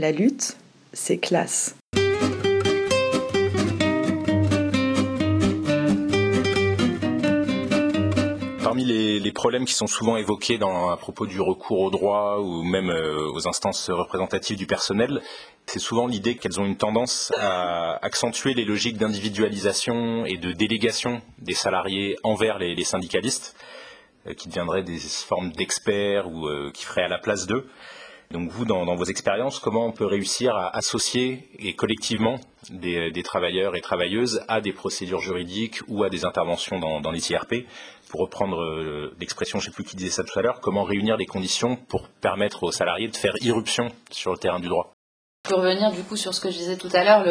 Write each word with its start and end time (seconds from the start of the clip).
La 0.00 0.12
lutte, 0.12 0.56
c'est 0.94 1.18
classe. 1.18 1.76
Parmi 8.62 8.86
les, 8.86 9.32
problèmes 9.32 9.66
qui 9.66 9.74
sont 9.74 9.86
souvent 9.86 10.16
évoqués 10.16 10.58
à 10.62 10.96
propos 10.96 11.26
du 11.26 11.38
recours 11.38 11.80
au 11.80 11.90
droit 11.90 12.38
ou 12.38 12.62
même 12.62 12.88
euh, 12.88 13.30
aux 13.34 13.46
instances 13.46 13.90
représentatives 13.90 14.56
du 14.56 14.66
personnel, 14.66 15.20
c'est 15.66 15.78
souvent 15.78 16.06
l'idée 16.06 16.34
qu'elles 16.36 16.58
ont 16.58 16.64
une 16.64 16.78
tendance 16.78 17.30
à 17.36 18.02
accentuer 18.02 18.54
les 18.54 18.64
logiques 18.64 18.96
d'individualisation 18.96 20.24
et 20.24 20.38
de 20.38 20.52
délégation 20.52 21.20
des 21.40 21.52
salariés 21.52 22.16
envers 22.22 22.58
les, 22.58 22.84
syndicalistes, 22.84 23.54
euh, 24.26 24.32
qui 24.32 24.48
deviendraient 24.48 24.82
des 24.82 24.96
formes 24.98 25.50
d'experts 25.52 26.26
ou 26.26 26.46
euh, 26.46 26.70
qui 26.72 26.86
feraient 26.86 27.04
à 27.04 27.08
la 27.08 27.18
place 27.18 27.46
d'eux. 27.46 27.68
Donc 28.30 28.48
vous, 28.50 28.64
dans, 28.64 28.94
vos 28.94 29.04
expériences, 29.04 29.58
comment 29.58 29.86
on 29.86 29.92
peut 29.92 30.06
réussir 30.06 30.54
à 30.54 30.76
associer 30.76 31.48
et 31.58 31.74
collectivement 31.74 32.38
des, 32.70 33.22
travailleurs 33.24 33.74
et 33.74 33.80
travailleuses 33.80 34.44
à 34.46 34.60
des 34.60 34.72
procédures 34.72 35.18
juridiques 35.18 35.80
ou 35.88 36.04
à 36.04 36.10
des 36.10 36.24
interventions 36.24 36.78
dans, 36.78 37.10
les 37.10 37.32
IRP 37.32 37.66
Pour 38.08 38.20
reprendre 38.20 38.62
euh, 38.62 39.16
l'expression, 39.18 39.58
je 39.58 39.66
ne 39.66 39.70
sais 39.70 39.74
plus 39.74 39.82
qui 39.82 39.96
disait 39.96 40.10
ça 40.10 40.22
tout 40.22 40.38
à 40.38 40.42
l'heure, 40.42 40.60
comment 40.60 40.84
réunir 40.84 41.16
les 41.16 41.26
conditions 41.26 41.74
pour 41.74 42.06
permettre 42.08 42.62
aux 42.62 42.72
salariés 42.72 43.08
de 43.08 43.16
faire 43.16 43.34
irruption 43.40 43.88
sur 44.12 44.30
le 44.30 44.38
terrain 44.38 44.60
du 44.60 44.68
droit? 44.68 44.92
Pour 45.50 45.58
revenir 45.58 45.90
du 45.90 46.02
coup 46.04 46.16
sur 46.16 46.32
ce 46.32 46.40
que 46.40 46.48
je 46.48 46.56
disais 46.56 46.76
tout 46.76 46.88
à 46.92 47.02
l'heure, 47.02 47.24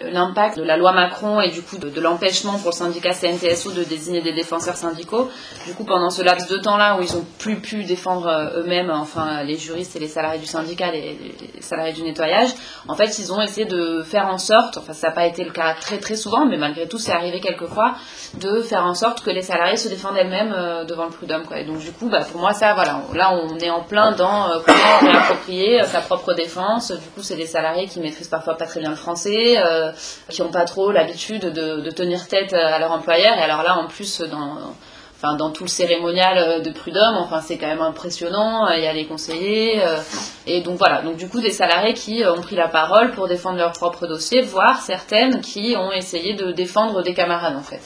l'impact 0.00 0.56
de 0.56 0.62
la 0.62 0.78
loi 0.78 0.92
Macron 0.92 1.42
et 1.42 1.50
du 1.50 1.60
coup 1.60 1.76
de, 1.76 2.00
l'empêchement 2.00 2.58
pour 2.58 2.70
le 2.70 2.74
syndicat 2.74 3.12
CNTSO 3.12 3.72
de 3.72 3.84
désigner 3.84 4.22
des 4.22 4.32
défenseurs 4.32 4.76
syndicaux. 4.76 5.30
Du 5.66 5.74
coup, 5.74 5.84
pendant 5.84 6.08
ce 6.08 6.22
laps 6.22 6.48
de 6.48 6.56
temps-là 6.56 6.96
où 6.96 7.02
ils 7.02 7.14
ont 7.16 7.26
plus 7.38 7.56
pu 7.56 7.84
défendre 7.84 8.28
euh, 8.28 8.62
eux-mêmes, 8.62 8.90
enfin 8.90 9.42
les 9.42 9.58
juristes 9.58 9.94
et 9.94 9.98
les 9.98 10.08
salariés 10.08 10.40
du 10.40 10.46
syndicat, 10.46 10.90
les, 10.90 11.18
salariés 11.60 11.92
du 11.92 12.02
nettoyage, 12.02 12.48
en 12.88 12.94
fait, 12.94 13.18
ils 13.18 13.30
ont 13.30 13.42
essayé 13.42 13.66
de 13.66 14.02
faire 14.02 14.26
en 14.28 14.38
sorte, 14.38 14.78
enfin 14.78 14.94
ça 14.94 15.08
n'a 15.08 15.12
pas 15.12 15.26
été 15.26 15.44
le 15.44 15.50
cas 15.50 15.74
très 15.78 15.98
très 15.98 16.16
souvent, 16.16 16.46
mais 16.46 16.56
malgré 16.56 16.88
tout, 16.88 16.98
c'est 16.98 17.12
arrivé 17.12 17.40
quelquefois, 17.40 17.94
de 18.40 18.62
faire 18.62 18.86
en 18.86 18.94
sorte 18.94 19.22
que 19.22 19.30
les 19.30 19.42
salariés 19.42 19.76
se 19.76 19.88
défendent 19.88 20.16
elles-mêmes 20.16 20.54
euh, 20.56 20.84
devant 20.84 21.04
le 21.04 21.10
prud'homme. 21.10 21.42
Et 21.54 21.64
donc 21.64 21.80
du 21.80 21.92
coup, 21.92 22.08
bah, 22.08 22.24
pour 22.32 22.40
moi, 22.40 22.54
ça, 22.54 22.72
voilà, 22.72 23.02
là 23.12 23.34
on 23.34 23.58
est 23.58 23.70
en 23.70 23.82
plein 23.82 24.12
dans 24.12 24.48
euh, 24.48 24.60
comment 24.64 25.12
réapproprier 25.12 25.82
sa 25.84 26.00
propre 26.00 26.32
défense. 26.32 26.90
Du 26.92 27.08
coup, 27.08 27.20
c'est 27.20 27.36
des 27.36 27.44
salariés 27.44 27.65
qui 27.88 28.00
maîtrisent 28.00 28.28
parfois 28.28 28.56
pas 28.56 28.66
très 28.66 28.80
bien 28.80 28.90
le 28.90 28.96
français, 28.96 29.56
euh, 29.58 29.92
qui 30.28 30.42
n'ont 30.42 30.50
pas 30.50 30.64
trop 30.64 30.90
l'habitude 30.90 31.46
de, 31.46 31.90
tenir 31.90 32.28
tête 32.28 32.52
à 32.52 32.78
leur 32.78 32.92
employeur. 32.92 33.36
Et 33.38 33.42
alors 33.42 33.62
là, 33.62 33.76
en 33.78 33.86
plus, 33.86 34.20
dans, 34.20 35.50
tout 35.50 35.64
le 35.64 35.68
cérémonial 35.68 36.62
de 36.62 36.70
prud'homme, 36.70 37.16
enfin, 37.16 37.40
c'est 37.40 37.56
quand 37.56 37.66
même 37.66 37.80
impressionnant. 37.80 38.68
Il 38.68 38.82
y 38.82 38.86
a 38.86 38.92
les 38.92 39.06
conseillers. 39.06 39.82
Euh, 39.82 39.98
et 40.46 40.60
donc 40.60 40.78
voilà. 40.78 41.02
Donc 41.02 41.16
du 41.16 41.28
coup, 41.28 41.40
des 41.40 41.50
salariés 41.50 41.94
qui 41.94 42.22
ont 42.24 42.40
pris 42.40 42.56
la 42.56 42.68
parole 42.68 43.12
pour 43.12 43.28
défendre 43.28 43.58
leur 43.58 43.72
propre 43.72 44.06
dossier, 44.06 44.42
voire 44.42 44.80
certaines 44.80 45.40
qui 45.40 45.74
ont 45.76 45.92
essayé 45.92 46.34
de 46.34 46.52
défendre 46.52 47.02
des 47.02 47.14
camarades, 47.14 47.56
en 47.56 47.62
fait. 47.62 47.80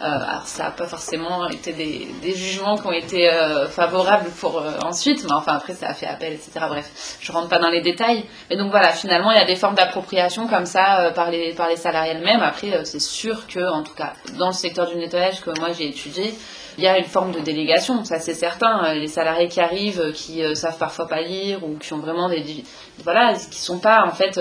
Euh, 0.00 0.04
alors 0.04 0.46
ça 0.46 0.64
n'a 0.64 0.70
pas 0.70 0.86
forcément 0.86 1.48
été 1.48 1.72
des, 1.72 2.34
jugements 2.36 2.76
qui 2.76 2.86
ont 2.86 2.92
été 2.92 3.28
euh, 3.28 3.66
favorables 3.66 4.30
pour 4.30 4.58
euh, 4.58 4.70
ensuite, 4.84 5.24
mais 5.24 5.32
enfin 5.32 5.54
après 5.54 5.74
ça 5.74 5.88
a 5.88 5.94
fait 5.94 6.06
appel, 6.06 6.34
etc. 6.34 6.52
Bref, 6.68 7.16
je 7.20 7.32
rentre 7.32 7.48
pas 7.48 7.58
dans 7.58 7.70
les 7.70 7.80
détails. 7.80 8.24
Mais 8.48 8.56
donc 8.56 8.70
voilà, 8.70 8.92
finalement 8.92 9.32
il 9.32 9.38
y 9.38 9.40
a 9.40 9.44
des 9.44 9.56
formes 9.56 9.74
d'appropriation 9.74 10.46
comme 10.46 10.66
ça 10.66 11.10
par 11.16 11.30
les 11.32 11.52
par 11.52 11.68
les 11.68 11.76
salariés 11.76 12.12
elles-mêmes. 12.12 12.42
Après 12.42 12.84
c'est 12.84 13.00
sûr 13.00 13.48
que 13.48 13.60
en 13.60 13.82
tout 13.82 13.94
cas 13.94 14.12
dans 14.38 14.48
le 14.48 14.52
secteur 14.52 14.88
du 14.88 14.94
nettoyage 14.96 15.40
que 15.40 15.50
moi 15.58 15.70
j'ai 15.76 15.88
étudié, 15.88 16.32
il 16.76 16.84
y 16.84 16.86
a 16.86 16.96
une 16.96 17.04
forme 17.04 17.32
de 17.32 17.40
délégation, 17.40 18.04
ça 18.04 18.20
c'est 18.20 18.34
certain. 18.34 18.94
Les 18.94 19.08
salariés 19.08 19.48
qui 19.48 19.60
arrivent, 19.60 20.12
qui 20.12 20.44
savent 20.54 20.78
parfois 20.78 21.08
pas 21.08 21.22
lire 21.22 21.64
ou 21.64 21.76
qui 21.76 21.92
ont 21.92 21.98
vraiment 21.98 22.28
des 22.28 22.62
voilà, 23.02 23.34
qui 23.34 23.60
sont 23.60 23.80
pas 23.80 24.04
en 24.06 24.12
fait 24.12 24.38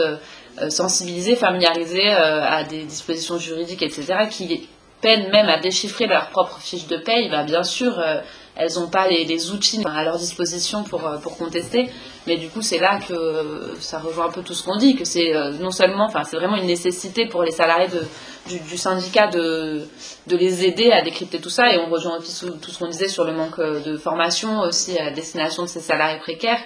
sensibilisés, 0.69 1.35
familiarisés 1.35 2.11
à 2.11 2.63
des 2.63 2.83
dispositions 2.83 3.39
juridiques, 3.39 3.81
etc. 3.81 4.27
qui 4.29 4.67
peinent 5.01 5.29
même 5.29 5.47
à 5.47 5.57
déchiffrer 5.59 6.07
leur 6.07 6.27
propre 6.29 6.59
fiche 6.59 6.87
de 6.87 6.97
paye, 6.97 7.29
bah, 7.29 7.43
bien 7.43 7.63
sûr, 7.63 7.99
euh, 7.99 8.19
elles 8.55 8.73
n'ont 8.75 8.87
pas 8.87 9.07
les, 9.07 9.51
outils 9.51 9.83
à 9.85 10.03
leur 10.03 10.17
disposition 10.17 10.83
pour, 10.83 11.05
euh, 11.05 11.17
pour 11.17 11.37
contester. 11.37 11.89
Mais 12.25 12.37
du 12.37 12.49
coup, 12.49 12.61
c'est 12.61 12.79
là 12.79 12.99
que 13.07 13.75
ça 13.79 13.99
rejoint 13.99 14.25
un 14.25 14.31
peu 14.31 14.41
tout 14.41 14.55
ce 14.55 14.63
qu'on 14.63 14.77
dit, 14.77 14.95
que 14.95 15.05
c'est 15.05 15.35
euh, 15.35 15.51
non 15.59 15.71
seulement, 15.71 16.05
enfin, 16.05 16.23
c'est 16.23 16.37
vraiment 16.37 16.55
une 16.55 16.65
nécessité 16.65 17.27
pour 17.27 17.43
les 17.43 17.51
salariés 17.51 17.87
du, 18.47 18.77
syndicat 18.77 19.27
de, 19.27 19.83
de 20.25 20.37
les 20.37 20.65
aider 20.65 20.91
à 20.91 21.03
décrypter 21.03 21.39
tout 21.39 21.51
ça. 21.51 21.71
Et 21.71 21.77
on 21.77 21.89
rejoint 21.89 22.17
aussi 22.17 22.45
tout 22.59 22.71
ce 22.71 22.79
qu'on 22.79 22.87
disait 22.87 23.07
sur 23.07 23.23
le 23.23 23.33
manque 23.33 23.59
de 23.59 23.97
formation 23.97 24.61
aussi 24.61 24.97
à 24.97 25.11
destination 25.11 25.63
de 25.63 25.67
ces 25.67 25.81
salariés 25.81 26.19
précaires. 26.19 26.59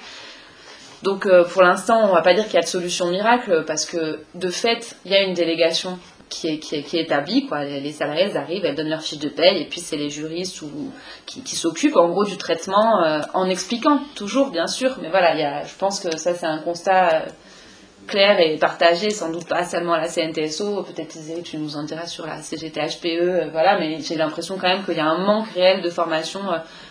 Donc 1.03 1.27
pour 1.51 1.63
l'instant, 1.63 2.03
on 2.03 2.07
ne 2.09 2.13
va 2.13 2.21
pas 2.21 2.35
dire 2.35 2.45
qu'il 2.45 2.53
y 2.53 2.57
a 2.57 2.61
de 2.61 2.67
solution 2.67 3.07
miracle 3.09 3.63
parce 3.65 3.85
que 3.85 4.19
de 4.35 4.49
fait, 4.49 4.95
il 5.03 5.11
y 5.11 5.15
a 5.15 5.23
une 5.23 5.33
délégation 5.33 5.97
qui 6.31 6.47
est, 6.47 6.93
établie. 6.93 7.45
Quoi. 7.45 7.65
Les 7.65 7.91
salariés, 7.91 8.23
elles 8.23 8.37
arrivent, 8.37 8.65
elles 8.65 8.75
donnent 8.75 8.89
leur 8.89 9.01
fiche 9.01 9.19
de 9.19 9.29
paye, 9.29 9.61
et 9.61 9.65
puis 9.65 9.81
c'est 9.81 9.97
les 9.97 10.09
juristes 10.09 10.61
ou, 10.61 10.91
qui, 11.25 11.43
qui 11.43 11.55
s'occupent 11.55 11.97
en 11.97 12.09
gros 12.09 12.23
du 12.23 12.37
traitement 12.37 13.03
euh, 13.03 13.19
en 13.33 13.47
expliquant, 13.49 13.99
toujours 14.15 14.49
bien 14.49 14.67
sûr. 14.67 14.97
Mais 15.01 15.09
voilà, 15.09 15.35
y 15.35 15.43
a, 15.43 15.63
je 15.63 15.75
pense 15.75 15.99
que 15.99 16.17
ça 16.17 16.33
c'est 16.33 16.45
un 16.45 16.59
constat 16.59 17.13
euh, 17.13 17.25
clair 18.07 18.39
et 18.39 18.57
partagé, 18.57 19.09
sans 19.09 19.29
doute 19.31 19.47
pas 19.47 19.63
seulement 19.65 19.93
à 19.93 19.99
la 19.99 20.07
CNTSO, 20.07 20.83
peut-être 20.83 21.17
tu 21.43 21.57
nous 21.57 21.75
en 21.75 21.83
diras 21.83 22.07
sur 22.07 22.25
la 22.25 22.41
CGTHPE, 22.41 23.05
euh, 23.05 23.49
voilà, 23.51 23.77
mais 23.77 23.99
j'ai 23.99 24.15
l'impression 24.15 24.57
quand 24.57 24.69
même 24.69 24.85
qu'il 24.85 24.95
y 24.95 24.99
a 24.99 25.05
un 25.05 25.25
manque 25.25 25.49
réel 25.53 25.81
de 25.81 25.89
formation 25.89 26.41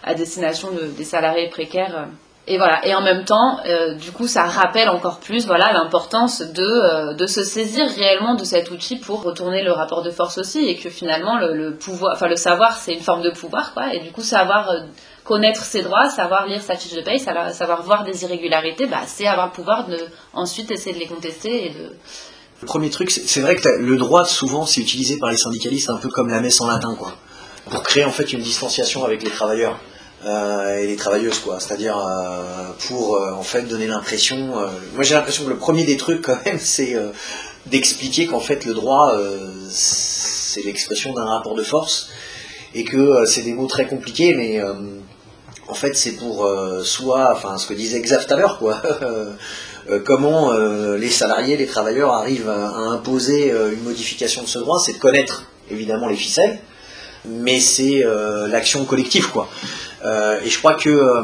à 0.04 0.14
destination 0.14 0.70
de, 0.70 0.86
des 0.86 1.04
salariés 1.04 1.48
précaires. 1.48 2.08
Et 2.50 2.58
voilà. 2.58 2.84
Et 2.84 2.92
en 2.96 3.00
même 3.00 3.24
temps, 3.24 3.60
euh, 3.64 3.94
du 3.94 4.10
coup, 4.10 4.26
ça 4.26 4.42
rappelle 4.42 4.88
encore 4.88 5.20
plus, 5.20 5.46
voilà, 5.46 5.72
l'importance 5.72 6.40
de, 6.40 6.64
euh, 6.64 7.14
de 7.14 7.26
se 7.26 7.44
saisir 7.44 7.88
réellement 7.88 8.34
de 8.34 8.42
cet 8.42 8.72
outil 8.72 8.96
pour 8.96 9.22
retourner 9.22 9.62
le 9.62 9.70
rapport 9.70 10.02
de 10.02 10.10
force 10.10 10.36
aussi, 10.38 10.66
et 10.66 10.76
que 10.76 10.90
finalement, 10.90 11.38
le, 11.38 11.76
pouvoir, 11.76 12.14
enfin, 12.16 12.26
le 12.26 12.34
savoir, 12.34 12.76
c'est 12.76 12.92
une 12.92 13.02
forme 13.02 13.22
de 13.22 13.30
pouvoir, 13.30 13.72
quoi. 13.72 13.94
Et 13.94 14.00
du 14.00 14.10
coup, 14.10 14.22
savoir 14.22 14.68
euh, 14.68 14.80
connaître 15.22 15.62
ses 15.62 15.82
droits, 15.82 16.10
savoir 16.10 16.48
lire 16.48 16.60
sa 16.60 16.74
fiche 16.74 16.92
de 16.92 17.02
paye, 17.02 17.20
savoir, 17.20 17.82
voir 17.84 18.02
des 18.02 18.24
irrégularités, 18.24 18.86
bah, 18.86 19.02
c'est 19.06 19.28
avoir 19.28 19.46
le 19.46 19.52
pouvoir 19.52 19.86
de 19.86 19.98
ensuite 20.32 20.72
essayer 20.72 20.92
de 20.92 20.98
les 20.98 21.06
contester 21.06 21.66
et 21.66 21.68
de. 21.68 21.94
Le 22.62 22.66
premier 22.66 22.90
truc, 22.90 23.12
c'est 23.12 23.40
vrai 23.42 23.54
que 23.54 23.68
le 23.68 23.96
droit, 23.96 24.24
souvent, 24.24 24.66
c'est 24.66 24.80
utilisé 24.80 25.18
par 25.18 25.30
les 25.30 25.36
syndicalistes 25.36 25.88
un 25.88 25.98
peu 25.98 26.08
comme 26.08 26.28
la 26.28 26.40
messe 26.40 26.60
en 26.60 26.66
latin, 26.66 26.96
quoi, 26.98 27.12
pour 27.70 27.84
créer 27.84 28.04
en 28.04 28.10
fait 28.10 28.32
une 28.32 28.40
distanciation 28.40 29.04
avec 29.04 29.22
les 29.22 29.30
travailleurs. 29.30 29.78
Euh, 30.26 30.76
et 30.76 30.86
les 30.86 30.96
travailleuses 30.96 31.38
quoi. 31.38 31.60
C'est-à-dire 31.60 31.96
euh, 31.96 32.72
pour 32.88 33.16
euh, 33.16 33.32
en 33.32 33.42
fait 33.42 33.62
donner 33.62 33.86
l'impression 33.86 34.36
moi 34.94 35.02
j'ai 35.02 35.14
l'impression 35.14 35.44
que 35.44 35.48
le 35.48 35.56
premier 35.56 35.84
des 35.84 35.96
trucs 35.96 36.20
quand 36.20 36.36
même 36.44 36.58
c'est 36.60 36.94
d'expliquer 37.66 38.26
qu'en 38.26 38.40
fait 38.40 38.66
le 38.66 38.74
droit 38.74 39.16
c'est 39.70 40.62
l'expression 40.64 41.14
d'un 41.14 41.24
rapport 41.24 41.54
de 41.54 41.62
force 41.62 42.10
et 42.74 42.84
que 42.84 43.24
c'est 43.24 43.42
des 43.42 43.54
mots 43.54 43.66
très 43.66 43.86
compliqués 43.86 44.34
mais 44.34 44.60
en 45.68 45.74
fait 45.74 45.96
c'est 45.96 46.12
pour 46.12 46.46
soit 46.84 47.32
enfin 47.32 47.56
ce 47.56 47.66
que 47.66 47.74
disait 47.74 48.00
Xav 48.00 48.26
tout 48.26 48.34
à 48.34 48.36
l'heure 48.36 48.58
quoi 48.58 48.82
comment 50.04 50.52
les 50.52 51.10
salariés 51.10 51.56
les 51.56 51.66
travailleurs 51.66 52.12
arrivent 52.12 52.50
à, 52.50 52.76
imposer 52.90 53.50
une 53.50 53.84
modification 53.84 54.42
de 54.42 54.48
ce 54.48 54.58
droit 54.58 54.82
c'est 54.84 54.94
de 54.94 54.98
connaître 54.98 55.44
évidemment 55.70 56.08
les 56.08 56.16
ficelles 56.16 56.58
mais 57.24 57.60
c'est 57.60 58.04
l'action 58.48 58.84
collective 58.84 59.30
quoi. 59.30 59.48
euh, 59.48 59.89
et 60.04 60.48
je 60.48 60.58
crois 60.58 60.74
que, 60.74 60.88
euh, 60.88 61.22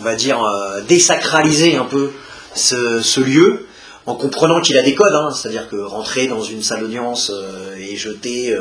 on 0.00 0.04
va 0.04 0.14
dire, 0.14 0.42
euh, 0.42 0.80
désacraliser 0.82 1.76
un 1.76 1.84
peu 1.84 2.10
ce, 2.54 3.20
lieu, 3.20 3.66
en 4.06 4.14
comprenant 4.14 4.60
qu'il 4.60 4.78
a 4.78 4.82
des 4.82 4.94
codes, 4.94 5.14
hein, 5.14 5.30
c'est-à-dire 5.30 5.68
que 5.68 5.76
rentrer 5.76 6.26
dans 6.26 6.42
une 6.42 6.62
salle 6.62 6.80
d'audience 6.80 7.30
et 7.78 7.94
jeter 7.94 8.56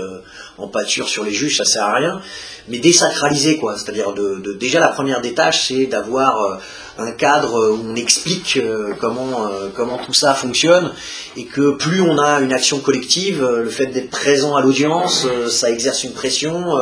en 0.57 0.67
pâture 0.67 1.07
sur 1.07 1.23
les 1.23 1.31
juges, 1.31 1.57
ça 1.57 1.63
sert 1.63 1.83
à 1.83 1.95
rien, 1.95 2.21
mais 2.67 2.79
désacraliser 2.79 3.55
quoi, 3.55 3.75
c'est-à-dire 3.77 4.13
de, 4.13 4.57
déjà 4.59 4.81
la 4.81 4.89
première 4.89 5.21
des 5.21 5.33
tâches, 5.33 5.69
c'est 5.69 5.85
d'avoir 5.85 6.59
un 6.97 7.11
cadre 7.11 7.71
où 7.71 7.79
on 7.89 7.95
explique 7.95 8.59
comment 8.99 9.49
comment 9.73 9.97
tout 9.97 10.13
ça 10.13 10.33
fonctionne. 10.33 10.91
Et 11.37 11.45
que 11.45 11.71
plus 11.71 12.01
on 12.01 12.19
a 12.19 12.41
une 12.41 12.51
action 12.51 12.79
collective, 12.79 13.41
le 13.41 13.69
fait 13.69 13.87
d'être 13.87 14.09
présent 14.09 14.53
à 14.57 14.61
l'audience, 14.61 15.25
ça 15.49 15.71
exerce 15.71 16.03
une 16.03 16.13
pression 16.13 16.77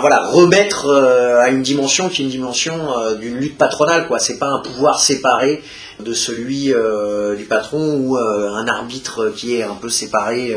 voilà, 0.00 0.26
remettre 0.28 0.86
euh, 0.86 1.40
à 1.40 1.48
une 1.50 1.62
dimension 1.62 2.08
qui 2.08 2.22
est 2.22 2.24
une 2.24 2.30
dimension 2.30 2.98
euh, 2.98 3.14
d'une 3.14 3.36
lutte 3.36 3.58
patronale, 3.58 4.06
quoi. 4.06 4.18
C'est 4.18 4.38
pas 4.38 4.48
un 4.48 4.60
pouvoir 4.60 5.00
séparé 5.00 5.62
de 6.00 6.12
celui 6.12 6.72
euh, 6.72 7.36
du 7.36 7.44
patron 7.44 7.96
ou 7.98 8.16
un 8.16 8.66
arbitre 8.66 9.32
qui 9.34 9.56
est 9.56 9.62
un 9.62 9.74
peu 9.74 9.88
séparé 9.88 10.56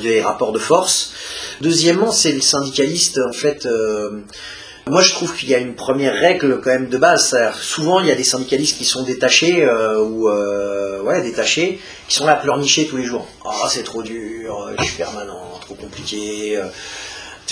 des 0.00 0.20
rapports 0.20 0.52
de 0.52 0.58
force. 0.58 1.12
Deuxièmement, 1.60 2.12
c'est 2.12 2.32
le 2.32 2.40
syndicaliste, 2.40 3.18
en 3.28 3.32
fait. 3.32 3.66
Moi, 4.88 5.00
je 5.00 5.10
trouve 5.10 5.34
qu'il 5.34 5.48
y 5.48 5.54
a 5.54 5.58
une 5.58 5.74
première 5.74 6.14
règle 6.14 6.60
quand 6.60 6.70
même 6.70 6.88
de 6.88 6.98
base. 6.98 7.36
Souvent, 7.60 8.00
il 8.00 8.06
y 8.06 8.10
a 8.10 8.14
des 8.14 8.24
syndicalistes 8.24 8.78
qui 8.78 8.84
sont 8.84 9.02
détachés 9.02 9.68
ou 9.98 10.28
ouais, 10.28 11.22
détachés, 11.22 11.80
qui 12.08 12.14
sont 12.14 12.26
là 12.26 12.32
à 12.32 12.36
pleurnicher 12.36 12.86
tous 12.86 12.96
les 12.96 13.04
jours. 13.04 13.26
Ah, 13.44 13.68
c'est 13.68 13.84
trop 13.84 14.02
dur, 14.02 14.70
je 14.78 14.84
suis 14.84 14.96
permanent, 14.96 15.58
trop 15.60 15.74
compliqué 15.74 16.60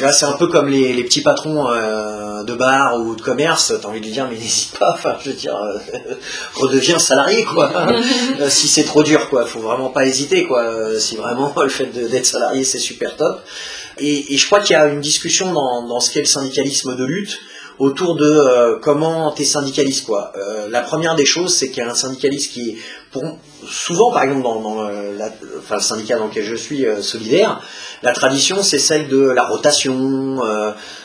Tu 0.00 0.05
vois, 0.05 0.14
c'est 0.14 0.25
un 0.25 0.32
peu 0.32 0.47
comme 0.47 0.70
les, 0.70 0.94
les 0.94 1.05
petits 1.05 1.20
patrons 1.20 1.70
euh, 1.70 2.43
de 2.43 2.55
bar 2.55 2.99
ou 3.02 3.14
de 3.14 3.20
commerce. 3.20 3.75
T'as 3.82 3.87
envie 3.87 4.00
de 4.00 4.06
lui 4.06 4.12
dire, 4.12 4.26
mais 4.31 4.38
n'hésite 4.38 4.79
pas. 4.79 4.94
Enfin, 4.94 5.19
je 5.23 5.29
veux 5.29 5.37
dire, 5.37 5.55
euh, 5.55 5.79
redeviens 6.55 6.99
salarié, 6.99 7.44
quoi. 7.44 7.70
Euh, 8.41 8.49
si 8.49 8.67
c'est 8.67 8.85
trop 8.85 9.02
dur, 9.02 9.29
quoi. 9.29 9.44
Faut 9.44 9.61
vraiment 9.61 9.91
pas 9.91 10.06
hésiter, 10.06 10.47
quoi. 10.47 10.99
Si 10.99 11.17
vraiment 11.17 11.52
le 11.62 11.69
fait 11.69 11.85
d'être 11.85 12.25
salarié, 12.25 12.64
c'est 12.64 12.79
super 12.79 13.14
top. 13.17 13.43
Et, 13.99 14.32
et 14.32 14.38
je 14.38 14.47
crois 14.47 14.61
qu'il 14.61 14.73
y 14.73 14.76
a 14.76 14.87
une 14.87 15.02
discussion 15.02 15.52
dans, 15.52 15.87
dans 15.87 16.00
ce 16.00 16.11
qu'est 16.11 16.20
le 16.20 16.25
syndicalisme 16.25 16.97
de 16.97 17.05
lutte 17.05 17.38
autour 17.80 18.14
de 18.14 18.30
euh, 18.30 18.76
comment 18.80 19.32
t'es 19.32 19.44
syndicaliste, 19.44 20.04
quoi. 20.04 20.32
Euh, 20.36 20.68
la 20.68 20.82
première 20.82 21.16
des 21.16 21.24
choses, 21.24 21.56
c'est 21.56 21.70
qu'il 21.70 21.78
y 21.78 21.86
a 21.86 21.90
un 21.90 21.94
syndicaliste 21.94 22.52
qui 22.52 22.76
pour, 23.10 23.38
souvent, 23.66 24.12
par 24.12 24.22
exemple, 24.22 24.42
dans, 24.42 24.84
euh, 24.84 25.18
le 25.18 25.80
syndicat 25.80 26.18
dans 26.18 26.26
lequel 26.26 26.44
je 26.44 26.54
suis, 26.54 26.86
euh, 26.86 27.00
solidaire, 27.00 27.60
la 28.02 28.12
tradition, 28.12 28.62
c'est 28.62 28.78
celle 28.78 29.08
de 29.08 29.20
la 29.20 29.44
rotation. 29.44 30.40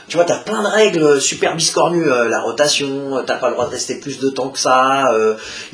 tu 0.07 0.17
vois, 0.17 0.25
t'as 0.25 0.39
plein 0.39 0.63
de 0.63 0.67
règles 0.67 1.19
super 1.19 1.55
biscornues. 1.55 2.05
la 2.05 2.41
rotation, 2.41 3.23
t'as 3.25 3.37
pas 3.37 3.47
le 3.47 3.53
droit 3.53 3.65
de 3.65 3.71
rester 3.71 3.95
plus 3.99 4.19
de 4.19 4.29
temps 4.29 4.49
que 4.49 4.59
ça. 4.59 5.11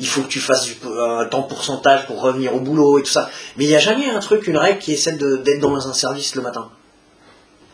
il 0.00 0.06
faut 0.06 0.22
que 0.22 0.28
tu 0.28 0.40
fasses 0.40 0.68
un 0.84 1.26
temps 1.26 1.42
pourcentage 1.42 2.06
pour 2.06 2.20
revenir 2.22 2.54
au 2.54 2.60
boulot 2.60 2.98
et 2.98 3.02
tout 3.02 3.10
ça. 3.10 3.28
Mais 3.56 3.64
il 3.64 3.68
n'y 3.68 3.76
a 3.76 3.80
jamais 3.80 4.08
un 4.08 4.20
truc, 4.20 4.46
une 4.46 4.56
règle 4.56 4.78
qui 4.78 4.94
est 4.94 4.96
celle 4.96 5.18
d'être 5.18 5.60
dans 5.60 5.86
un 5.86 5.92
service 5.92 6.34
le 6.34 6.42
matin. 6.42 6.70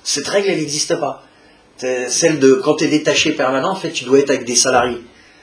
Cette 0.03 0.29
règle, 0.29 0.49
elle 0.51 0.59
n'existe 0.59 0.99
pas. 0.99 1.28
C'est 1.79 2.11
Celle 2.11 2.39
de 2.39 2.55
quand 2.55 2.77
tu 2.77 2.85
es 2.85 2.89
détaché 2.89 3.33
permanent, 3.33 3.71
en 3.71 3.77
fait, 3.77 3.93
tu 3.93 4.05
dois 4.05 4.19
être 4.19 4.31
avec 4.31 4.45
des 4.45 4.57
salariés. 4.57 5.01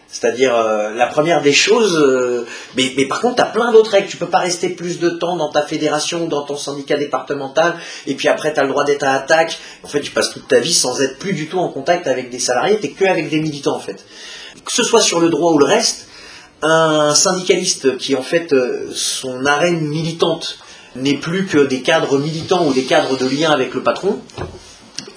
C'est-à-dire, 0.07 0.55
euh, 0.55 0.93
la 0.93 1.07
première 1.07 1.41
des 1.41 1.51
choses, 1.51 1.97
euh, 1.97 2.45
mais, 2.75 2.89
par 3.05 3.21
contre, 3.21 3.37
tu 3.37 3.41
as 3.41 3.45
plein 3.45 3.71
d'autres 3.71 3.91
règles. 3.91 4.07
Tu 4.07 4.17
peux 4.17 4.27
pas 4.27 4.39
rester 4.39 4.69
plus 4.69 4.99
de 4.99 5.09
temps 5.09 5.35
dans 5.35 5.49
ta 5.49 5.63
fédération 5.63 6.25
ou 6.25 6.27
dans 6.27 6.43
ton 6.43 6.55
syndicat 6.55 6.97
départemental, 6.97 7.75
et 8.05 8.15
puis 8.15 8.27
après, 8.27 8.53
tu 8.53 8.59
as 8.59 8.63
le 8.63 8.69
droit 8.69 8.83
d'être 8.83 9.03
à 9.03 9.13
attaque. 9.13 9.57
En 9.83 9.87
fait, 9.87 10.01
tu 10.01 10.11
passes 10.11 10.29
toute 10.29 10.47
ta 10.47 10.59
vie 10.59 10.73
sans 10.73 11.01
être 11.01 11.17
plus 11.17 11.33
du 11.33 11.47
tout 11.47 11.57
en 11.57 11.69
contact 11.69 12.07
avec 12.07 12.29
des 12.29 12.39
salariés, 12.39 12.79
tu 12.79 12.93
que 12.93 13.05
avec 13.05 13.29
des 13.29 13.39
militants, 13.39 13.75
en 13.75 13.79
fait. 13.79 14.05
Que 14.63 14.71
ce 14.71 14.83
soit 14.83 15.01
sur 15.01 15.19
le 15.19 15.29
droit 15.29 15.51
ou 15.53 15.57
le 15.57 15.65
reste, 15.65 16.07
un 16.61 17.13
syndicaliste 17.13 17.97
qui, 17.97 18.15
en 18.15 18.23
fait, 18.23 18.53
euh, 18.53 18.89
son 18.93 19.45
arène 19.45 19.81
militante 19.81 20.59
n'est 20.95 21.17
plus 21.17 21.45
que 21.45 21.57
des 21.57 21.81
cadres 21.81 22.17
militants 22.17 22.65
ou 22.67 22.73
des 22.73 22.83
cadres 22.83 23.17
de 23.17 23.27
lien 23.27 23.51
avec 23.51 23.73
le 23.73 23.83
patron, 23.83 24.21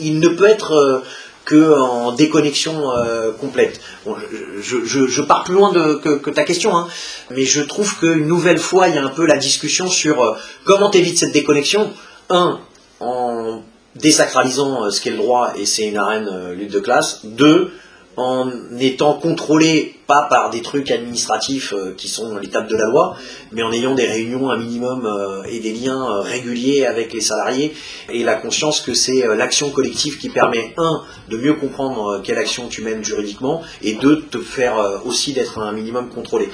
il 0.00 0.20
ne 0.20 0.28
peut 0.28 0.48
être 0.48 0.72
euh, 0.72 1.02
que 1.48 1.72
en 1.72 2.12
déconnexion 2.12 2.90
euh, 2.90 3.32
complète. 3.32 3.80
Bon, 4.04 4.14
je, 4.60 5.22
pars 5.22 5.44
plus 5.44 5.54
loin 5.54 5.72
que, 5.72 6.30
ta 6.30 6.44
question, 6.44 6.76
hein, 6.76 6.88
mais 7.30 7.44
je 7.44 7.62
trouve 7.62 7.98
qu'une 7.98 8.26
nouvelle 8.26 8.58
fois, 8.58 8.88
il 8.88 8.94
y 8.94 8.98
a 8.98 9.02
un 9.02 9.08
peu 9.08 9.24
la 9.24 9.38
discussion 9.38 9.88
sur 9.88 10.22
euh, 10.22 10.36
comment 10.64 10.90
t'évites 10.90 11.18
cette 11.18 11.32
déconnexion. 11.32 11.90
Un, 12.28 12.60
en 13.00 13.62
désacralisant 13.94 14.84
euh, 14.84 14.90
ce 14.90 15.00
qu'est 15.00 15.10
le 15.10 15.16
droit, 15.16 15.54
et 15.56 15.64
c'est 15.64 15.86
une 15.86 15.96
arène 15.96 16.52
lutte 16.52 16.72
de 16.72 16.80
classe. 16.80 17.20
Deux, 17.24 17.72
en 18.18 18.50
étant 18.78 19.14
contrôlé 19.14 19.94
pas 20.08 20.22
par 20.22 20.48
des 20.48 20.62
trucs 20.62 20.90
administratifs 20.90 21.74
euh, 21.74 21.94
qui 21.94 22.08
sont 22.08 22.38
l'étape 22.38 22.66
de 22.66 22.76
la 22.76 22.86
loi, 22.86 23.16
mais 23.52 23.62
en 23.62 23.70
ayant 23.70 23.94
des 23.94 24.06
réunions 24.06 24.50
un 24.50 24.56
minimum 24.56 25.04
euh, 25.04 25.42
et 25.44 25.60
des 25.60 25.72
liens 25.72 26.02
euh, 26.02 26.20
réguliers 26.20 26.86
avec 26.86 27.12
les 27.12 27.20
salariés 27.20 27.74
et 28.08 28.24
la 28.24 28.34
conscience 28.34 28.80
que 28.80 28.94
c'est 28.94 29.26
l'action 29.36 29.68
collective 29.68 30.16
qui 30.16 30.30
permet 30.30 30.72
un 30.78 31.02
de 31.28 31.36
mieux 31.36 31.52
comprendre 31.54 32.22
quelle 32.24 32.38
action 32.38 32.68
tu 32.68 32.80
mènes 32.80 33.04
juridiquement 33.04 33.62
et 33.82 33.92
deux 33.92 34.16
de 34.16 34.22
te 34.22 34.38
faire 34.38 35.02
aussi 35.04 35.34
d'être 35.34 35.58
un 35.58 35.72
minimum 35.72 36.08
contrôlé. 36.08 36.48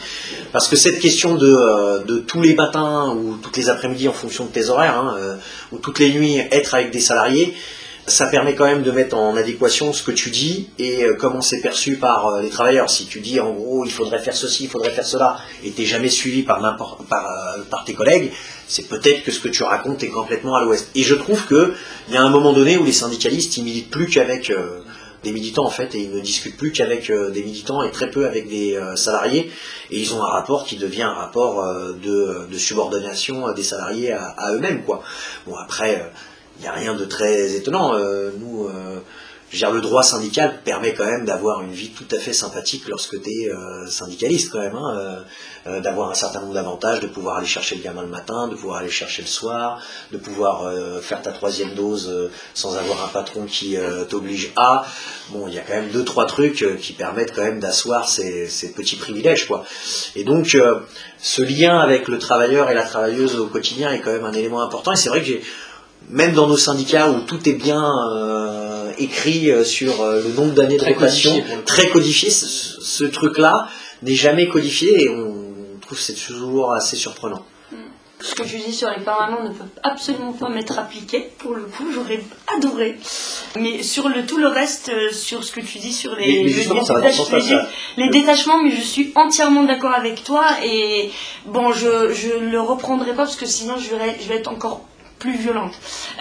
Parce 0.53 0.67
que 0.67 0.75
cette 0.75 0.99
question 0.99 1.37
de, 1.37 2.19
tous 2.27 2.43
les 2.43 2.55
matins 2.55 3.15
ou 3.15 3.37
toutes 3.41 3.57
les 3.57 3.69
après-midi 3.69 4.09
en 4.09 4.13
fonction 4.13 4.47
de 4.47 4.51
tes 4.51 4.69
horaires 4.69 4.99
hein, 4.99 5.39
ou 5.71 5.79
toutes 5.79 6.01
les 6.01 6.13
nuits 6.13 6.39
être 6.51 6.75
avec 6.75 6.91
des 6.91 7.01
salariés 7.01 7.55
ça 8.07 8.27
permet 8.27 8.55
quand 8.55 8.67
même 8.67 8.83
de 8.83 8.91
mettre 8.91 9.17
en 9.17 9.37
adéquation 9.37 9.93
ce 9.93 10.03
que 10.03 10.11
tu 10.11 10.31
dis 10.31 10.69
et 10.79 11.05
euh, 11.05 11.15
comment 11.19 11.41
c'est 11.41 11.61
perçu 11.61 11.97
par 11.97 12.27
euh, 12.27 12.43
les 12.43 12.51
travailleurs. 12.51 12.91
Si 12.91 13.07
tu 13.07 13.21
dis 13.21 13.41
en 13.41 13.53
gros 13.53 13.85
il 13.85 13.91
faudrait 13.91 14.19
faire 14.19 14.37
ceci, 14.37 14.65
il 14.65 14.71
faudrait 14.71 14.91
faire 14.91 15.07
cela, 15.07 15.39
et 15.65 15.71
t'es 15.71 15.85
jamais 15.85 16.11
suivi 16.11 16.43
par, 16.43 16.61
par, 16.61 16.99
euh, 17.01 17.63
par 17.71 17.85
tes 17.85 17.95
collègues, 17.95 18.31
c'est 18.69 18.89
peut-être 18.89 19.23
que 19.25 19.31
ce 19.31 19.41
que 19.41 19.49
tu 19.49 19.63
racontes 19.63 20.03
est 20.03 20.09
complètement 20.09 20.55
à 20.55 20.63
l'ouest. 20.63 20.91
Et 20.95 21.03
je 21.03 21.15
trouve 21.15 21.47
que 21.47 21.75
il 22.09 22.15
y 22.15 22.17
a 22.17 22.23
un 22.23 22.31
moment 22.31 22.53
donné 22.53 22.77
où 22.77 22.85
les 22.85 22.93
syndicalistes 22.93 23.57
ils 23.57 23.65
militent 23.65 23.91
plus 23.91 24.07
qu'avec 24.07 24.53
des 25.23 25.33
militants 25.33 25.65
en 25.65 25.71
fait 25.71 25.95
et 25.95 26.03
ils 26.03 26.11
ne 26.11 26.21
discutent 26.21 26.59
plus 26.59 26.73
qu'avec 26.73 27.11
des 27.11 27.43
militants 27.43 27.83
et 27.83 27.91
très 27.91 28.11
peu 28.11 28.27
avec 28.27 28.49
des 28.49 28.79
salariés 28.97 29.51
et 29.91 29.99
ils 29.99 30.13
ont 30.15 30.23
un 30.23 30.29
rapport 30.29 30.65
qui 30.65 30.77
devient 30.77 31.03
un 31.03 31.15
rapport 31.15 31.65
de, 31.95 32.47
de 32.51 32.59
subordination 32.59 33.51
des 33.53 33.63
salariés 33.63 34.13
à, 34.13 34.27
à 34.37 34.53
eux-mêmes 34.53 34.83
quoi. 34.83 35.03
Bon 35.47 35.57
après 35.57 36.11
il 36.59 36.63
n'y 36.63 36.69
a 36.69 36.73
rien 36.73 36.95
de 36.95 37.05
très 37.05 37.55
étonnant. 37.55 37.95
Euh, 37.95 38.31
nous, 38.39 38.67
euh, 38.67 39.01
dire, 39.53 39.71
le 39.71 39.81
droit 39.81 40.03
syndical 40.03 40.61
permet 40.65 40.95
quand 40.95 41.07
même 41.07 41.25
d'avoir 41.25 41.63
une 41.63 41.73
vie 41.73 41.91
tout 41.91 42.07
à 42.11 42.19
fait 42.19 42.33
sympathique 42.33 42.89
lorsque 42.89 43.21
tu 43.23 43.31
es 43.31 43.51
syndicaliste 43.89 44.51
quand 44.51 44.61
même, 44.61 44.75
hein, 44.75 44.97
euh, 44.99 45.21
euh, 45.67 45.81
d'avoir 45.81 46.11
un 46.11 46.15
certain 46.15 46.41
nombre 46.41 46.55
d'avantages, 46.55 47.01
de 47.01 47.07
pouvoir 47.07 47.39
aller 47.39 47.47
chercher 47.47 47.77
le 47.77 47.83
gamin 47.83 48.03
le 48.03 48.09
matin, 48.09 48.49
de 48.49 48.55
pouvoir 48.55 48.79
aller 48.79 48.91
chercher 48.91 49.23
le 49.23 49.29
soir, 49.29 49.81
de 50.13 50.19
pouvoir 50.19 50.65
euh, 50.65 51.01
faire 51.01 51.23
ta 51.23 51.33
troisième 51.33 51.75
dose 51.75 52.09
euh, 52.11 52.31
sans 52.53 52.77
avoir 52.77 53.05
un 53.05 53.09
patron 53.09 53.47
qui 53.47 53.77
euh, 53.77 54.05
t'oblige 54.05 54.53
à. 54.57 54.85
Bon, 55.31 55.49
il 55.49 55.55
y 55.55 55.59
a 55.59 55.63
quand 55.63 55.75
même 55.75 55.89
deux 55.91 56.05
trois 56.05 56.27
trucs 56.27 56.63
euh, 56.63 56.77
qui 56.77 56.93
permettent 56.93 57.35
quand 57.35 57.45
même 57.45 57.61
d'asseoir 57.61 58.09
ces, 58.09 58.49
ces 58.49 58.73
petits 58.73 58.97
privilèges, 58.97 59.47
quoi. 59.47 59.65
Et 60.17 60.25
donc, 60.25 60.55
euh, 60.55 60.81
ce 61.19 61.41
lien 61.41 61.79
avec 61.79 62.09
le 62.09 62.19
travailleur 62.19 62.71
et 62.71 62.75
la 62.75 62.83
travailleuse 62.83 63.37
au 63.37 63.47
quotidien 63.47 63.91
est 63.93 64.01
quand 64.01 64.13
même 64.13 64.27
un 64.27 64.33
élément 64.33 64.63
important. 64.63 64.93
Et 64.93 64.97
c'est 64.97 65.09
vrai 65.09 65.21
que 65.21 65.27
j'ai 65.27 65.43
même 66.11 66.33
dans 66.33 66.47
nos 66.47 66.57
syndicats 66.57 67.11
où 67.11 67.21
tout 67.21 67.49
est 67.49 67.55
bien 67.55 67.83
euh, 68.15 68.91
écrit 68.99 69.51
euh, 69.51 69.65
sur 69.65 70.01
euh, 70.03 70.23
le 70.23 70.33
nombre 70.35 70.53
d'années 70.55 70.77
de 70.77 70.81
Très 70.83 70.93
rotation, 70.95 71.43
très 71.67 71.89
codifié, 71.89 72.31
ce, 72.31 72.47
ce 72.81 73.05
truc-là 73.05 73.69
n'est 74.03 74.15
jamais 74.15 74.49
codifié 74.49 75.05
et 75.05 75.09
on 75.09 75.79
trouve 75.81 75.99
que 75.99 76.05
c'est 76.05 76.15
toujours 76.15 76.73
assez 76.73 76.97
surprenant. 76.97 77.45
Ce 78.21 78.35
que 78.35 78.43
tu 78.43 78.57
dis 78.57 78.73
sur 78.73 78.89
les 78.89 79.05
permanents 79.05 79.43
ne 79.45 79.51
peut 79.51 79.65
absolument 79.83 80.33
pas 80.33 80.49
m'être 80.49 80.79
appliqué, 80.79 81.29
pour 81.39 81.55
le 81.55 81.65
coup, 81.65 81.85
j'aurais 81.93 82.23
adoré. 82.57 82.97
Mais 83.61 83.83
sur 83.83 84.09
le 84.09 84.25
tout 84.25 84.39
le 84.39 84.47
reste, 84.47 84.91
sur 85.13 85.45
ce 85.45 85.53
que 85.53 85.61
tu 85.61 85.79
dis 85.79 85.93
sur 85.93 86.15
les, 86.17 86.27
Mais- 86.27 86.45
mais 86.45 86.65
le 86.65 86.71
détach- 86.71 86.87
ça. 86.87 87.01
détachements, 88.11 88.63
mais 88.63 88.71
je 88.71 88.81
suis 88.81 89.13
entièrement 89.15 89.65
d'accord 89.65 89.93
avec 89.93 90.25
toi. 90.25 90.47
Et 90.65 91.11
bon, 91.45 91.73
je, 91.73 92.15
je 92.15 92.33
ne 92.43 92.51
le 92.51 92.61
reprendrai 92.63 93.11
pas 93.11 93.25
parce 93.25 93.37
que 93.37 93.45
sinon 93.47 93.75
je 93.77 93.91
vais, 93.95 94.17
je 94.23 94.29
vais 94.29 94.37
être 94.37 94.49
encore 94.51 94.81
plus 95.25 95.39
violente, 95.39 95.73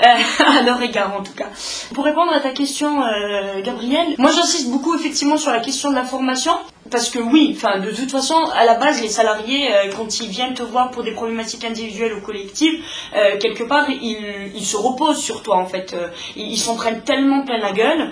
euh, 0.02 0.08
à 0.60 0.62
leur 0.62 0.82
égard 0.82 1.14
en 1.14 1.24
tout 1.24 1.34
cas. 1.34 1.50
Pour 1.94 2.06
répondre 2.06 2.32
à 2.32 2.40
ta 2.40 2.52
question, 2.52 3.04
euh, 3.04 3.62
Gabriel, 3.62 4.16
moi 4.18 4.32
j'insiste 4.32 4.70
beaucoup 4.70 4.96
effectivement 4.96 5.36
sur 5.36 5.52
la 5.52 5.60
question 5.60 5.90
de 5.90 5.96
la 5.96 6.06
formation. 6.06 6.54
Parce 6.94 7.10
que 7.10 7.18
oui, 7.18 7.56
enfin 7.58 7.80
de 7.80 7.90
toute 7.90 8.12
façon, 8.12 8.36
à 8.56 8.66
la 8.66 8.76
base, 8.76 9.02
les 9.02 9.10
salariés, 9.10 9.68
euh, 9.74 9.92
quand 9.98 10.20
ils 10.20 10.30
viennent 10.30 10.54
te 10.54 10.62
voir 10.62 10.92
pour 10.92 11.02
des 11.02 11.10
problématiques 11.10 11.66
individuelles 11.66 12.14
ou 12.14 12.22
collectives, 12.22 12.84
euh, 13.16 13.40
quelque 13.40 13.64
part, 13.64 13.90
ils, 13.90 14.52
ils 14.54 14.64
se 14.64 14.78
reposent 14.78 15.18
sur 15.18 15.42
toi 15.42 15.58
en 15.58 15.66
fait. 15.66 15.96
Euh, 15.96 16.10
ils 16.36 16.60
s'en 16.60 16.76
prennent 16.76 17.02
tellement 17.02 17.46
plein 17.46 17.58
la 17.58 17.72
gueule 17.72 18.12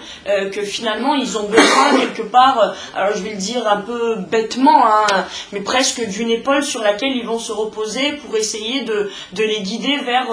que 0.52 0.64
finalement, 0.64 1.14
ils 1.14 1.38
ont 1.38 1.44
besoin 1.44 2.00
quelque 2.00 2.24
part, 2.24 2.74
alors 2.96 3.16
je 3.16 3.22
vais 3.22 3.32
le 3.32 3.38
dire 3.38 3.68
un 3.68 3.82
peu 3.82 4.16
bêtement, 4.16 4.84
hein, 4.84 5.26
mais 5.52 5.62
presque 5.62 6.04
d'une 6.08 6.32
épaule 6.32 6.64
sur 6.64 6.82
laquelle 6.82 7.16
ils 7.16 7.26
vont 7.26 7.38
se 7.38 7.52
reposer 7.52 8.14
pour 8.14 8.36
essayer 8.36 8.82
de, 8.82 9.12
de 9.34 9.44
les 9.44 9.62
guider 9.62 9.98
vers, 9.98 10.28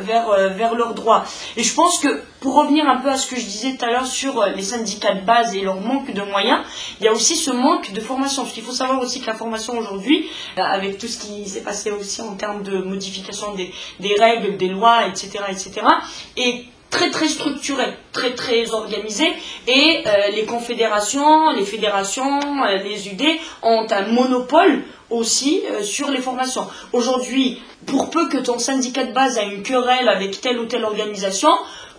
vers, 0.00 0.50
vers 0.50 0.74
leurs 0.74 0.92
droits. 0.92 1.24
Et 1.56 1.62
je 1.62 1.72
pense 1.72 1.98
que 1.98 2.20
pour 2.44 2.56
revenir 2.56 2.86
un 2.86 2.96
peu 2.96 3.08
à 3.08 3.16
ce 3.16 3.26
que 3.26 3.36
je 3.36 3.46
disais 3.46 3.72
tout 3.72 3.86
à 3.86 3.90
l'heure 3.90 4.06
sur 4.06 4.38
euh, 4.38 4.50
les 4.50 4.62
syndicats 4.62 5.14
de 5.14 5.22
base 5.22 5.56
et 5.56 5.62
leur 5.62 5.80
manque 5.80 6.12
de 6.12 6.20
moyens, 6.20 6.60
il 7.00 7.06
y 7.06 7.08
a 7.08 7.12
aussi 7.12 7.36
ce 7.36 7.50
manque 7.50 7.92
de 7.92 8.00
formation. 8.00 8.42
Parce 8.42 8.52
qu'il 8.52 8.62
faut 8.62 8.72
savoir 8.72 9.00
aussi 9.00 9.22
que 9.22 9.26
la 9.26 9.32
formation 9.32 9.78
aujourd'hui, 9.78 10.28
euh, 10.58 10.62
avec 10.62 10.98
tout 10.98 11.08
ce 11.08 11.16
qui 11.16 11.48
s'est 11.48 11.62
passé 11.62 11.90
aussi 11.90 12.20
en 12.20 12.34
termes 12.34 12.62
de 12.62 12.76
modification 12.82 13.54
des, 13.54 13.72
règles, 14.20 14.58
des 14.58 14.68
lois, 14.68 15.06
etc., 15.06 15.42
etc., 15.48 15.86
est 16.36 16.66
très 16.90 17.10
très 17.10 17.28
structurée, 17.28 17.94
très 18.12 18.34
très 18.34 18.72
organisée 18.72 19.32
et 19.66 20.04
euh, 20.06 20.30
les 20.36 20.44
confédérations, 20.44 21.50
les 21.52 21.64
fédérations, 21.64 22.62
les 22.84 23.08
UD 23.08 23.22
ont 23.62 23.86
un 23.90 24.06
monopole 24.08 24.82
aussi 25.08 25.62
sur 25.82 26.10
les 26.10 26.20
formations. 26.20 26.66
Aujourd'hui, 26.92 27.60
pour 27.86 28.10
peu 28.10 28.28
que 28.28 28.38
ton 28.38 28.58
syndicat 28.58 29.04
de 29.04 29.12
base 29.12 29.38
a 29.38 29.42
une 29.42 29.62
querelle 29.62 30.08
avec 30.08 30.40
telle 30.40 30.58
ou 30.58 30.66
telle 30.66 30.84
organisation, 30.84 31.50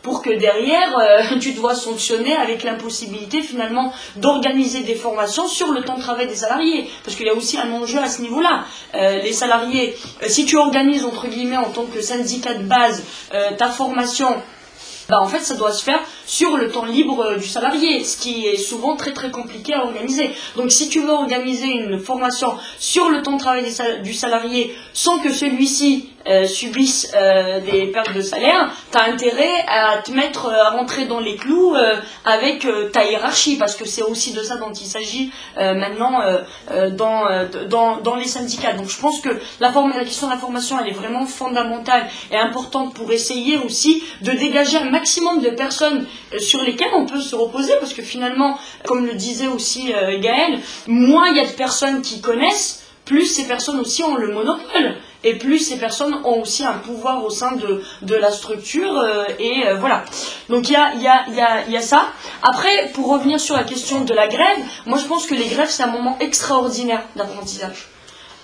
pour 0.06 0.22
que 0.22 0.30
derrière 0.30 0.98
euh, 1.00 1.40
tu 1.42 1.54
dois 1.54 1.74
sanctionner 1.74 2.36
avec 2.36 2.64
l'impossibilité 2.64 3.42
finalement 3.42 3.92
d'organiser 4.16 4.82
des 4.82 4.94
formations 4.94 5.48
sur 5.48 5.72
le 5.72 5.82
temps 5.82 5.98
de 5.98 6.02
travail 6.02 6.28
des 6.28 6.36
salariés. 6.36 6.88
Parce 7.04 7.18
qu'il 7.18 7.26
y 7.26 7.30
a 7.30 7.34
aussi 7.34 7.58
un 7.58 7.72
enjeu 7.72 7.98
à 7.98 8.08
ce 8.08 8.22
niveau-là. 8.22 8.66
Euh, 8.94 9.20
les 9.24 9.34
salariés, 9.34 9.98
euh, 10.22 10.28
si 10.30 10.46
tu 10.46 10.58
organises 10.58 11.04
entre 11.04 11.28
guillemets 11.28 11.58
en 11.58 11.72
tant 11.72 11.86
que 11.86 12.02
syndicat 12.02 12.54
de 12.54 12.64
base 12.64 13.04
ta 13.58 13.68
formation 13.68 14.28
bah, 15.10 15.22
en 15.22 15.28
fait, 15.28 15.40
ça 15.40 15.56
doit 15.56 15.72
se 15.72 15.84
faire 15.84 16.00
sur 16.26 16.58
le 16.58 16.72
temps 16.72 16.86
libre 16.86 17.36
du 17.38 17.48
salarié, 17.48 18.04
ce 18.04 18.18
qui 18.18 18.48
est 18.48 18.58
souvent 18.58 18.96
très 18.96 19.14
très 19.14 19.30
compliqué 19.30 19.74
à 19.74 19.84
organiser. 19.84 20.32
Donc, 20.56 20.72
si 20.72 20.90
tu 20.90 21.00
veux 21.02 21.12
organiser 21.12 21.68
une 21.68 22.00
formation 22.00 22.56
sur 22.80 23.10
le 23.10 23.22
temps 23.22 23.34
de 23.34 23.40
travail 23.40 23.66
du 24.04 24.14
salarié 24.14 24.76
sans 24.94 25.20
que 25.20 25.32
celui-ci 25.32 26.10
euh, 26.28 26.48
subissent 26.48 27.12
euh, 27.16 27.60
des 27.60 27.88
pertes 27.88 28.14
de 28.14 28.22
salaire, 28.22 28.72
tu 28.92 28.98
as 28.98 29.04
intérêt 29.04 29.64
à 29.68 29.98
te 29.98 30.12
mettre, 30.12 30.50
à 30.50 30.72
rentrer 30.72 31.06
dans 31.06 31.20
les 31.20 31.36
clous 31.36 31.76
avec 32.24 32.68
ta 32.92 33.06
hiérarchie, 33.06 33.58
parce 33.58 33.76
que 33.76 33.86
c'est 33.86 34.02
aussi 34.02 34.34
de 34.34 34.42
ça 34.42 34.58
dont 34.58 34.72
il 34.72 34.86
s'agit 34.86 35.32
maintenant 35.58 36.22
dans, 36.92 37.26
dans, 37.68 37.98
dans, 37.98 38.16
les 38.16 38.28
syndicats. 38.28 38.74
Donc 38.74 38.90
je 38.90 39.00
pense 39.00 39.22
que 39.22 39.30
la, 39.60 39.72
la 39.72 40.04
question 40.04 40.28
de 40.28 40.32
la 40.32 40.38
formation, 40.38 40.78
elle 40.80 40.90
est 40.90 40.96
vraiment 40.96 41.26
fondamentale 41.26 42.08
et 42.32 42.38
importante 42.38 42.94
pour 42.94 43.12
essayer 43.12 43.58
aussi 43.58 44.04
de 44.22 44.32
dégager 44.32 44.78
un 44.78 44.90
maximum 44.90 45.42
de 45.42 45.50
personnes 45.50 46.06
sur 46.40 46.64
lesquelles 46.64 46.94
on 46.94 47.06
peut 47.06 47.22
se 47.22 47.36
reposer, 47.36 47.74
parce 47.80 47.94
que 47.94 48.02
finalement, 48.02 48.58
comme 48.86 49.06
le 49.06 49.14
disait 49.14 49.48
aussi 49.48 49.94
Gaël, 50.20 50.60
moins 50.88 51.28
il 51.30 51.38
y 51.38 51.40
a 51.40 51.46
de 51.46 51.52
personnes 51.52 52.02
qui 52.02 52.22
connaissent, 52.22 52.86
plus 53.06 53.26
ces 53.26 53.46
personnes 53.46 53.80
aussi 53.80 54.04
ont 54.04 54.16
le 54.16 54.34
monopole 54.34 54.96
et 55.26 55.36
plus 55.36 55.60
ces 55.60 55.78
personnes 55.78 56.14
ont 56.24 56.42
aussi 56.42 56.64
un 56.64 56.78
pouvoir 56.78 57.26
au 57.26 57.30
sein 57.30 57.54
de, 57.54 58.16
la 58.16 58.32
structure 58.32 58.98
euh, 58.98 59.26
et 59.40 59.68
euh, 59.68 59.76
voilà. 59.76 60.06
Donc 60.50 60.70
il 60.70 60.74
y, 60.74 60.78
a, 60.78 60.96
y 61.68 61.78
a 61.78 61.82
ça. 61.82 62.08
Après, 62.44 62.92
pour 62.94 63.10
revenir 63.10 63.40
sur 63.40 63.56
la 63.56 63.64
question 63.64 64.02
de 64.02 64.14
la 64.14 64.28
grève, 64.28 64.58
moi 64.86 64.98
je 64.98 65.06
pense 65.06 65.26
que 65.26 65.36
les 65.36 65.48
grèves 65.48 65.70
c'est 65.70 65.84
un 65.84 65.88
moment 65.88 66.18
extraordinaire 66.20 67.04
d'apprentissage. 67.16 67.90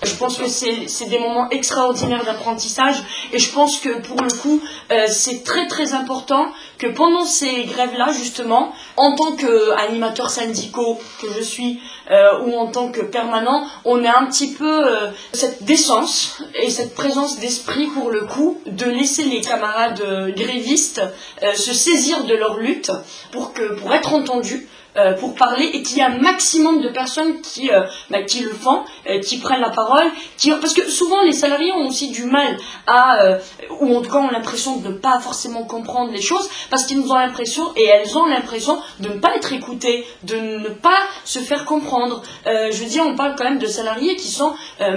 Je 0.04 0.16
pense 0.16 0.38
que 0.38 0.48
c'est 0.48 1.06
des 1.10 1.20
moments 1.20 1.48
extraordinaires 1.52 2.26
d'apprentissage 2.26 3.04
et 3.34 3.38
je 3.38 3.52
pense 3.52 3.80
que 3.80 4.02
pour 4.02 4.22
le 4.24 4.32
coup, 4.32 4.60
euh, 4.92 5.06
c'est 5.08 5.44
très 5.44 5.68
très 5.68 5.94
important 5.94 6.48
que 6.80 6.88
pendant 6.88 7.24
ces 7.24 7.66
grèves-là, 7.66 8.12
justement, 8.12 8.74
en 8.98 9.16
tant 9.16 9.36
qu'animateur 9.36 10.32
syndicaux 10.32 11.00
que 11.22 11.28
je 11.38 11.42
suis 11.42 11.80
euh, 12.10 12.40
ou 12.46 12.56
en 12.56 12.68
tant 12.68 12.92
que 12.92 13.02
permanent, 13.02 13.68
on 13.86 14.04
ait 14.04 14.08
un 14.08 14.26
petit 14.26 14.54
peu 14.54 14.88
euh, 14.88 15.12
cette 15.34 15.64
décence 15.64 16.42
et 16.56 16.72
cette 16.72 16.96
présence 16.96 17.38
d'esprit 17.38 17.86
pour 17.88 18.10
le 18.10 18.22
coup 18.22 18.60
de 18.66 18.86
laisser 18.86 19.24
les 19.24 19.42
camarades 19.42 20.02
grévistes 20.36 21.02
se 21.42 21.74
saisir 21.74 22.24
de 22.24 22.34
leur 22.34 22.58
lutte 22.58 22.92
pour, 23.32 23.54
que, 23.54 23.76
pour 23.76 23.94
être 23.94 24.14
entendus 24.14 24.68
euh, 24.98 25.14
pour 25.14 25.36
parler 25.36 25.70
et 25.74 25.84
qu'il 25.84 26.00
y 26.00 26.02
a 26.02 26.08
un 26.08 26.18
maximum 26.18 26.82
de 26.82 26.90
personnes 26.90 27.40
qui, 27.40 27.72
euh, 27.72 27.84
bah, 28.10 28.24
qui 28.24 28.42
le 28.42 28.52
font, 28.52 28.84
euh, 29.10 29.22
qui 29.22 29.38
prennent 29.38 29.62
la 29.62 29.70
parole, 29.70 30.04
qui... 30.38 30.52
parce 30.52 30.74
que 30.74 30.84
souvent 30.90 31.22
les 31.22 31.32
salariés 31.32 31.72
ont 31.72 31.88
aussi 31.88 32.10
du 32.10 32.26
mal 32.26 32.58
à, 32.88 33.38
ou 33.80 33.96
en 33.96 34.02
tout 34.02 34.12
cas 34.12 34.18
ont 34.18 34.30
l'impression 34.30 34.78
de 34.78 34.90
ne 34.90 34.94
pas 34.94 35.18
forcément 35.20 35.64
comprendre 35.64 36.12
les 36.12 36.22
choses, 36.22 36.50
parce 36.70 36.86
qu'ils 36.86 37.10
ont 37.10 37.16
l'impression, 37.16 37.72
et 37.78 37.86
elles 37.86 38.18
ont 38.18 38.26
l'impression 38.26 38.82
de 39.00 39.08
ne 39.08 39.14
pas 39.14 39.34
être 39.38 39.54
écoutées, 39.54 40.06
de 40.24 40.36
ne 40.36 40.70
pas 40.70 41.00
se 41.24 41.40
faire 41.40 41.64
comprendre. 41.64 42.22
je 42.46 42.78
veux 42.78 42.90
dire, 42.90 43.06
on 43.06 43.16
parle 43.16 43.36
quand 43.38 43.46
même 43.46 43.60
de 43.60 43.68
salariés 43.68 44.18
qui 44.18 44.28
sont 44.28 44.54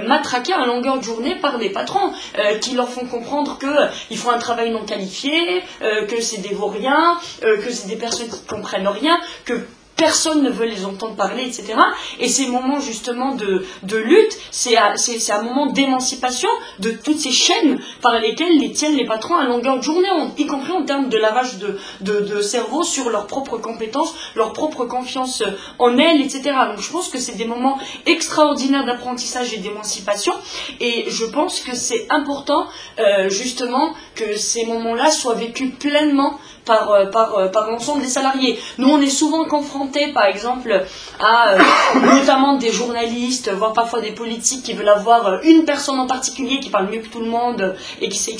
matraqués 0.06 0.54
à 0.54 0.66
longueur 0.66 0.98
de 0.98 1.04
journée 1.04 1.36
par 1.36 1.58
des 1.58 1.70
patrons, 1.70 2.12
qui 2.60 2.74
leur 2.74 2.88
font 2.88 3.06
comprendre 3.06 3.58
qu'ils 3.58 4.18
font 4.18 4.30
un 4.30 4.38
travail 4.38 4.72
non 4.72 4.84
qualifié, 4.84 5.62
que 5.80 6.20
c'est 6.20 6.40
des 6.40 6.54
vauriens, 6.54 7.16
que 7.40 7.70
c'est 7.70 7.88
des 7.88 7.96
personnes 7.96 8.28
qui 8.28 8.42
ne 8.42 8.56
comprennent 8.56 8.88
rien, 8.88 9.20
que 9.44 9.64
personne 9.96 10.42
ne 10.42 10.50
veut 10.50 10.66
les 10.66 10.84
entendre 10.84 11.14
parler, 11.14 11.44
etc. 11.44 11.74
Et 12.18 12.28
ces 12.28 12.48
moments 12.48 12.80
justement 12.80 13.34
de, 13.34 13.64
lutte, 13.96 14.38
c'est 14.50 14.76
un 14.76 15.42
moment 15.42 15.66
d'émancipation 15.66 16.48
de 16.80 16.90
toutes 16.90 17.18
ces 17.18 17.30
chaînes 17.30 17.78
par 18.02 18.18
lesquelles 18.18 18.58
les 18.58 18.72
tiennent 18.72 18.96
les 18.96 19.06
patrons 19.06 19.36
à 19.36 19.44
longueur 19.44 19.78
de 19.78 19.82
journée, 19.82 20.08
y 20.36 20.46
compris 20.46 20.72
en 20.72 20.84
termes 20.84 21.08
de 21.08 21.18
lavage 21.18 21.58
de, 22.00 22.40
cerveau 22.40 22.82
sur 22.82 23.10
leurs 23.10 23.26
propres 23.26 23.58
compétences, 23.58 24.14
leur 24.34 24.52
propre 24.52 24.84
confiance 24.84 25.42
en 25.78 25.96
elles, 25.98 26.20
etc. 26.20 26.42
Donc 26.70 26.80
je 26.80 26.90
pense 26.90 27.08
que 27.08 27.18
c'est 27.18 27.36
des 27.36 27.46
moments 27.46 27.78
extraordinaires 28.06 28.84
d'apprentissage 28.84 29.54
et 29.54 29.58
d'émancipation. 29.58 30.32
Et 30.80 31.04
je 31.08 31.24
pense 31.24 31.60
que 31.60 31.74
c'est 31.74 32.06
important 32.10 32.66
euh, 32.98 33.28
justement 33.28 33.94
que 34.14 34.36
ces 34.36 34.66
moments-là 34.66 35.10
soient 35.10 35.34
vécus 35.34 35.72
pleinement 35.78 36.38
par, 36.64 36.90
euh, 36.90 37.06
par, 37.06 37.36
euh, 37.36 37.48
par 37.48 37.70
l'ensemble 37.70 38.02
des 38.02 38.08
salariés. 38.08 38.58
Nous, 38.78 38.88
on 38.88 39.00
est 39.00 39.10
souvent 39.10 39.44
confrontés, 39.44 40.08
par 40.12 40.26
exemple, 40.26 40.84
à 41.20 41.54
euh, 41.54 41.58
notamment 42.14 42.56
des 42.56 42.72
journalistes, 42.72 43.50
voire 43.52 43.72
parfois 43.72 44.00
des 44.00 44.12
politiques 44.12 44.62
qui 44.64 44.72
veulent 44.72 44.88
avoir 44.88 45.42
une 45.42 45.64
personne 45.64 45.98
en 45.98 46.06
particulier 46.06 46.60
qui 46.60 46.70
parle 46.70 46.88
mieux 46.90 47.00
que 47.00 47.08
tout 47.08 47.20
le 47.20 47.28
monde 47.30 47.74
et 48.00 48.08
qui 48.08 48.18
sait 48.18 48.34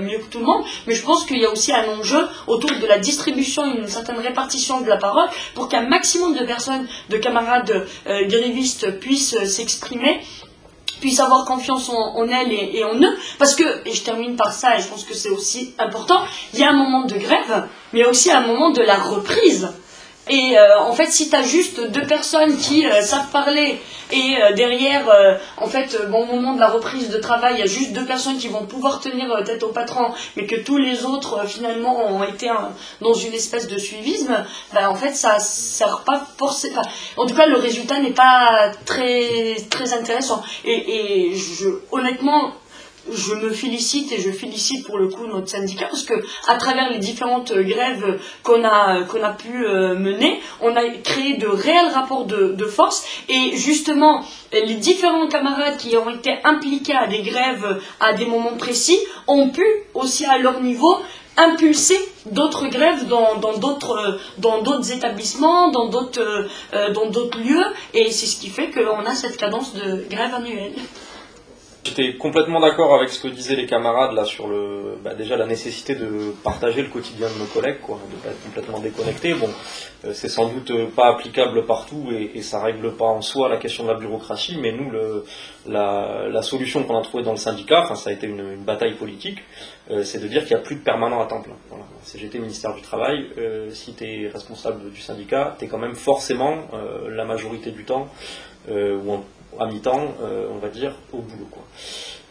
mieux 0.00 0.18
que 0.18 0.30
tout 0.30 0.38
le 0.38 0.44
monde. 0.44 0.64
Mais 0.86 0.94
je 0.94 1.02
pense 1.02 1.24
qu'il 1.24 1.38
y 1.38 1.44
a 1.44 1.50
aussi 1.50 1.72
un 1.72 1.98
enjeu 1.98 2.26
autour 2.46 2.70
de 2.70 2.86
la 2.86 2.98
distribution 2.98 3.64
une 3.64 3.86
certaine 3.86 4.18
répartition 4.18 4.80
de 4.80 4.88
la 4.88 4.96
parole 4.96 5.28
pour 5.54 5.68
qu'un 5.68 5.82
maximum 5.88 6.34
de 6.34 6.44
personnes, 6.44 6.86
de 7.10 7.16
camarades 7.16 7.86
grévistes 8.06 8.98
puissent 8.98 9.36
s'exprimer 9.44 10.20
puissent 11.00 11.20
avoir 11.20 11.44
confiance 11.44 11.88
en, 11.88 12.28
elles 12.28 12.52
et, 12.52 12.84
en 12.84 12.94
eux. 12.94 13.16
Parce 13.38 13.54
que, 13.54 13.64
et 13.84 13.92
je 13.92 14.02
termine 14.02 14.36
par 14.36 14.52
ça, 14.52 14.76
et 14.76 14.82
je 14.82 14.88
pense 14.88 15.04
que 15.04 15.14
c'est 15.14 15.30
aussi 15.30 15.74
important, 15.78 16.20
il 16.54 16.60
y 16.60 16.64
a 16.64 16.70
un 16.70 16.76
moment 16.76 17.02
de 17.02 17.16
grève, 17.16 17.68
mais 17.92 18.04
aussi 18.04 18.30
un 18.30 18.46
moment 18.46 18.70
de 18.70 18.82
la 18.82 18.96
reprise. 18.96 19.68
Et 20.28 20.58
euh, 20.58 20.80
en 20.80 20.92
fait, 20.92 21.06
si 21.06 21.30
tu 21.30 21.36
as 21.36 21.42
juste 21.42 21.80
deux 21.90 22.02
personnes 22.02 22.56
qui 22.56 22.84
euh, 22.84 23.00
savent 23.00 23.30
parler 23.30 23.80
et 24.10 24.36
euh, 24.42 24.52
derrière, 24.54 25.04
en 25.56 25.66
fait, 25.66 25.98
bon, 26.08 26.22
au 26.22 26.26
moment 26.26 26.54
de 26.54 26.60
la 26.60 26.68
reprise 26.68 27.10
de 27.10 27.18
travail, 27.18 27.54
il 27.54 27.60
y 27.60 27.62
a 27.62 27.66
juste 27.66 27.92
deux 27.92 28.04
personnes 28.04 28.38
qui 28.38 28.48
vont 28.48 28.64
pouvoir 28.64 29.00
tenir 29.00 29.28
tête 29.44 29.62
au 29.62 29.68
patron, 29.68 30.12
mais 30.36 30.46
que 30.46 30.56
tous 30.56 30.78
les 30.78 31.04
autres, 31.04 31.46
finalement, 31.46 32.06
ont 32.06 32.22
été 32.22 32.48
dans 33.00 33.14
une 33.14 33.34
espèce 33.34 33.66
de 33.66 33.78
suivisme, 33.78 34.44
ben, 34.72 34.88
en 34.88 34.94
fait, 34.94 35.12
ça 35.12 35.38
sert 35.40 36.02
pas 36.04 36.24
forcément. 36.38 36.82
en 37.16 37.26
tout 37.26 37.34
cas, 37.34 37.46
le 37.46 37.56
résultat 37.56 37.98
n'est 37.98 38.12
pas 38.12 38.70
très, 38.84 39.56
très 39.70 39.92
intéressant. 39.92 40.42
Et, 40.64 41.30
et 41.30 41.36
je, 41.36 41.68
honnêtement, 41.90 42.52
je 43.12 43.34
me 43.34 43.50
félicite 43.50 44.12
et 44.12 44.20
je 44.20 44.30
félicite 44.30 44.86
pour 44.86 44.98
le 44.98 45.08
coup 45.08 45.26
notre 45.26 45.48
syndicat 45.48 45.86
parce 45.86 46.04
que 46.04 46.14
à 46.48 46.56
travers 46.56 46.90
les 46.90 46.98
différentes 46.98 47.52
grèves 47.52 48.18
qu'on 48.42 48.64
a 48.64 49.30
pu 49.38 49.64
euh, 49.64 49.94
mener, 49.94 50.40
on 50.60 50.74
a 50.76 50.88
créé 51.04 51.36
de 51.36 51.46
réels 51.46 51.90
rapports 51.92 52.24
de, 52.24 52.66
force 52.66 53.06
et 53.28 53.56
justement 53.56 54.24
les 54.52 54.74
différents 54.74 55.28
camarades 55.28 55.76
qui 55.76 55.96
ont 55.96 56.10
été 56.10 56.34
impliqués 56.42 56.96
à 56.96 57.06
des 57.06 57.22
grèves 57.22 57.80
à 58.00 58.12
des 58.12 58.26
moments 58.26 58.56
précis 58.56 58.98
ont 59.28 59.50
pu 59.50 59.64
aussi 59.94 60.24
à 60.24 60.38
leur 60.38 60.60
niveau 60.60 60.96
impulser 61.36 61.98
d'autres 62.26 62.66
grèves 62.68 63.06
dans 63.06 63.36
d'autres 63.58 64.18
dans 64.38 64.62
d'autres 64.62 64.90
établissements, 64.92 65.70
dans 65.70 65.88
d'autres 65.88 66.48
euh, 66.74 66.92
dans 66.92 67.06
d'autres 67.06 67.38
lieux 67.38 67.66
et 67.94 68.10
c'est 68.10 68.26
ce 68.26 68.36
qui 68.40 68.48
fait 68.48 68.70
qu'on 68.70 69.04
a 69.04 69.14
cette 69.14 69.36
cadence 69.36 69.74
de 69.74 70.04
grève 70.10 70.34
annuelle. 70.34 70.72
J'étais 71.86 72.16
complètement 72.16 72.58
d'accord 72.58 72.96
avec 72.96 73.10
ce 73.10 73.20
que 73.20 73.28
disaient 73.28 73.54
les 73.54 73.66
camarades 73.66 74.12
là 74.12 74.24
sur 74.24 74.48
le, 74.48 74.98
bah, 75.04 75.14
déjà 75.14 75.36
la 75.36 75.46
nécessité 75.46 75.94
de 75.94 76.34
partager 76.42 76.82
le 76.82 76.88
quotidien 76.88 77.28
de 77.30 77.38
nos 77.38 77.44
collègues, 77.44 77.78
quoi, 77.80 78.00
de 78.10 78.16
pas 78.16 78.30
être 78.30 78.42
complètement 78.42 78.80
déconnecté. 78.80 79.34
Bon, 79.34 79.48
euh, 80.04 80.12
c'est 80.12 80.28
sans 80.28 80.48
doute 80.48 80.72
pas 80.96 81.06
applicable 81.06 81.64
partout 81.64 82.08
et, 82.10 82.32
et, 82.34 82.42
ça 82.42 82.60
règle 82.60 82.90
pas 82.96 83.04
en 83.04 83.22
soi 83.22 83.48
la 83.48 83.56
question 83.56 83.84
de 83.84 83.90
la 83.90 83.98
bureaucratie, 83.98 84.58
mais 84.60 84.72
nous, 84.72 84.90
la, 85.68 86.42
solution 86.42 86.82
qu'on 86.82 86.98
a 86.98 87.02
trouvée 87.02 87.22
dans 87.22 87.30
le 87.30 87.36
syndicat, 87.36 87.82
enfin 87.84 87.94
ça 87.94 88.10
a 88.10 88.12
été 88.12 88.26
une, 88.26 88.56
bataille 88.56 88.94
politique, 88.94 89.38
euh, 89.92 90.02
c'est 90.02 90.18
de 90.18 90.26
dire 90.26 90.44
qu'il 90.44 90.56
n'y 90.56 90.62
a 90.62 90.64
plus 90.64 90.76
de 90.76 90.80
permanent 90.80 91.20
à 91.20 91.26
temps 91.26 91.40
plein. 91.40 91.54
Voilà. 91.68 91.84
CGT, 92.02 92.40
ministère 92.40 92.74
du 92.74 92.82
Travail, 92.82 93.26
euh, 93.38 93.70
si 93.70 93.94
tu 93.94 94.04
es 94.04 94.28
responsable 94.28 94.90
du 94.90 95.00
syndicat, 95.00 95.54
tu 95.58 95.66
es 95.66 95.68
quand 95.68 95.78
même 95.78 95.94
forcément 95.94 96.68
la 97.08 97.24
majorité 97.24 97.70
du 97.70 97.84
temps, 97.84 98.08
ou 98.68 99.12
en 99.12 99.24
à 99.58 99.66
mi-temps, 99.66 100.14
euh, 100.22 100.48
on 100.50 100.58
va 100.58 100.68
dire, 100.68 100.94
au 101.12 101.18
boulot. 101.18 101.48
Quoi. 101.50 101.62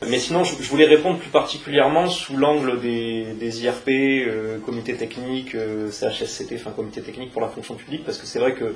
Mais 0.08 0.20
sinon, 0.20 0.44
je, 0.44 0.56
voulais 0.64 0.86
répondre 0.86 1.18
plus 1.18 1.30
particulièrement 1.30 2.08
sous 2.08 2.38
l'angle 2.38 2.80
des, 2.80 3.64
IRP, 3.64 3.90
euh, 3.90 4.60
comité 4.60 4.96
technique, 4.96 5.56
euh, 5.56 5.90
CHSCT, 5.90 6.56
enfin 6.56 6.72
comité 6.72 7.02
technique 7.02 7.32
pour 7.32 7.42
la 7.42 7.48
fonction 7.48 7.76
publique, 7.76 8.04
parce 8.06 8.18
que 8.18 8.26
c'est 8.26 8.40
vrai 8.40 8.54
que 8.54 8.76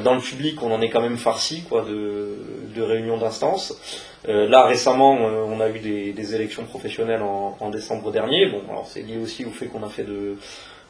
dans 0.00 0.14
le 0.14 0.20
public, 0.20 0.62
on 0.62 0.72
en 0.72 0.80
est 0.80 0.90
quand 0.90 1.02
même 1.02 1.18
farci 1.18 1.62
quoi, 1.62 1.84
de, 1.84 2.82
réunions 2.82 3.18
d'instances. 3.18 3.74
là, 4.26 4.66
récemment, 4.66 5.12
on 5.12 5.60
a 5.60 5.68
eu 5.68 5.78
des, 5.78 6.34
élections 6.34 6.64
professionnelles 6.64 7.22
en, 7.22 7.56
en, 7.60 7.70
décembre 7.70 8.10
dernier. 8.10 8.46
Bon, 8.46 8.62
alors 8.68 8.86
c'est 8.86 9.02
lié 9.02 9.18
aussi 9.18 9.44
au 9.44 9.50
fait 9.50 9.66
qu'on 9.66 9.82
a 9.82 9.88
fait 9.88 10.04
de 10.04 10.36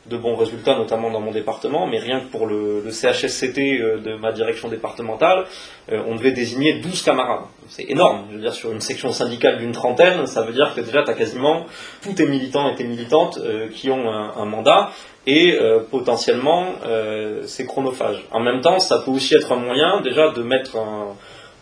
de 0.09 0.17
bons 0.17 0.37
résultats, 0.37 0.77
notamment 0.77 1.11
dans 1.11 1.21
mon 1.21 1.33
département, 1.33 1.87
mais 1.87 1.99
rien 1.99 2.21
que 2.21 2.27
pour 2.27 2.47
le, 2.47 2.83
CHSCT 2.91 3.59
euh, 3.59 3.99
de 3.99 4.15
ma 4.17 4.33
direction 4.33 4.69
départementale, 4.69 5.45
euh, 5.91 6.03
on 6.07 6.15
devait 6.15 6.33
désigner 6.33 6.75
12 6.75 7.03
camarades. 7.03 7.47
C'est 7.69 7.91
énorme. 7.91 8.27
Je 8.31 8.37
veux 8.37 8.43
dire, 8.43 8.55
sur 8.55 8.71
une 8.71 8.81
section 8.81 9.11
syndicale 9.13 9.59
d'une 9.59 9.73
trentaine, 9.73 10.27
ça 10.27 10.43
veut 10.43 10.53
dire 10.53 10.73
que 10.75 10.81
déjà, 10.81 11.03
tu 11.03 11.11
as 11.11 11.15
quasiment 11.15 11.67
tous 12.03 12.13
tes 12.13 12.27
militants 12.27 12.71
et 12.71 12.75
tes 12.77 12.85
militantes 12.85 13.39
euh, 13.39 13.69
qui 13.69 13.91
ont 13.91 14.09
un, 14.09 14.45
mandat, 14.45 14.93
et 15.29 15.59
potentiellement, 15.91 16.75
c'est 17.47 17.67
chronophage. 17.67 18.23
En 18.31 18.39
même 18.39 18.61
temps, 18.61 18.79
ça 18.79 18.99
peut 18.99 19.11
aussi 19.11 19.35
être 19.35 19.51
un 19.51 19.57
moyen 19.57 20.01
déjà 20.01 20.31
de 20.31 20.41
mettre 20.41 20.77
un 20.77 21.17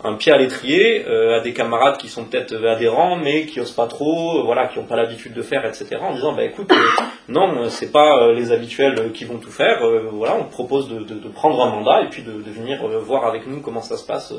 un 0.04 0.14
pied 0.14 0.32
à 0.32 0.37
l'étrier 0.37 1.06
euh, 1.08 1.38
à 1.38 1.40
des 1.40 1.54
camarades 1.54 1.96
qui 1.96 2.08
sont 2.08 2.25
peut-être 2.25 2.54
adhérents 2.66 3.16
mais 3.16 3.46
qui 3.46 3.58
osent 3.61 3.73
pas 3.73 3.87
trop, 3.87 4.38
euh, 4.38 4.42
voilà, 4.42 4.68
qui 4.68 4.78
n'ont 4.78 4.84
pas 4.84 4.96
l'habitude 4.96 5.32
de 5.32 5.42
faire, 5.42 5.64
etc. 5.64 5.96
En 6.00 6.14
disant 6.14 6.34
bah 6.34 6.44
écoute, 6.44 6.70
euh, 6.70 7.02
non, 7.28 7.68
c'est 7.70 7.90
pas 7.90 8.30
les 8.32 8.52
habituels 8.52 9.12
qui 9.12 9.25
vont 9.25 9.38
tout 9.38 9.50
faire. 9.50 9.80
voilà, 10.12 10.37
on 10.37 10.44
te 10.44 10.52
propose 10.52 10.88
de, 10.88 11.28
prendre 11.30 11.62
un 11.64 11.70
mandat 11.70 12.02
et 12.02 12.08
puis 12.08 12.23
de, 12.23 12.32
venir 12.32 12.87
voir 13.00 13.26
avec 13.26 13.46
nous 13.46 13.61
comment 13.61 13.82
ça 13.82 13.96
se 13.96 14.06
passe 14.06 14.34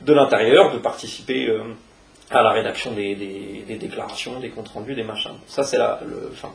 de 0.00 0.12
l'intérieur, 0.12 0.72
de 0.72 0.78
participer 0.78 1.48
à 2.30 2.42
la 2.42 2.50
rédaction 2.50 2.92
des, 2.92 3.14
des, 3.14 3.76
déclarations, 3.76 4.40
des 4.40 4.48
comptes 4.48 4.68
rendus, 4.68 4.94
des 4.94 5.04
machins. 5.04 5.36
Ça, 5.46 5.62
c'est 5.62 5.78
le, 5.78 6.30
enfin, 6.32 6.50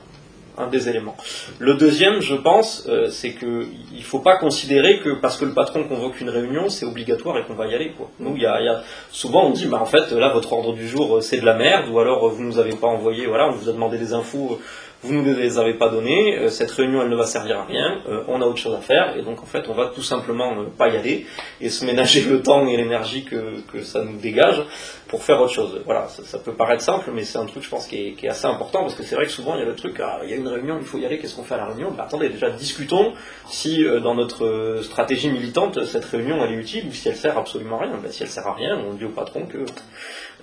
un 0.58 0.68
des 0.68 0.90
éléments. 0.90 1.16
Le 1.60 1.76
deuxième, 1.76 2.22
je 2.22 2.36
pense, 2.36 2.86
euh, 2.88 3.10
c'est 3.10 3.34
qu'il 3.34 3.68
ne 3.98 4.04
faut 4.04 4.20
pas 4.20 4.38
considérer 4.38 5.00
que 5.00 5.10
parce 5.10 5.38
que 5.38 5.46
le 5.46 5.54
patron 5.54 5.84
convoque 5.84 6.20
une 6.22 6.30
réunion, 6.30 6.70
c'est 6.70 6.86
obligatoire 6.86 7.38
et 7.38 7.44
qu'on 7.44 7.54
va 7.54 7.68
y 7.68 7.74
aller. 7.74 7.94
Nous, 8.20 8.38
y 8.38 8.46
a, 8.46 8.84
souvent, 9.12 9.46
on 9.46 9.50
dit, 9.52 9.68
bah, 9.68 9.80
en 9.82 9.86
fait, 9.86 10.12
là, 10.12 10.30
votre 10.30 10.52
ordre 10.54 10.74
du 10.74 10.88
jour, 10.88 11.18
euh, 11.18 11.22
c'est 11.22 11.40
de 11.40 11.46
la 11.46 11.56
merde, 11.56 11.90
ou 11.90 12.00
alors 12.00 12.30
vous 12.30 12.42
ne 12.42 12.48
nous 12.48 12.60
avez 12.60 12.74
pas 12.74 12.88
envoyé, 12.88 13.26
voilà, 13.26 13.48
on 13.48 13.52
vous 13.52 13.70
a 13.70 13.74
demandé 13.74 13.98
des 13.98 14.14
infos 14.14 14.60
vous 15.04 15.14
ne 15.14 15.34
les 15.34 15.58
avez 15.58 15.74
pas 15.74 15.90
donnés, 15.90 16.38
euh, 16.38 16.50
cette 16.50 16.72
réunion 16.72 17.02
elle 17.02 17.10
ne 17.10 17.16
va 17.16 17.26
servir 17.26 17.60
à 17.60 17.66
rien, 17.66 18.02
euh, 18.08 18.24
on 18.28 18.42
a 18.42 18.46
autre 18.46 18.60
chose 18.60 18.76
à 18.76 18.82
faire, 18.82 19.18
et 19.18 19.24
donc 19.24 19.42
en 19.42 19.46
fait 19.46 19.68
on 19.68 19.74
va 19.74 19.88
tout 19.88 20.04
simplement 20.04 20.56
ne 20.56 20.66
pas 20.66 20.90
y 20.90 20.98
aller 20.98 21.26
et 21.60 21.70
se 21.70 21.86
ménager 21.86 22.22
le 22.22 22.42
temps 22.42 22.68
et 22.68 22.78
l'énergie 22.78 23.24
que, 23.24 23.62
que, 23.72 23.82
ça 23.84 24.04
nous 24.04 24.18
dégage 24.18 24.64
pour 25.08 25.24
faire 25.24 25.42
autre 25.42 25.54
chose. 25.54 25.82
Voilà, 25.86 26.08
ça, 26.08 26.38
peut 26.38 26.54
paraître 26.54 26.84
simple, 26.84 27.10
mais 27.14 27.24
c'est 27.24 27.40
un 27.40 27.46
truc 27.46 27.64
je 27.64 27.70
pense 27.70 27.88
qui 27.88 28.08
est, 28.08 28.12
qui 28.14 28.28
est, 28.28 28.30
assez 28.30 28.46
important 28.46 28.82
parce 28.82 28.96
que 28.96 29.04
c'est 29.04 29.16
vrai 29.16 29.26
que 29.26 29.32
souvent 29.32 29.56
il 29.56 29.60
y 29.60 29.64
a 29.64 29.66
le 29.66 29.76
truc, 29.76 30.00
ah, 30.00 30.20
il 30.24 30.30
y 30.30 30.34
a 30.34 30.36
une 30.36 30.48
réunion, 30.48 30.78
il 30.80 30.86
faut 30.86 31.00
y 31.00 31.06
aller, 31.06 31.18
qu'est-ce 31.18 31.36
qu'on 31.36 31.44
fait 31.44 31.56
à 31.56 31.58
la 31.58 31.66
réunion? 31.66 31.92
Bah, 31.92 32.04
Attendez, 32.04 32.30
déjà 32.30 32.50
discutons 32.52 33.14
si 33.48 33.84
euh, 33.84 34.00
dans 34.00 34.14
notre 34.14 34.82
stratégie 34.84 35.30
militante 35.30 35.84
cette 35.86 36.06
réunion 36.06 36.44
elle 36.44 36.54
est 36.54 36.58
utile 36.58 36.88
ou 36.88 36.94
si 36.94 37.10
elle 37.10 37.16
sert 37.16 37.38
absolument 37.38 37.80
à 37.80 37.86
rien. 37.86 38.00
Bah, 38.02 38.10
si 38.12 38.22
elle 38.22 38.30
sert 38.30 38.46
à 38.46 38.54
rien, 38.54 38.78
on 38.88 38.94
dit 38.94 39.06
au 39.06 39.10
patron 39.10 39.46
que 39.48 39.66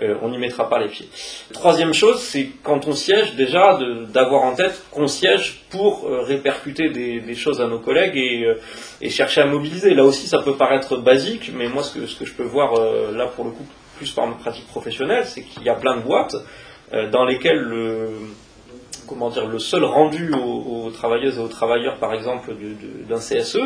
euh, 0.00 0.14
on 0.22 0.28
n'y 0.28 0.38
mettra 0.38 0.68
pas 0.68 0.78
les 0.78 0.88
pieds. 0.88 1.08
Troisième 1.52 1.92
chose, 1.92 2.20
c'est 2.20 2.50
quand 2.62 2.86
on 2.86 2.94
siège 2.94 3.34
déjà 3.34 3.78
d'avoir 4.12 4.44
en 4.44 4.54
tête 4.54 4.82
qu'on 4.92 5.08
siège 5.08 5.64
pour 5.70 6.06
euh, 6.06 6.20
répercuter 6.22 6.90
des, 6.90 7.34
choses 7.34 7.60
à 7.60 7.66
nos 7.66 7.80
collègues 7.80 8.16
euh, 8.16 8.54
et, 9.00 9.10
chercher 9.10 9.40
à 9.40 9.46
mobiliser. 9.46 9.94
Là 9.94 10.04
aussi, 10.04 10.28
ça 10.28 10.38
peut 10.38 10.54
paraître 10.54 10.96
basique, 10.96 11.50
mais 11.54 11.68
moi, 11.68 11.82
ce 11.82 11.98
que, 11.98 12.06
ce 12.06 12.16
que 12.16 12.24
je 12.24 12.32
peux 12.32 12.44
voir 12.44 12.74
là 13.12 13.26
pour 13.26 13.44
le 13.44 13.50
coup 13.50 13.66
plus 13.96 14.10
par 14.12 14.28
ma 14.28 14.34
pratique 14.34 14.66
professionnelle, 14.68 15.24
c'est 15.26 15.42
qu'il 15.42 15.64
y 15.64 15.68
a 15.68 15.74
plein 15.74 15.96
de 15.96 16.02
boîtes 16.02 16.36
dans 17.10 17.24
lesquelles 17.24 17.58
le 17.58 18.10
comment 19.08 19.30
dire, 19.30 19.46
le 19.46 19.58
seul 19.58 19.84
rendu 19.84 20.32
aux, 20.32 20.90
travailleuses 20.90 21.38
et 21.38 21.40
aux 21.40 21.48
travailleurs, 21.48 21.96
par 21.96 22.14
exemple, 22.14 22.54
d'un 23.08 23.18
CSE, 23.18 23.58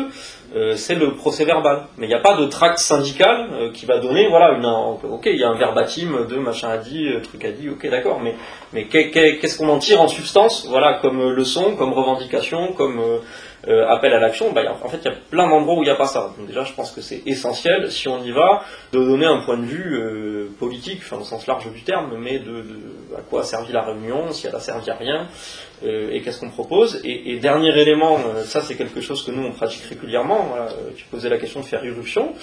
euh, 0.55 0.75
c'est 0.75 0.95
le 0.95 1.15
procès 1.15 1.45
verbal. 1.45 1.83
Mais 1.97 2.05
il 2.05 2.09
n'y 2.09 2.15
a 2.15 2.19
pas 2.19 2.35
de 2.35 2.45
tract 2.45 2.79
syndical 2.79 3.49
euh, 3.51 3.71
qui 3.71 3.85
va 3.85 3.99
donner, 3.99 4.27
voilà, 4.29 4.57
une, 4.57 4.65
ok, 4.65 5.25
il 5.25 5.37
y 5.37 5.43
a 5.43 5.49
un 5.49 5.55
verbatim 5.55 6.25
de 6.29 6.35
machin 6.37 6.69
a 6.69 6.77
dit, 6.77 7.07
euh, 7.07 7.21
truc 7.21 7.43
a 7.45 7.51
dit, 7.51 7.69
ok, 7.69 7.89
d'accord, 7.89 8.19
mais, 8.21 8.35
mais 8.71 8.85
qu'est-ce 8.85 9.57
qu'on 9.57 9.69
en 9.69 9.79
tire 9.79 10.01
en 10.01 10.07
substance, 10.07 10.67
voilà, 10.69 10.99
comme 11.01 11.31
leçon, 11.31 11.75
comme 11.75 11.93
revendication, 11.93 12.73
comme 12.73 13.01
appel 13.67 14.13
à 14.13 14.19
l'action, 14.19 14.51
bah, 14.51 14.61
en 14.83 14.89
fait, 14.89 14.97
il 14.97 15.05
y 15.05 15.07
a 15.07 15.15
plein 15.29 15.47
d'endroits 15.49 15.75
où 15.75 15.83
il 15.83 15.85
n'y 15.85 15.89
a 15.89 15.95
pas 15.95 16.05
ça. 16.05 16.33
Donc 16.37 16.47
déjà, 16.47 16.63
je 16.63 16.73
pense 16.73 16.91
que 16.91 17.01
c'est 17.01 17.21
essentiel, 17.25 17.91
si 17.91 18.07
on 18.07 18.21
y 18.21 18.31
va, 18.31 18.63
de 18.91 18.99
donner 18.99 19.25
un 19.25 19.39
point 19.39 19.57
de 19.57 19.65
vue 19.65 19.95
euh, 19.95 20.49
politique, 20.59 20.99
enfin 21.03 21.17
au 21.17 21.23
sens 21.23 21.47
large 21.47 21.71
du 21.71 21.81
terme, 21.81 22.17
mais 22.19 22.39
de, 22.39 22.65
à 23.17 23.21
quoi 23.21 23.41
a 23.41 23.43
servi 23.43 23.71
la 23.71 23.81
réunion, 23.81 24.31
si 24.31 24.47
elle 24.47 24.55
a 24.55 24.59
servi 24.59 24.89
à 24.89 24.95
rien, 24.95 25.27
euh, 25.85 26.11
et 26.11 26.21
qu'est-ce 26.21 26.39
qu'on 26.39 26.49
propose. 26.49 27.01
Et, 27.03 27.37
dernier 27.39 27.77
élément, 27.79 28.19
ça 28.45 28.61
c'est 28.61 28.75
quelque 28.75 29.01
chose 29.01 29.23
que 29.23 29.31
nous 29.31 29.43
on 29.43 29.51
pratique 29.51 29.83
régulièrement. 29.83 30.55
tu 30.95 31.05
posais 31.05 31.29
la 31.29 31.37
question 31.37 31.61
de 31.61 31.65
faire 31.65 31.83
irruption. 31.83 32.33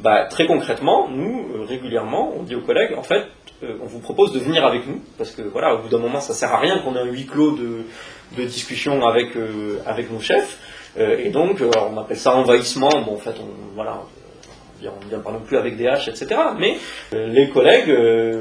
Bah, 0.00 0.26
très 0.26 0.46
concrètement, 0.46 1.08
nous 1.08 1.64
régulièrement, 1.66 2.34
on 2.38 2.42
dit 2.42 2.54
aux 2.54 2.62
collègues, 2.62 2.94
en 2.96 3.02
fait, 3.02 3.24
on 3.62 3.86
vous 3.86 4.00
propose 4.00 4.32
de 4.32 4.38
venir 4.38 4.66
avec 4.66 4.86
nous, 4.86 5.02
parce 5.18 5.30
que 5.30 5.42
voilà, 5.42 5.74
au 5.74 5.78
bout 5.78 5.88
d'un 5.88 5.98
moment, 5.98 6.20
ça 6.20 6.34
sert 6.34 6.52
à 6.52 6.58
rien 6.58 6.78
qu'on 6.78 6.94
ait 6.96 7.00
un 7.00 7.04
huis 7.04 7.26
clos 7.26 7.52
de, 7.52 7.84
de 8.36 8.44
discussion 8.44 9.06
avec, 9.06 9.30
avec 9.86 10.10
nos 10.10 10.20
chefs. 10.20 10.58
Euh, 10.98 11.18
et 11.18 11.30
donc, 11.30 11.60
euh, 11.60 11.70
on 11.92 11.98
appelle 11.98 12.18
ça 12.18 12.34
envahissement. 12.34 12.90
Bon, 13.04 13.14
en 13.14 13.18
fait, 13.18 13.34
on, 13.40 13.74
voilà, 13.74 14.02
on 14.82 15.04
ne 15.04 15.10
vient 15.10 15.20
pas 15.20 15.32
non 15.32 15.40
plus 15.40 15.56
avec 15.56 15.76
des 15.76 15.86
haches, 15.86 16.08
etc. 16.08 16.28
Mais 16.58 16.78
euh, 17.14 17.26
les 17.28 17.48
collègues 17.50 17.94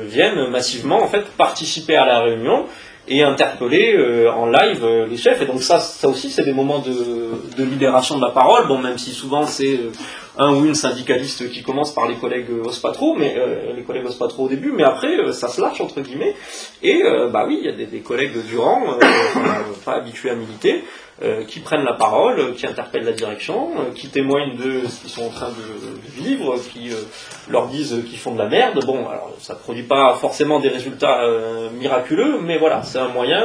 viennent 0.07 0.49
massivement 0.49 1.01
en 1.01 1.07
fait 1.07 1.25
participer 1.37 1.95
à 1.95 2.05
la 2.05 2.21
réunion 2.21 2.65
et 3.11 3.23
interpeller 3.23 3.97
en 4.29 4.45
live 4.45 4.85
les 5.09 5.17
chefs. 5.17 5.41
Et 5.41 5.45
donc 5.45 5.63
ça, 5.63 5.79
ça 5.79 6.07
aussi, 6.07 6.29
c'est 6.29 6.43
des 6.43 6.53
moments 6.53 6.79
de, 6.79 7.63
libération 7.63 8.17
de 8.17 8.21
la 8.21 8.29
parole. 8.29 8.67
Bon, 8.67 8.77
même 8.77 8.99
si 8.99 9.11
souvent 9.11 9.47
c'est 9.47 9.79
un 10.37 10.53
ou 10.53 10.65
une 10.65 10.75
syndicaliste 10.75 11.49
qui 11.49 11.63
commence 11.63 11.91
par 11.91 12.07
les 12.07 12.15
collègues 12.15 12.51
OSPATRO, 12.63 13.15
mais 13.15 13.35
les 13.75 13.81
collègues 13.81 14.05
OSPATRO 14.05 14.43
au 14.43 14.47
début, 14.47 14.71
mais 14.71 14.83
après 14.83 15.33
ça 15.33 15.47
se 15.47 15.59
lâche 15.59 15.81
entre 15.81 16.01
guillemets. 16.01 16.35
Et 16.83 17.01
bah 17.33 17.45
oui, 17.47 17.57
il 17.61 17.65
y 17.65 17.69
a 17.69 17.75
des, 17.75 17.87
des 17.87 18.01
collègues 18.01 18.45
du 18.45 18.59
rang, 18.59 18.83
pas 19.85 19.95
habitués 19.95 20.29
à 20.29 20.35
militer, 20.35 20.83
euh, 21.21 21.43
qui 21.43 21.59
prennent 21.59 21.83
la 21.83 21.95
parole, 21.95 22.53
qui 22.55 22.65
interpellent 22.65 23.03
la 23.03 23.11
direction, 23.11 23.71
euh, 23.77 23.93
qui 23.93 24.07
témoignent 24.07 24.55
de 24.55 24.87
ce 24.87 25.01
qu'ils 25.01 25.09
sont 25.09 25.25
en 25.25 25.29
train 25.29 25.49
de, 25.49 26.11
vivre, 26.11 26.57
qui 26.71 26.91
euh, 26.91 26.95
leur 27.49 27.67
disent 27.67 28.05
qu'ils 28.07 28.17
font 28.17 28.31
de 28.31 28.37
la 28.37 28.47
merde. 28.47 28.79
Bon, 28.85 29.05
alors 29.05 29.33
ça 29.37 29.55
ne 29.55 29.59
produit 29.59 29.83
pas 29.83 30.13
forcément 30.13 30.61
des 30.61 30.69
résultats 30.69 31.21
miraculeux, 31.73 32.39
mais 32.41 32.57
voilà, 32.57 32.83
c'est 32.83 32.99
un 32.99 33.09
moyen 33.09 33.43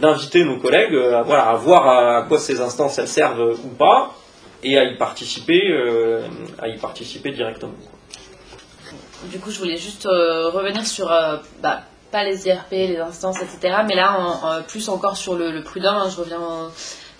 d'inviter 0.00 0.44
nos 0.44 0.56
collègues 0.56 0.94
à, 0.94 1.22
voilà, 1.22 1.50
à 1.50 1.54
voir 1.56 1.88
à, 1.88 2.22
quoi 2.22 2.38
ces 2.38 2.62
instances 2.62 2.98
elles 2.98 3.06
servent 3.06 3.58
ou 3.62 3.68
pas, 3.68 4.14
et 4.62 4.78
à 4.78 4.84
y 4.84 4.96
participer, 4.96 5.60
à 6.58 6.68
y 6.68 6.78
participer 6.78 7.32
directement. 7.32 7.74
Du 9.24 9.38
coup, 9.38 9.50
je 9.50 9.58
voulais 9.58 9.76
juste 9.76 10.04
revenir 10.06 10.86
sur 10.86 11.08
bah, 11.62 11.82
pas 12.10 12.24
les 12.24 12.46
IRP, 12.46 12.70
les 12.70 12.98
instances, 12.98 13.36
etc. 13.42 13.78
Mais 13.86 13.94
là, 13.94 14.62
plus 14.66 14.88
encore 14.88 15.16
sur 15.16 15.36
le, 15.36 15.62
prudent, 15.62 15.92
hein, 15.92 16.08
je 16.10 16.20
reviens 16.20 16.40
au, 16.40 16.70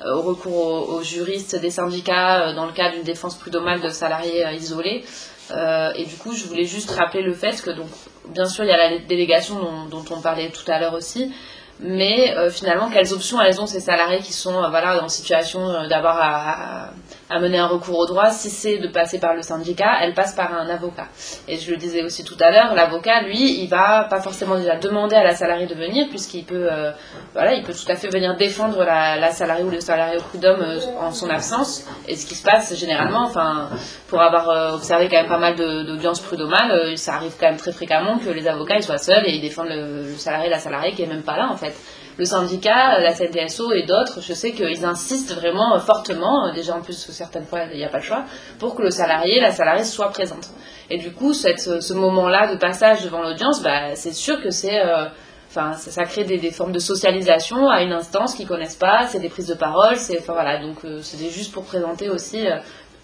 au 0.04 0.22
recours 0.22 0.90
aux, 0.90 1.02
juristes 1.02 1.56
des 1.56 1.70
syndicats 1.70 2.48
euh, 2.48 2.54
dans 2.54 2.66
le 2.66 2.72
cas 2.72 2.90
d'une 2.90 3.02
défense 3.02 3.36
prud'homale 3.36 3.80
de 3.80 3.88
salariés 3.88 4.46
euh, 4.46 4.52
isolés. 4.52 5.04
Euh, 5.50 5.92
et 5.94 6.04
du 6.04 6.16
coup, 6.16 6.34
je 6.34 6.44
voulais 6.44 6.64
juste 6.64 6.90
rappeler 6.90 7.22
le 7.22 7.32
fait 7.32 7.62
que, 7.62 7.70
donc, 7.70 7.88
bien 8.28 8.46
sûr, 8.46 8.64
il 8.64 8.68
y 8.68 8.72
a 8.72 8.90
la 8.90 8.98
délégation 8.98 9.86
dont, 9.90 10.04
on 10.10 10.20
parlait 10.20 10.50
tout 10.50 10.70
à 10.70 10.78
l'heure 10.78 10.94
aussi, 10.94 11.32
mais 11.80 12.34
finalement, 12.50 12.90
quelles 12.90 13.14
options 13.14 13.40
elles 13.40 13.58
ont 13.60 13.66
ces 13.66 13.80
salariés 13.80 14.18
qui 14.18 14.34
sont 14.34 14.68
voilà, 14.68 15.02
en 15.02 15.08
situation 15.08 15.86
d'avoir 15.88 16.18
à 16.20 16.90
mener 17.38 17.58
un 17.58 17.66
recours 17.66 17.98
au 17.98 18.06
droit, 18.06 18.30
si 18.30 18.48
c'est 18.48 18.78
de 18.78 18.88
passer 18.88 19.18
par 19.20 19.34
le 19.34 19.42
syndicat, 19.42 19.98
elle 20.00 20.14
passe 20.14 20.34
par 20.34 20.54
un 20.54 20.68
avocat. 20.68 21.08
Et 21.46 21.58
je 21.58 21.70
le 21.70 21.76
disais 21.76 22.02
aussi 22.02 22.24
tout 22.24 22.36
à 22.40 22.50
l'heure, 22.50 22.74
l'avocat, 22.74 23.22
lui, 23.22 23.62
il 23.62 23.68
va 23.68 24.06
pas 24.08 24.20
forcément 24.20 24.56
déjà 24.56 24.76
demander 24.76 25.16
à 25.16 25.24
la 25.24 25.34
salariée 25.34 25.66
de 25.66 25.74
venir, 25.74 26.06
puisqu'il 26.08 26.44
peut, 26.44 26.68
euh, 26.72 26.90
voilà, 27.34 27.54
il 27.54 27.62
peut 27.62 27.74
tout 27.74 27.90
à 27.90 27.96
fait 27.96 28.08
venir 28.08 28.34
défendre 28.36 28.82
la, 28.82 29.30
salariée 29.30 29.64
ou 29.64 29.70
le 29.70 29.80
salarié 29.80 30.16
au 30.16 30.22
prud'homme 30.22 30.62
euh, 30.62 30.80
en 31.00 31.12
son 31.12 31.28
absence. 31.28 31.84
Et 32.06 32.16
ce 32.16 32.26
qui 32.26 32.34
se 32.34 32.42
passe 32.42 32.74
généralement, 32.74 33.24
enfin, 33.26 33.68
pour 34.08 34.22
avoir 34.22 34.48
euh, 34.48 34.74
observé 34.74 35.08
quand 35.08 35.18
même 35.18 35.28
pas 35.28 35.38
mal 35.38 35.54
d'audiences 35.54 36.20
prud'homales, 36.20 36.96
ça 36.96 37.16
arrive 37.16 37.34
quand 37.38 37.46
même 37.46 37.58
très 37.58 37.72
fréquemment 37.72 38.18
que 38.18 38.30
les 38.30 38.48
avocats 38.48 38.76
ils 38.76 38.82
soient 38.82 38.98
seuls 38.98 39.26
et 39.26 39.34
ils 39.34 39.42
défendent 39.42 39.68
le, 39.68 40.02
le 40.08 40.16
salarié, 40.16 40.48
la 40.48 40.58
salariée 40.58 40.92
qui 40.92 41.02
est 41.02 41.06
même 41.06 41.22
pas 41.22 41.36
là 41.36 41.48
en 41.50 41.56
fait 41.56 41.74
le 42.18 42.24
syndicat, 42.24 42.98
la 42.98 43.14
CNTSO 43.14 43.72
et 43.72 43.84
d'autres, 43.84 44.20
je 44.20 44.32
sais 44.32 44.52
qu'ils 44.52 44.84
insistent 44.84 45.34
vraiment 45.34 45.78
fortement, 45.78 46.52
déjà 46.52 46.74
en 46.74 46.80
plus 46.80 46.96
certaines 47.10 47.44
fois 47.44 47.60
il 47.70 47.78
n'y 47.78 47.84
a 47.84 47.88
pas 47.88 47.98
le 47.98 48.04
choix, 48.04 48.24
pour 48.58 48.74
que 48.74 48.82
le 48.82 48.90
salarié, 48.90 49.40
la 49.40 49.52
salariée 49.52 49.84
soit 49.84 50.08
présente. 50.08 50.48
Et 50.90 50.98
du 50.98 51.12
coup, 51.12 51.32
ce 51.32 51.92
moment-là 51.94 52.52
de 52.52 52.58
passage 52.58 53.04
devant 53.04 53.22
l'audience, 53.22 53.62
bah, 53.62 53.94
c'est 53.94 54.12
sûr 54.12 54.42
que 54.42 54.50
c'est... 54.50 54.80
Euh, 54.80 55.06
enfin, 55.48 55.74
ça, 55.74 56.04
crée 56.04 56.24
des, 56.24 56.50
formes 56.50 56.72
de 56.72 56.78
socialisation 56.80 57.68
à 57.68 57.82
une 57.82 57.92
instance 57.92 58.34
qu'ils 58.34 58.48
connaissent 58.48 58.74
pas, 58.74 59.06
c'est 59.06 59.20
des 59.20 59.28
prises 59.28 59.46
de 59.46 59.54
parole, 59.54 59.96
c'est 59.96 60.18
enfin 60.18 60.32
voilà, 60.32 60.60
donc 60.60 60.84
euh, 60.84 61.00
c'était 61.02 61.30
juste 61.30 61.52
pour 61.52 61.64
présenter 61.64 62.10
aussi. 62.10 62.46
Euh, 62.46 62.56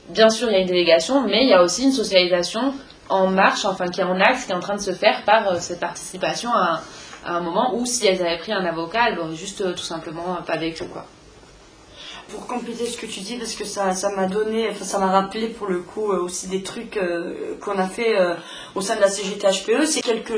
bien 0.08 0.28
sûr, 0.28 0.48
il 0.48 0.54
y 0.54 0.56
a 0.56 0.60
une 0.60 0.66
délégation, 0.66 1.22
mais 1.22 1.44
il 1.44 1.48
y 1.48 1.54
a 1.54 1.62
aussi 1.62 1.84
une 1.84 1.92
socialisation 1.92 2.74
en 3.08 3.28
marche, 3.28 3.64
enfin 3.64 3.86
qui 3.88 4.00
est 4.00 4.04
en 4.04 4.18
axe, 4.18 4.46
qui 4.46 4.52
est 4.52 4.54
en 4.54 4.60
train 4.60 4.76
de 4.76 4.80
se 4.80 4.92
faire 4.92 5.22
par 5.24 5.56
cette 5.60 5.80
participation 5.80 6.50
à, 6.52 6.80
à 7.24 7.36
un 7.36 7.40
moment 7.40 7.74
où 7.74 7.86
si 7.86 8.06
elles 8.06 8.20
avaient 8.20 8.38
pris 8.38 8.52
un 8.52 8.64
avocat, 8.64 9.08
elles 9.08 9.16
n'auraient 9.16 9.34
juste 9.34 9.60
euh, 9.62 9.72
tout 9.72 9.78
simplement 9.78 10.36
pas 10.42 10.56
vécu 10.56 10.84
quoi 10.84 11.06
pour 12.28 12.46
compléter 12.46 12.86
ce 12.86 12.96
que 12.96 13.06
tu 13.06 13.20
dis, 13.20 13.36
parce 13.36 13.54
que 13.54 13.64
ça, 13.64 13.92
m'a 14.16 14.26
donné, 14.26 14.68
enfin, 14.70 14.84
ça 14.84 14.98
m'a 14.98 15.10
rappelé 15.10 15.48
pour 15.48 15.66
le 15.66 15.80
coup 15.80 16.10
euh, 16.10 16.22
aussi 16.22 16.48
des 16.48 16.62
trucs 16.62 16.96
euh, 16.96 17.56
qu'on 17.60 17.78
a 17.78 17.86
fait 17.86 18.18
euh, 18.18 18.34
au 18.74 18.80
sein 18.80 18.96
de 18.96 19.00
la 19.00 19.08
CGT-HPE. 19.08 19.84
C'est 19.84 20.00
quelques, 20.00 20.32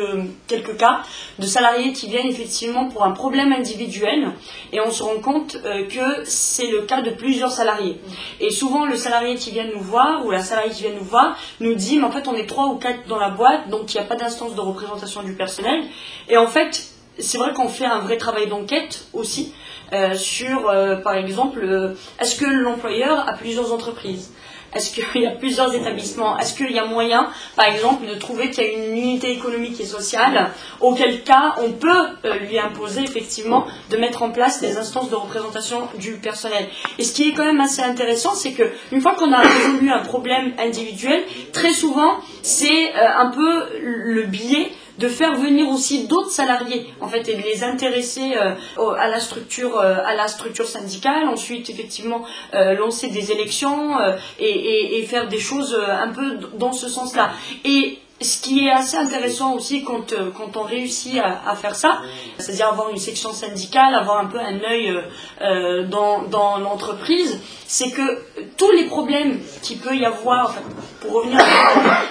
quelques 0.48 0.76
cas 0.76 1.02
de 1.38 1.46
salariés 1.46 1.92
qui 1.92 2.08
viennent 2.08 2.26
effectivement 2.26 2.88
pour 2.88 3.04
un 3.04 3.12
problème 3.12 3.52
individuel 3.52 4.32
et 4.72 4.80
on 4.80 4.90
se 4.90 5.02
rend 5.02 5.20
compte 5.20 5.56
que 5.62 6.24
c'est 6.24 6.70
le 6.70 6.82
cas 6.82 7.02
de 7.02 7.10
plusieurs 7.10 7.52
salariés. 7.52 8.00
Et 8.40 8.50
souvent, 8.50 8.86
le 8.86 8.96
salarié 8.96 9.36
qui 9.36 9.52
vient 9.52 9.66
nous 9.72 9.80
voir 9.80 10.26
ou 10.26 10.30
la 10.30 10.40
salariée 10.40 10.72
qui 10.72 10.82
vient 10.82 10.94
nous 10.98 11.04
voir 11.04 11.36
nous 11.60 11.74
dit, 11.74 11.98
mais 11.98 12.04
en 12.04 12.10
fait, 12.10 12.26
on 12.28 12.34
est 12.34 12.46
trois 12.46 12.66
ou 12.66 12.76
quatre 12.76 13.06
dans 13.06 13.18
la 13.18 13.30
boîte, 13.30 13.68
donc 13.68 13.94
il 13.94 13.98
n'y 13.98 14.04
a 14.04 14.08
pas 14.08 14.16
d'instance 14.16 14.54
de 14.54 14.60
représentation 14.60 15.22
du 15.22 15.34
personnel. 15.34 15.84
Et 16.28 16.36
en 16.36 16.46
fait, 16.46 16.88
c'est 17.18 17.38
vrai 17.38 17.52
qu'on 17.52 17.68
fait 17.68 17.86
un 17.86 18.00
vrai 18.00 18.16
travail 18.16 18.48
d'enquête 18.48 19.06
aussi 19.12 19.54
euh, 19.92 20.14
sur, 20.14 20.68
euh, 20.68 20.96
par 20.96 21.14
exemple, 21.14 21.60
euh, 21.62 21.94
est-ce 22.20 22.36
que 22.36 22.46
l'employeur 22.46 23.28
a 23.28 23.34
plusieurs 23.34 23.72
entreprises? 23.72 24.32
Est-ce 24.74 24.92
qu'il 24.92 25.22
y 25.22 25.26
a 25.26 25.30
plusieurs 25.30 25.72
établissements? 25.74 26.36
Est-ce 26.38 26.54
qu'il 26.54 26.72
y 26.72 26.78
a 26.78 26.84
moyen, 26.84 27.30
par 27.54 27.66
exemple, 27.66 28.06
de 28.06 28.14
trouver 28.14 28.50
qu'il 28.50 28.64
y 28.64 28.66
a 28.66 28.72
une 28.72 28.96
unité 28.96 29.30
économique 29.30 29.80
et 29.80 29.86
sociale 29.86 30.50
Auquel 30.80 31.22
cas, 31.22 31.54
on 31.64 31.72
peut 31.72 32.08
lui 32.40 32.58
imposer 32.58 33.02
effectivement 33.02 33.64
de 33.90 33.96
mettre 33.96 34.22
en 34.22 34.30
place 34.30 34.60
des 34.60 34.76
instances 34.76 35.08
de 35.08 35.14
représentation 35.14 35.88
du 35.98 36.14
personnel. 36.14 36.66
Et 36.98 37.04
ce 37.04 37.14
qui 37.14 37.30
est 37.30 37.32
quand 37.32 37.46
même 37.46 37.60
assez 37.60 37.80
intéressant, 37.80 38.34
c'est 38.34 38.52
que 38.52 38.64
une 38.92 39.00
fois 39.00 39.14
qu'on 39.14 39.32
a 39.32 39.38
résolu 39.38 39.90
un 39.90 40.00
problème 40.00 40.52
individuel, 40.58 41.22
très 41.52 41.72
souvent, 41.72 42.18
c'est 42.42 42.92
un 42.92 43.30
peu 43.30 43.78
le 43.80 44.24
biais 44.24 44.72
de 44.98 45.08
faire 45.08 45.34
venir 45.34 45.68
aussi 45.68 46.06
d'autres 46.06 46.30
salariés, 46.30 46.86
en 47.00 47.08
fait, 47.08 47.28
et 47.28 47.34
de 47.34 47.42
les 47.42 47.64
intéresser 47.64 48.34
à 48.34 49.08
la 49.08 49.20
structure, 49.20 49.78
à 49.78 50.14
la 50.14 50.28
structure 50.28 50.66
syndicale. 50.66 51.28
Ensuite, 51.28 51.70
effectivement, 51.70 52.24
lancer 52.52 53.08
des 53.08 53.32
élections 53.32 53.98
et, 54.38 54.98
et, 54.98 55.02
faire 55.04 55.28
des 55.28 55.38
choses 55.38 55.78
un 55.78 56.08
peu 56.08 56.38
dans 56.58 56.72
ce 56.72 56.88
sens-là. 56.88 57.30
Et 57.64 57.98
ce 58.20 58.40
qui 58.40 58.66
est 58.66 58.70
assez 58.70 58.96
intéressant 58.96 59.54
aussi 59.54 59.84
quand, 59.84 60.12
euh, 60.12 60.30
quand 60.36 60.56
on 60.56 60.62
réussit 60.62 61.18
à, 61.18 61.54
faire 61.54 61.74
ça, 61.74 61.98
c'est-à-dire 62.38 62.68
avoir 62.68 62.88
une 62.88 62.96
section 62.96 63.32
syndicale, 63.32 63.94
avoir 63.94 64.18
un 64.18 64.26
peu 64.26 64.38
un 64.38 64.58
œil 64.64 64.88
euh, 64.88 65.02
euh, 65.42 65.86
dans, 65.86 66.22
dans 66.22 66.56
l'entreprise, 66.56 67.38
c'est 67.66 67.90
que 67.90 68.22
tous 68.56 68.70
les 68.70 68.84
problèmes 68.84 69.38
qu'il 69.62 69.78
peut 69.78 69.94
y 69.94 70.06
avoir, 70.06 70.54
pour 71.00 71.12
revenir 71.12 71.40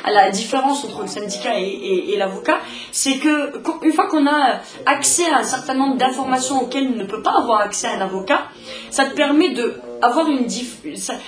à, 0.04 0.12
la 0.12 0.30
différence 0.30 0.86
entre 0.86 1.02
le 1.02 1.08
syndicat 1.08 1.58
et, 1.58 2.16
l'avocat, 2.18 2.60
c'est 2.92 3.18
que 3.18 3.54
une 3.84 3.92
fois 3.92 4.08
qu'on 4.08 4.28
a 4.28 4.60
accès 4.86 5.30
à 5.32 5.40
un 5.40 5.44
certain 5.44 5.74
nombre 5.74 5.98
d'informations 5.98 6.62
auxquelles 6.62 6.96
ne 6.96 7.04
peut 7.04 7.22
pas 7.22 7.34
avoir 7.40 7.62
accès 7.62 7.88
un 7.88 8.00
avocat, 8.00 8.44
ça 8.90 9.06
te 9.06 9.16
permet 9.16 9.50
de 9.50 9.74
avoir 10.02 10.28
une 10.28 10.48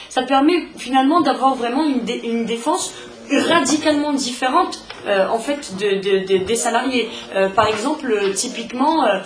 ça 0.09 0.21
permet 0.23 0.67
finalement 0.77 1.21
d'avoir 1.21 1.55
vraiment 1.55 1.83
une, 1.83 2.01
une 2.23 2.45
défense 2.45 2.93
radicalement 3.31 4.13
différente 4.13 4.83
euh, 5.05 5.27
en 5.27 5.39
fait 5.39 5.75
de, 5.77 6.43
des 6.43 6.55
salariés. 6.55 7.09
Euh, 7.35 7.49
par 7.49 7.67
exemple, 7.67 8.13
typiquement, 8.33 9.05
euh, 9.05 9.19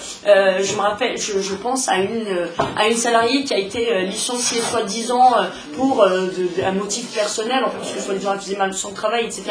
je 0.62 0.76
me 0.76 0.82
rappelle, 0.82 1.18
je, 1.18 1.56
pense 1.56 1.90
à 1.90 1.98
une 1.98 2.48
à 2.76 2.88
une 2.88 2.96
salariée 2.96 3.44
qui 3.44 3.54
a 3.54 3.58
été 3.58 4.06
licenciée 4.06 4.62
soi-disant 4.62 5.34
pour 5.76 6.04
un 6.04 6.72
motif 6.72 7.14
personnel, 7.14 7.64
en 7.64 7.70
parce 7.70 7.92
que 7.92 8.00
soi-disant 8.00 8.34
elle 8.34 8.40
faisait 8.40 8.58
mal 8.58 8.74
son 8.74 8.92
travail, 8.94 9.26
etc. 9.26 9.44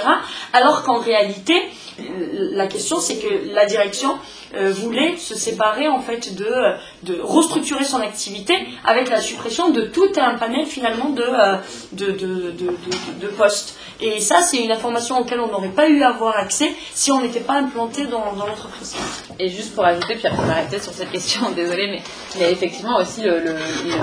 Alors 0.53 0.83
qu'en 0.83 0.99
réalité, 0.99 1.55
la 2.53 2.67
question 2.67 3.01
c'est 3.01 3.17
que 3.17 3.53
la 3.53 3.67
direction 3.67 4.11
voulait 4.73 5.17
se 5.17 5.35
séparer 5.35 5.89
en 5.89 6.01
fait 6.01 6.35
de, 6.35 6.75
de 7.05 7.21
restructurer 7.21 7.85
son 7.85 8.01
activité 8.01 8.55
avec 8.85 9.09
la 9.09 9.21
suppression 9.21 9.71
de 9.71 9.83
tout 9.83 10.13
un 10.17 10.37
panel 10.37 10.67
finalement 10.67 11.11
de, 11.11 11.25
de, 11.93 12.13
de, 12.13 12.53
de 13.21 13.27
postes. 13.29 13.77
Et 14.03 14.21
ça, 14.21 14.41
c'est 14.41 14.63
une 14.63 14.73
information 14.73 15.19
auquel 15.19 15.41
on 15.41 15.49
n'aurait 15.49 15.69
pas 15.69 15.89
eu 15.89 16.03
à 16.03 16.09
avoir 16.09 16.37
accès 16.37 16.73
si 16.93 17.13
on 17.13 17.21
n'était 17.21 17.41
pas 17.41 17.55
implanté 17.55 18.07
dans, 18.07 18.33
l'entreprise. 18.33 18.97
Et 19.39 19.49
juste 19.49 19.75
pour 19.75 19.85
ajouter, 19.85 20.15
puis 20.15 20.27
après 20.27 20.47
m'arrêter 20.47 20.79
sur 20.79 20.93
cette 20.93 21.11
question, 21.11 21.51
désolé, 21.55 21.89
mais, 21.89 22.03
mais 22.39 22.53
effectivement 22.53 22.97
aussi 22.99 23.23
le, 23.23 23.55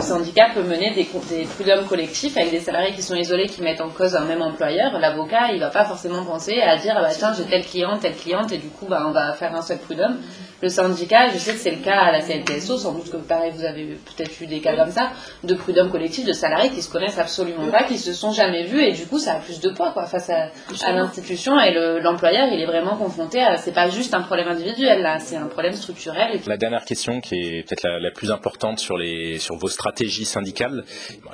syndicat 0.02 0.50
peut 0.54 0.62
mener 0.62 0.92
des, 0.92 1.08
des 1.30 1.46
prud'hommes 1.46 1.88
collectifs 1.88 2.38
avec 2.38 2.52
des 2.52 2.60
salariés 2.60 2.94
qui 2.94 3.02
sont 3.02 3.16
isolés, 3.16 3.48
qui 3.48 3.62
mettent 3.62 3.82
en 3.82 3.90
cause 3.90 4.16
un 4.16 4.26
même 4.26 4.42
employeur. 4.42 4.98
L'avocat, 5.00 5.52
il 5.54 5.60
va 5.60 5.70
pas 5.70 5.86
forcément 5.86 6.24
penser 6.24 6.62
à 6.62 6.78
dire, 6.78 6.94
ah 6.98 7.02
bah 7.02 7.10
tiens, 7.18 7.34
j'ai 7.36 7.46
tel 7.46 7.66
client, 7.66 7.98
telle 7.98 8.16
cliente, 8.16 8.52
et 8.52 8.58
du 8.58 8.68
coup, 8.68 8.86
bah, 8.88 9.04
on 9.08 9.12
va 9.12 9.34
faire 9.34 9.56
un 9.56 9.62
seul 9.62 9.80
prud'homme. 9.80 10.18
Le 10.62 10.70
syndicat, 10.70 11.28
je 11.28 11.38
sais 11.38 11.54
que 11.54 11.60
c'est 11.60 11.72
le 11.72 11.84
cas 11.84 12.00
à 12.00 12.12
la 12.12 12.22
CNTSO, 12.22 12.78
sans 12.78 12.94
doute 12.94 13.12
que 13.12 13.18
pareil, 13.18 13.52
vous 13.56 13.64
avez 13.64 13.86
peut-être 13.86 14.42
eu 14.42 14.48
des 14.48 14.60
cas 14.60 14.76
comme 14.76 14.92
ça, 14.92 15.12
de 15.44 15.54
prud'hommes 15.54 15.92
collectifs, 15.92 16.26
de 16.26 16.34
salariés 16.34 16.72
qui 16.72 16.82
se 16.82 16.92
connaissent 16.92 17.20
absolument 17.20 17.70
pas, 17.70 17.84
qui 17.84 17.98
se 17.98 18.14
sont 18.14 18.32
jamais 18.32 18.64
vus, 18.64 18.82
et 18.82 18.92
du 18.92 19.06
coup, 19.06 19.20
ça 19.20 19.34
a 19.34 19.40
plus 19.40 19.60
de 19.60 19.70
poids 19.70 19.92
quoi, 19.92 20.08
face 20.08 20.30
à, 20.30 20.50
à 20.84 20.94
l'institution, 20.94 21.60
et 21.60 21.74
l'employeur, 22.02 22.48
il 22.52 22.60
est 22.60 22.66
vraiment 22.66 22.98
confronté 22.98 23.42
à, 23.42 23.58
c'est 23.58 23.72
pas 23.72 23.90
juste 23.90 24.14
un 24.14 24.22
problème 24.22 24.48
individuel, 24.48 25.02
là, 25.02 25.20
c'est 25.20 25.36
un 25.36 25.48
problème 25.48 25.74
structurel. 25.74 26.40
La 26.48 26.58
dernière 26.58 26.86
question, 26.86 27.22
qui 27.22 27.36
est 27.36 27.68
peut-être 27.68 27.88
la, 27.88 28.12
plus 28.12 28.32
importante 28.32 28.80
sur, 28.80 28.98
les, 28.98 29.38
sur 29.38 29.58
vos 29.58 29.70
stratégies 29.70 30.26
syndicales, 30.26 30.84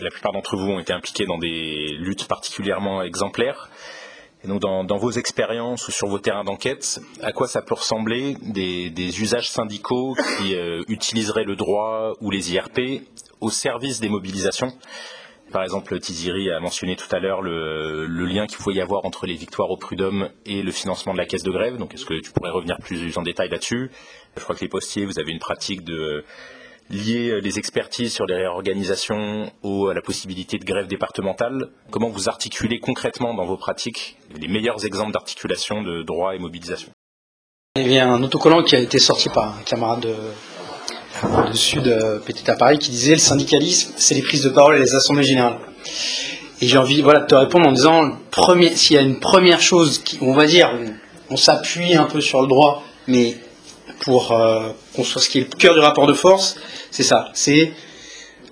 la 0.02 0.10
plupart 0.10 0.34
d'entre 0.34 0.58
vous 0.58 0.70
ont 0.70 0.80
été 0.80 0.92
impliqués 0.92 1.26
dans 1.26 1.38
des 1.38 1.96
luttes 2.00 2.28
particulièrement 2.28 3.04
exemplaires. 3.04 3.70
Donc 4.45 4.60
dans, 4.60 4.97
vos 4.97 5.12
expériences 5.12 5.88
ou 5.88 5.91
sur 5.91 6.08
vos 6.08 6.19
terrains 6.19 6.43
d'enquête, 6.43 6.99
à 7.21 7.32
quoi 7.32 7.47
ça 7.47 7.62
peut 7.62 7.75
ressembler 7.75 8.36
des, 8.41 9.21
usages 9.21 9.49
syndicaux 9.49 10.15
qui 10.38 10.56
euh, 10.56 10.84
utiliseraient 10.89 11.45
le 11.45 11.56
droit 11.56 12.13
ou 12.19 12.29
les 12.29 12.53
IRP 12.53 13.03
au 13.39 13.49
service 13.49 13.99
des 14.01 14.10
mobilisations? 14.10 14.73
Par 15.53 15.62
exemple, 15.63 15.99
Tiziri 15.99 16.49
a 16.49 16.60
mentionné 16.60 16.95
tout 16.95 17.15
à 17.15 17.19
l'heure 17.19 17.41
le, 17.41 18.08
lien 18.08 18.47
qu'il 18.47 18.58
faut 18.58 18.71
y 18.71 18.82
avoir 18.82 19.06
entre 19.06 19.27
les 19.27 19.36
victoires 19.36 19.69
au 19.69 19.77
prud'homme 19.77 20.29
et 20.47 20.63
le 20.63 20.71
financement 20.71 21.13
de 21.13 21.19
la 21.19 21.25
caisse 21.25 21.43
de 21.43 21.51
grève. 21.51 21.77
Donc, 21.77 21.93
est-ce 21.93 22.06
que 22.06 22.19
tu 22.19 22.32
pourrais 22.32 22.49
revenir 22.49 22.77
plus 22.79 23.15
en 23.17 23.21
détail 23.21 23.49
là-dessus? 23.49 23.91
Je 24.36 24.41
crois 24.41 24.56
que 24.56 24.62
les 24.62 24.67
postiers, 24.67 25.06
vous 25.06 25.19
avez 25.19 25.32
une 25.32 25.39
pratique 25.39 25.84
de 25.84 26.25
lier 26.89 27.39
les 27.41 27.60
expertises 27.60 28.13
sur 28.13 28.26
les 28.26 28.36
réorganisations 28.36 29.52
à 29.63 29.93
la 29.93 30.02
possibilité 30.02 30.58
de 30.58 30.65
grève 30.65 30.88
départementale. 30.88 31.69
Comment 31.91 32.10
vous 32.10 32.30
articulez 32.30 32.80
concrètement 32.80 33.34
dans 33.34 33.46
vos 33.46 33.58
pratiques 33.58 34.17
les 34.39 34.48
meilleurs 34.48 34.86
exemples 34.86 35.12
d'articulation 35.12 35.82
de 35.82 36.04
droit 36.04 36.36
et 36.36 36.39
mobilisation? 36.39 36.91
Il 37.76 37.91
y 37.91 38.00
a 38.00 38.08
un 38.08 38.22
autocollant 38.22 38.62
qui 38.63 38.76
a 38.76 38.80
été 38.80 39.00
sorti 39.00 39.30
par 39.30 39.58
un 39.58 39.63
camarade 39.63 40.02
de 40.02 40.13
de 41.50 41.56
Sud 41.56 41.88
euh, 41.88 42.19
Petit 42.19 42.50
à 42.50 42.56
Paris 42.56 42.78
qui 42.80 42.91
disait 42.91 43.13
le 43.13 43.19
syndicalisme, 43.19 43.93
c'est 43.98 44.15
les 44.15 44.22
prises 44.22 44.43
de 44.43 44.50
parole 44.50 44.78
et 44.78 44.80
les 44.80 44.96
assemblées 44.96 45.24
générales. 45.24 45.58
Et 46.62 46.67
j'ai 46.67 46.78
envie 46.78 47.02
voilà, 47.02 47.22
de 47.22 47.28
te 47.28 47.36
répondre 47.36 47.67
en 47.67 47.72
disant 47.72 48.17
s'il 48.74 48.96
y 48.96 49.00
a 49.00 49.02
une 49.02 49.19
première 49.19 49.60
chose, 49.60 50.00
qui, 50.00 50.17
on 50.22 50.34
va 50.34 50.46
dire, 50.46 50.72
on, 51.30 51.38
s'appuie 51.38 51.96
un 51.96 52.06
peu 52.06 52.22
sur 52.22 52.41
le 52.41 52.48
droit, 52.48 52.84
mais 53.08 53.38
pour 54.04 54.34
euh, 54.34 54.70
soit 55.04 55.22
ce 55.22 55.30
qui 55.30 55.39
est 55.39 55.50
le 55.50 55.58
cœur 55.58 55.74
du 55.74 55.80
rapport 55.80 56.08
de 56.08 56.13
force, 56.13 56.56
c'est 56.92 57.04
ça. 57.04 57.30
C'est 57.34 57.72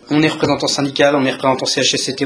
on 0.09 0.21
est 0.23 0.29
représentant 0.29 0.67
syndical, 0.67 1.15
on 1.15 1.25
est 1.25 1.31
représentant 1.31 1.65
CHSCT, 1.65 2.25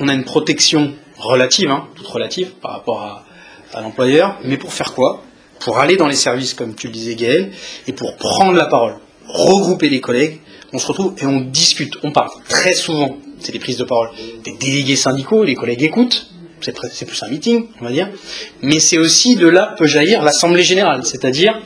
on 0.00 0.08
a 0.08 0.12
une 0.12 0.24
protection 0.24 0.94
relative, 1.16 1.70
hein, 1.70 1.88
toute 1.94 2.06
relative 2.06 2.50
par 2.60 2.72
rapport 2.72 3.02
à, 3.02 3.24
à 3.72 3.80
l'employeur, 3.80 4.38
mais 4.44 4.56
pour 4.56 4.72
faire 4.72 4.92
quoi? 4.92 5.22
Pour 5.60 5.78
aller 5.78 5.96
dans 5.96 6.08
les 6.08 6.16
services, 6.16 6.54
comme 6.54 6.74
tu 6.74 6.88
le 6.88 6.92
disais 6.92 7.14
Gaël, 7.14 7.52
et 7.86 7.92
pour 7.92 8.16
prendre 8.16 8.56
la 8.56 8.66
parole 8.66 8.96
regrouper 9.26 9.88
les 9.88 10.00
collègues, 10.00 10.40
on 10.72 10.78
se 10.78 10.86
retrouve 10.86 11.14
et 11.18 11.26
on 11.26 11.40
discute. 11.40 11.96
On 12.02 12.12
parle 12.12 12.30
très 12.48 12.74
souvent, 12.74 13.16
c'est 13.38 13.52
des 13.52 13.58
prises 13.58 13.78
de 13.78 13.84
parole 13.84 14.10
des 14.44 14.52
délégués 14.52 14.96
syndicaux, 14.96 15.44
les 15.44 15.54
collègues 15.54 15.82
écoutent, 15.82 16.28
c'est 16.60 17.06
plus 17.06 17.22
un 17.22 17.28
meeting, 17.28 17.66
on 17.80 17.84
va 17.84 17.90
dire, 17.90 18.08
mais 18.62 18.78
c'est 18.78 18.98
aussi 18.98 19.36
de 19.36 19.48
là 19.48 19.74
peut 19.76 19.86
jaillir 19.86 20.22
l'Assemblée 20.22 20.62
générale, 20.62 21.04
c'est-à-dire 21.04 21.60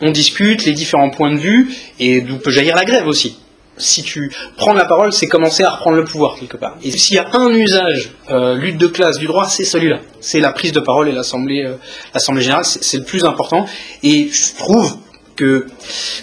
on 0.00 0.10
discute 0.10 0.64
les 0.64 0.72
différents 0.72 1.10
points 1.10 1.32
de 1.32 1.38
vue 1.38 1.74
et 1.98 2.20
d'où 2.20 2.38
peut 2.38 2.50
jaillir 2.50 2.76
la 2.76 2.84
grève 2.84 3.06
aussi. 3.06 3.38
Si 3.78 4.02
tu 4.02 4.32
prends 4.56 4.72
la 4.72 4.86
parole, 4.86 5.12
c'est 5.12 5.26
commencer 5.26 5.62
à 5.62 5.70
reprendre 5.70 5.96
le 5.96 6.04
pouvoir 6.04 6.38
quelque 6.38 6.56
part. 6.56 6.76
Et 6.82 6.90
s'il 6.90 7.16
y 7.16 7.18
a 7.18 7.28
un 7.34 7.50
usage, 7.50 8.10
euh, 8.30 8.54
lutte 8.54 8.78
de 8.78 8.86
classe 8.86 9.18
du 9.18 9.26
droit, 9.26 9.46
c'est 9.48 9.64
celui-là. 9.64 10.00
C'est 10.20 10.40
la 10.40 10.52
prise 10.52 10.72
de 10.72 10.80
parole 10.80 11.08
et 11.08 11.12
l'Assemblée 11.12 11.62
euh, 11.62 12.40
générale, 12.40 12.64
c'est 12.64 12.96
le 12.96 13.04
plus 13.04 13.26
important. 13.26 13.66
Et 14.02 14.28
je 14.28 14.54
trouve, 14.56 14.96
que 15.36 15.66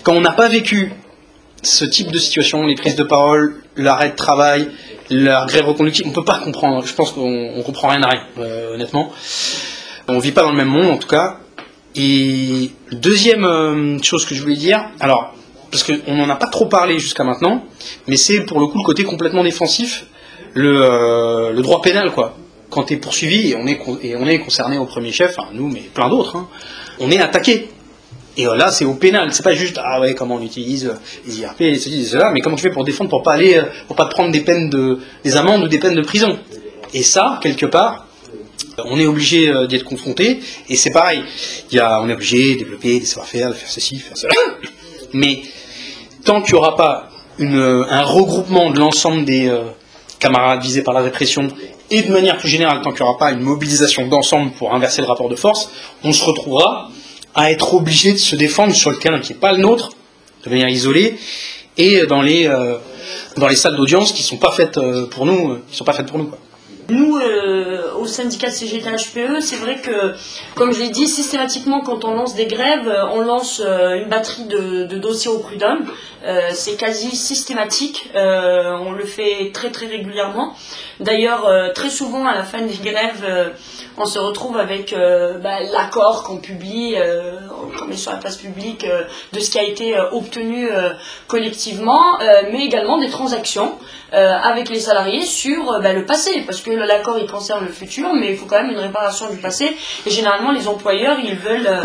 quand 0.04 0.14
on 0.14 0.22
n'a 0.22 0.32
pas 0.32 0.50
vécu 0.50 0.92
ce 1.62 1.86
type 1.86 2.12
de 2.12 2.20
situation, 2.20 2.66
les 2.66 2.76
prises 2.76 2.96
de 2.96 3.04
parole, 3.04 3.64
l'arrêt 3.78 4.10
de 4.10 4.16
travail, 4.16 4.70
la 5.10 5.46
grève 5.46 5.66
reconductive, 5.66 6.06
on 6.06 6.10
ne 6.10 6.16
peut 6.16 6.26
pas 6.26 6.40
comprendre. 6.40 6.86
Je 6.86 6.94
pense 6.94 7.12
qu'on 7.12 7.58
ne 7.58 7.62
comprend 7.62 7.90
rien 7.90 8.02
à 8.04 8.10
rien, 8.10 8.24
euh, 8.40 8.74
honnêtement. 8.74 9.12
On 10.08 10.16
ne 10.16 10.22
vit 10.22 10.34
pas 10.34 10.42
dans 10.42 10.52
le 10.52 10.58
même 10.58 10.68
monde, 10.68 10.92
en 10.92 10.98
tout 10.98 11.08
cas. 11.08 11.40
Et 11.96 12.72
deuxième 12.92 13.46
euh, 13.46 14.02
chose 14.02 14.26
que 14.26 14.34
je 14.36 14.42
voulais 14.42 14.56
dire, 14.56 14.84
alors, 15.00 15.34
parce 15.72 15.84
qu'on 15.84 16.16
n'en 16.16 16.30
a 16.30 16.36
pas 16.36 16.48
trop 16.48 16.66
parlé 16.66 17.00
jusqu'à 17.00 17.24
maintenant, 17.24 17.66
mais 18.08 18.18
c'est 18.18 18.42
pour 18.42 18.60
le 18.60 18.68
coup 18.68 18.78
le 18.78 18.84
côté 18.84 19.04
complètement 19.04 19.44
défensif, 19.44 20.06
le, 20.54 20.82
euh, 20.82 21.62
droit 21.62 21.82
pénal, 21.82 22.12
quoi. 22.12 22.36
Quand 22.70 22.86
tu 22.86 22.94
es 22.94 22.98
poursuivi, 22.98 23.52
et 23.52 23.56
on 23.56 23.68
est, 23.68 23.80
on 24.18 24.28
est 24.28 24.40
concerné 24.40 24.80
au 24.80 24.86
premier 24.86 25.12
chef, 25.12 25.38
nous, 25.54 25.70
mais 25.70 25.82
plein 25.94 26.10
d'autres, 26.10 26.36
hein, 26.36 26.48
on 27.00 27.12
est 27.12 27.20
attaqué 27.20 27.70
et 28.36 28.46
là, 28.46 28.72
c'est 28.72 28.86
au 28.86 28.96
pénal. 28.96 29.32
C'est 29.32 29.44
pas 29.44 29.54
juste 29.54 29.80
ah 29.84 30.00
ouais 30.00 30.16
comment 30.16 30.36
on 30.36 30.42
utilise 30.42 30.88
euh, 30.88 30.96
les 31.28 31.42
IRP, 31.42 31.76
ceci, 31.76 32.06
cela, 32.06 32.32
mais 32.32 32.42
comment 32.42 32.56
tu 32.56 32.64
fais 32.64 32.72
pour 32.72 32.84
défendre, 32.84 33.10
pour 33.10 33.22
pas 33.22 33.34
aller, 33.34 33.56
euh, 33.56 33.64
pour 33.88 33.96
pas 33.96 34.08
prendre 34.08 34.32
des 34.32 34.42
peines 34.42 34.70
de, 34.70 35.00
des 35.24 35.38
amendes 35.38 35.64
ou 35.64 35.68
des 35.68 35.78
peines 35.78 35.96
de 35.96 36.02
prison. 36.02 36.40
Et 36.94 37.04
ça, 37.04 37.40
quelque 37.42 37.66
part, 37.66 38.08
on 38.78 39.00
est 39.00 39.06
obligé 39.06 39.50
euh, 39.50 39.68
d'y 39.68 39.76
être 39.76 39.86
confronté. 39.86 40.40
Et 40.70 40.76
c'est 40.76 40.92
pareil. 40.92 41.24
Il 41.72 41.78
y 41.78 41.80
a, 41.80 42.02
on 42.02 42.10
est 42.10 42.14
obligé 42.14 42.56
de 42.56 42.60
développer 42.60 43.00
des 43.00 43.06
savoir-faire, 43.06 43.50
de 43.50 43.54
faire 43.54 43.70
ceci, 43.70 43.98
faire 44.00 44.18
cela. 44.18 44.34
Mais 45.14 45.42
tant 46.24 46.42
qu'il 46.42 46.54
n'y 46.54 46.60
aura 46.60 46.76
pas 46.76 47.10
une, 47.40 47.86
un 47.90 48.04
regroupement 48.04 48.72
de 48.72 48.80
l'ensemble 48.80 49.26
des 49.26 49.52
camarades 50.20 50.62
visés 50.62 50.84
par 50.84 50.94
la 50.94 51.02
répression 51.02 51.50
et 51.92 52.02
de 52.02 52.12
manière 52.12 52.38
plus 52.38 52.50
générale, 52.50 52.82
tant 52.82 52.92
qu'il 52.92 53.04
n'y 53.04 53.10
aura 53.10 53.18
pas 53.18 53.32
une 53.32 53.42
mobilisation 53.42 54.08
d'ensemble 54.08 54.52
pour 54.52 54.74
inverser 54.74 55.02
le 55.02 55.08
rapport 55.08 55.30
de 55.30 55.36
force, 55.36 55.70
on 56.04 56.12
se 56.12 56.24
retrouvera 56.24 56.90
à 57.36 57.52
être 57.52 57.74
obligé 57.74 58.14
de 58.14 58.18
se 58.18 58.36
défendre 58.36 58.74
sur 58.74 58.90
le 58.92 58.98
terrain 58.98 59.20
qui 59.20 59.34
n'est 59.34 59.40
pas 59.40 59.52
le 59.52 59.60
nôtre, 59.60 59.92
de 60.44 60.50
manière 60.50 60.70
isolée, 60.70 61.18
et 61.78 62.06
dans 62.06 62.22
les, 62.22 62.48
euh, 62.48 62.78
salles 63.56 63.76
d'audience 63.76 64.12
qui 64.12 64.22
ne 64.22 64.28
sont 64.28 64.38
pas 64.38 64.52
faites 64.52 64.78
euh, 64.78 65.08
pour 65.08 65.26
nous. 65.26 65.52
Euh, 65.52 65.64
qui 65.70 65.76
sont 65.76 65.86
pas 65.86 65.94
faites 65.94 66.08
pour 66.08 66.18
nous. 66.18 66.32
Nous, 66.90 67.20
au 68.00 68.06
syndicat 68.06 68.50
CGT-HPE, 68.50 69.42
c'est 69.42 69.56
vrai 69.58 69.80
que, 69.82 70.14
comme 70.56 70.74
je 70.74 70.80
l'ai 70.80 70.90
dit, 70.90 71.08
systématiquement, 71.08 71.82
quand 71.82 72.06
on 72.06 72.14
lance 72.14 72.36
des 72.36 72.46
grèves, 72.46 72.92
on 73.12 73.22
lance 73.22 73.60
une 73.62 74.10
batterie 74.10 74.46
de, 74.46 74.98
dossiers 74.98 75.32
au 75.32 75.40
prud'homme. 75.40 75.86
C'est 76.52 76.78
quasi 76.78 77.16
systématique. 77.16 78.10
on 78.16 78.92
le 78.92 79.06
fait 79.06 79.52
très 79.54 79.72
très 79.72 79.88
régulièrement. 79.88 80.54
D'ailleurs, 81.00 81.50
très 81.74 81.90
souvent, 81.90 82.26
à 82.28 82.34
la 82.36 82.44
fin 82.44 82.62
des 82.62 82.76
grèves, 82.76 83.54
on 83.98 84.06
se 84.06 84.18
retrouve 84.20 84.58
avec 84.58 84.94
euh, 84.94 85.38
bah, 85.38 85.60
l'accord 85.72 86.24
qu'on 86.24 86.38
publie, 86.38 86.96
euh, 86.98 87.34
qu'on 87.78 87.86
met 87.86 87.96
sur 87.98 88.12
la 88.12 88.18
place 88.18 88.38
publique, 88.38 88.86
euh, 88.86 89.04
de 89.34 89.40
ce 89.40 89.52
qui 89.52 89.60
a 89.60 89.64
été 89.64 89.96
euh, 89.98 90.10
obtenu 90.12 90.72
euh, 90.72 90.90
collectivement, 91.28 92.20
euh, 92.22 92.44
mais 92.52 92.66
également 92.66 92.98
des 92.98 93.10
transactions 93.10 93.78
euh, 94.14 94.36
avec 94.44 94.70
les 94.70 94.80
salariés 94.80 95.22
sur 95.26 95.72
euh, 95.74 95.80
bah, 95.80 95.94
le 95.94 96.06
passé, 96.06 96.44
parce 96.46 96.62
que 96.62 96.72
l'accord 96.72 97.18
il 97.20 97.28
concerne 97.30 97.66
le 97.66 97.72
futur, 97.72 98.14
mais 98.14 98.32
il 98.32 98.38
faut 98.38 98.46
quand 98.46 98.62
même 98.62 98.72
une 98.72 98.80
réparation 98.80 99.30
du 99.30 99.38
passé. 99.38 99.76
Et 100.06 100.10
généralement, 100.10 100.52
les 100.52 100.68
employeurs 100.68 101.18
ils 101.24 101.36
veulent, 101.36 101.68
euh, 101.68 101.82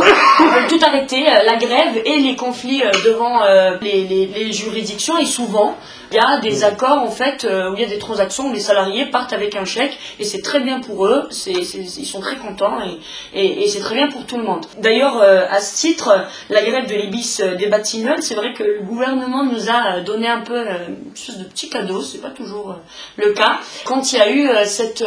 tout 0.68 0.80
arrêter, 0.84 1.26
euh, 1.28 1.42
la 1.44 1.56
grève 1.56 2.00
et 2.04 2.18
les 2.18 2.36
conflits 2.36 2.82
euh, 2.82 2.90
devant 3.04 3.42
euh, 3.44 3.76
les- 3.82 4.27
les 4.34 4.52
juridictions. 4.52 5.16
Et 5.18 5.26
souvent, 5.26 5.76
il 6.10 6.16
y 6.16 6.20
a 6.20 6.38
des 6.40 6.64
accords 6.64 6.98
en 7.02 7.10
fait 7.10 7.44
euh, 7.44 7.70
où 7.70 7.74
il 7.74 7.80
y 7.80 7.84
a 7.84 7.88
des 7.88 7.98
transactions 7.98 8.48
où 8.48 8.52
les 8.52 8.60
salariés 8.60 9.06
partent 9.06 9.32
avec 9.32 9.54
un 9.56 9.64
chèque 9.64 9.96
et 10.18 10.24
c'est 10.24 10.42
très 10.42 10.60
bien 10.60 10.80
pour 10.80 11.06
eux, 11.06 11.28
ils 11.46 12.06
sont 12.06 12.20
très 12.20 12.36
contents 12.36 12.78
et, 12.82 12.98
et- 13.38 13.64
et 13.64 13.68
c'est 13.68 13.80
très 13.80 13.94
bien 13.94 14.08
pour 14.08 14.24
tout 14.26 14.36
le 14.38 14.44
monde. 14.44 14.64
D'ailleurs, 14.78 15.18
euh, 15.18 15.44
à 15.50 15.60
ce 15.60 15.76
titre, 15.76 16.26
la 16.50 16.62
grève 16.62 16.86
de 16.88 16.94
l'Ibis 16.94 17.40
euh, 17.40 17.54
des 17.56 17.66
Batignolles, 17.66 18.22
c'est 18.22 18.34
vrai 18.34 18.52
que 18.54 18.62
le 18.62 18.80
gouvernement 18.82 19.44
nous 19.44 19.68
a 19.70 20.00
donné 20.00 20.28
un 20.28 20.40
peu 20.40 20.58
une 20.66 21.12
espèce 21.14 21.38
de 21.38 21.44
petit 21.44 21.68
cadeau, 21.68 22.00
c'est 22.02 22.18
pas 22.22 22.30
toujours 22.30 22.76
le 23.16 23.32
cas, 23.32 23.58
quand 23.84 24.12
il 24.12 24.18
y 24.18 24.20
a 24.20 24.30
eu 24.30 24.48
cette... 24.66 25.04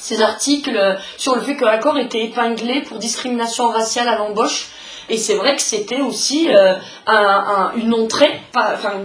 ces 0.00 0.22
articles 0.22 0.78
sur 1.18 1.34
le 1.36 1.42
fait 1.42 1.56
que 1.56 1.64
l'accord 1.64 1.98
était 1.98 2.24
épinglé 2.24 2.80
pour 2.82 2.98
discrimination 2.98 3.68
raciale 3.68 4.08
à 4.08 4.16
l'embauche. 4.16 4.68
Et 5.10 5.18
c'est 5.18 5.34
vrai 5.34 5.56
que 5.56 5.62
c'était 5.62 6.00
aussi 6.00 6.48
euh, 6.48 6.74
un- 7.06 7.44
un- 7.56 7.72
une 7.76 7.92
entrée 7.92 8.40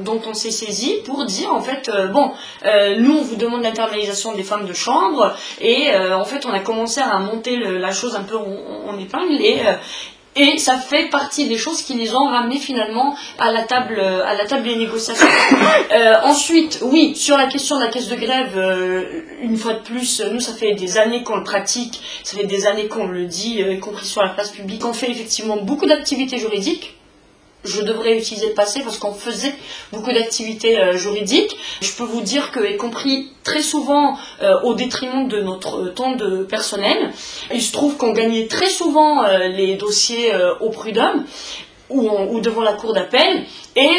dont 0.04 0.22
on 0.28 0.34
s'est 0.34 0.52
saisi 0.52 0.98
pour 1.06 1.26
dire 1.26 1.54
en 1.54 1.62
fait, 1.62 1.90
euh, 1.90 2.08
bon, 2.08 2.32
euh, 2.66 2.96
nous 2.98 3.18
on 3.18 3.22
vous 3.24 3.36
demande 3.36 3.64
l'internalisation 3.64 4.34
des 4.34 4.44
femmes 4.44 4.66
de 4.66 4.74
chambre 4.74 5.36
et 5.60 5.90
en 5.96 6.24
fait 6.26 6.46
on 6.46 6.52
a 6.54 6.60
commencé 6.60 7.02
à 7.02 7.18
monter 7.20 7.58
la 7.58 7.92
chose 7.92 8.16
un 8.16 8.24
peu 8.24 8.38
en, 8.38 8.46
en 8.94 8.98
épingle 9.00 9.34
et, 9.42 9.60
et 10.36 10.58
ça 10.58 10.78
fait 10.78 11.10
partie 11.10 11.48
des 11.48 11.58
choses 11.58 11.82
qui 11.82 11.94
les 11.94 12.14
ont 12.14 12.28
ramenés 12.28 12.60
finalement 12.60 13.16
à 13.40 13.52
la 13.52 13.64
table, 13.64 14.00
à 14.00 14.36
la 14.36 14.46
table 14.46 14.64
des 14.64 14.76
négociations. 14.76 15.28
Euh, 15.92 16.16
ensuite, 16.24 16.80
oui, 16.82 17.16
sur 17.16 17.38
la 17.38 17.46
question 17.46 17.78
de 17.78 17.84
la 17.84 17.90
caisse 17.90 18.08
de 18.08 18.16
grève, 18.16 18.58
euh, 18.58 19.22
une 19.42 19.56
fois 19.56 19.74
de 19.74 19.80
plus, 19.80 20.22
nous, 20.32 20.40
ça 20.40 20.54
fait 20.54 20.74
des 20.74 20.98
années 20.98 21.24
qu'on 21.24 21.38
le 21.38 21.44
pratique, 21.44 22.02
ça 22.24 22.38
fait 22.38 22.46
des 22.46 22.66
années 22.66 22.88
qu'on 22.88 23.08
le 23.08 23.26
dit, 23.26 23.62
euh, 23.62 23.74
y 23.74 23.80
compris 23.80 24.06
sur 24.06 24.24
la 24.24 24.30
place 24.30 24.52
publique. 24.52 24.84
On 24.86 24.94
fait 24.94 25.10
effectivement 25.10 25.58
beaucoup 25.58 25.86
d'activités 25.86 26.38
juridiques. 26.38 26.95
Je 27.66 27.82
devrais 27.82 28.18
utiliser 28.18 28.48
le 28.48 28.54
passé 28.54 28.82
parce 28.84 28.98
qu'on 28.98 29.14
faisait 29.14 29.54
beaucoup 29.92 30.12
d'activités 30.12 30.78
euh, 30.80 30.98
juridiques. 30.98 31.56
Je 31.82 31.92
peux 31.94 32.04
vous 32.04 32.22
dire 32.22 32.52
que, 32.52 32.60
y 32.60 32.78
compris 32.78 33.32
très 33.44 33.62
souvent 33.62 34.18
euh, 34.42 34.62
au 34.64 34.74
détriment 34.74 35.28
de 35.28 35.42
notre 35.42 35.90
temps 35.90 36.16
de 36.16 36.44
personnel, 36.44 37.12
il 37.54 37.62
se 37.62 37.72
trouve 37.72 37.98
qu'on 37.98 38.14
gagnait 38.14 38.48
très 38.48 38.70
souvent 38.70 39.24
euh, 39.24 39.48
les 39.48 39.76
dossiers 39.76 40.32
au 40.60 40.70
prud'homme 40.70 41.26
ou, 41.90 42.10
ou 42.10 42.40
devant 42.40 42.62
la 42.62 42.74
cour 42.74 42.94
d'appel. 42.94 43.46
Et 43.76 43.90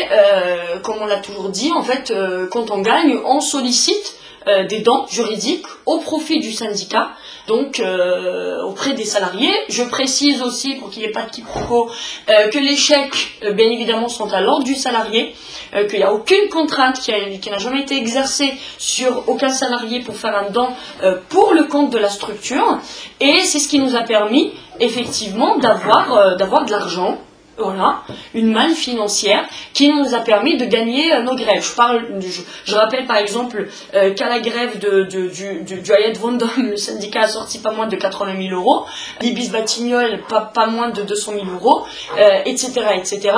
comme 0.82 0.96
on 1.00 1.06
l'a 1.06 1.18
toujours 1.18 1.50
dit, 1.50 1.70
en 1.72 1.82
fait, 1.82 2.12
quand 2.50 2.70
on 2.70 2.80
gagne, 2.80 3.18
on 3.24 3.40
sollicite 3.40 4.16
euh, 4.48 4.64
des 4.66 4.80
dents 4.80 5.06
juridiques 5.08 5.66
au 5.86 5.98
profit 5.98 6.38
du 6.40 6.52
syndicat, 6.52 7.10
donc 7.48 7.80
euh, 7.80 8.62
auprès 8.62 8.92
des 8.94 9.04
salariés. 9.04 9.52
Je 9.68 9.82
précise 9.84 10.42
aussi, 10.42 10.74
pour 10.74 10.90
qu'il 10.90 11.02
n'y 11.02 11.08
ait 11.08 11.12
pas 11.12 11.22
de 11.22 11.30
quiproquo, 11.30 11.90
euh, 12.28 12.48
que 12.48 12.58
les 12.58 12.76
chèques, 12.76 13.38
euh, 13.44 13.52
bien 13.52 13.70
évidemment, 13.70 14.08
sont 14.08 14.32
à 14.32 14.40
l'ordre 14.40 14.64
du 14.64 14.74
salarié, 14.74 15.34
euh, 15.74 15.86
qu'il 15.88 15.98
n'y 15.98 16.04
a 16.04 16.12
aucune 16.12 16.48
contrainte 16.50 17.00
qui, 17.00 17.12
a- 17.12 17.38
qui 17.38 17.50
n'a 17.50 17.58
jamais 17.58 17.80
été 17.82 17.96
exercée 17.96 18.52
sur 18.78 19.24
aucun 19.28 19.48
salarié 19.50 20.00
pour 20.00 20.16
faire 20.16 20.36
un 20.36 20.50
don 20.50 20.68
euh, 21.02 21.18
pour 21.28 21.52
le 21.54 21.64
compte 21.64 21.90
de 21.90 21.98
la 21.98 22.08
structure. 22.08 22.78
Et 23.20 23.42
c'est 23.44 23.58
ce 23.58 23.68
qui 23.68 23.78
nous 23.78 23.96
a 23.96 24.00
permis, 24.02 24.52
effectivement, 24.80 25.58
d'avoir 25.58 26.36
d'avoir 26.36 26.64
de 26.64 26.70
l'argent 26.70 27.18
voilà, 27.58 28.02
une 28.34 28.52
manne 28.52 28.74
financière 28.74 29.44
qui 29.72 29.88
nous 29.92 30.14
a 30.14 30.18
permis 30.20 30.56
de 30.56 30.66
gagner 30.66 31.12
euh, 31.14 31.22
nos 31.22 31.34
grèves. 31.34 31.64
Je, 31.64 31.72
parle, 31.74 32.20
je, 32.64 32.74
rappelle 32.74 33.06
par 33.06 33.16
exemple 33.16 33.68
euh, 33.94 34.12
qu'à 34.14 34.28
la 34.28 34.40
grève 34.40 34.78
de, 34.78 35.04
du, 35.04 35.62
du, 35.64 35.80
du 35.80 35.92
Hayat 35.92 36.12
Vendôme, 36.18 36.50
le 36.70 36.76
syndicat 36.76 37.22
a 37.22 37.28
sorti 37.28 37.58
pas 37.58 37.70
moins 37.70 37.86
de 37.86 37.96
80 37.96 38.36
000 38.48 38.54
euros, 38.54 38.84
l'Ibis 39.22 39.48
Batignolles 39.50 40.22
pas, 40.28 40.40
pas 40.42 40.66
moins 40.66 40.90
de 40.90 41.02
200 41.02 41.32
000 41.32 41.46
euros, 41.54 41.86
euh, 42.18 42.40
etc., 42.44 42.72
etc. 42.94 43.34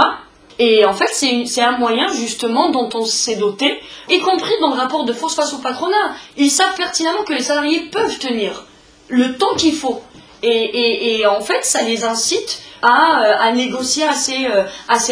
Et 0.61 0.85
en 0.85 0.93
fait, 0.93 1.11
c'est 1.13 1.63
un 1.63 1.79
moyen 1.79 2.09
justement 2.13 2.71
dont 2.71 2.89
on 2.95 3.05
s'est 3.05 3.37
doté, 3.37 3.79
y 4.11 4.19
compris 4.19 4.55
dans 4.61 4.71
le 4.71 4.77
rapport 4.77 5.05
de 5.05 5.13
force 5.13 5.37
face 5.37 5.53
au 5.55 5.59
patronat. 5.59 6.17
Ils 6.37 6.51
savent 6.51 6.75
pertinemment 6.77 7.23
que 7.23 7.33
les 7.33 7.43
salariés 7.43 7.89
peuvent 7.93 8.19
tenir 8.19 8.65
le 9.07 9.37
temps 9.37 9.55
qu'il 9.57 9.75
faut. 9.75 10.03
Et- 10.43 11.19
et 11.21 11.27
en 11.27 11.41
fait, 11.41 11.65
ça 11.65 11.83
les 11.83 12.05
incite 12.05 12.61
à, 12.83 13.23
euh, 13.23 13.35
à 13.41 13.53
négocier 13.53 14.05
assez, 14.05 14.47
euh, 14.47 14.64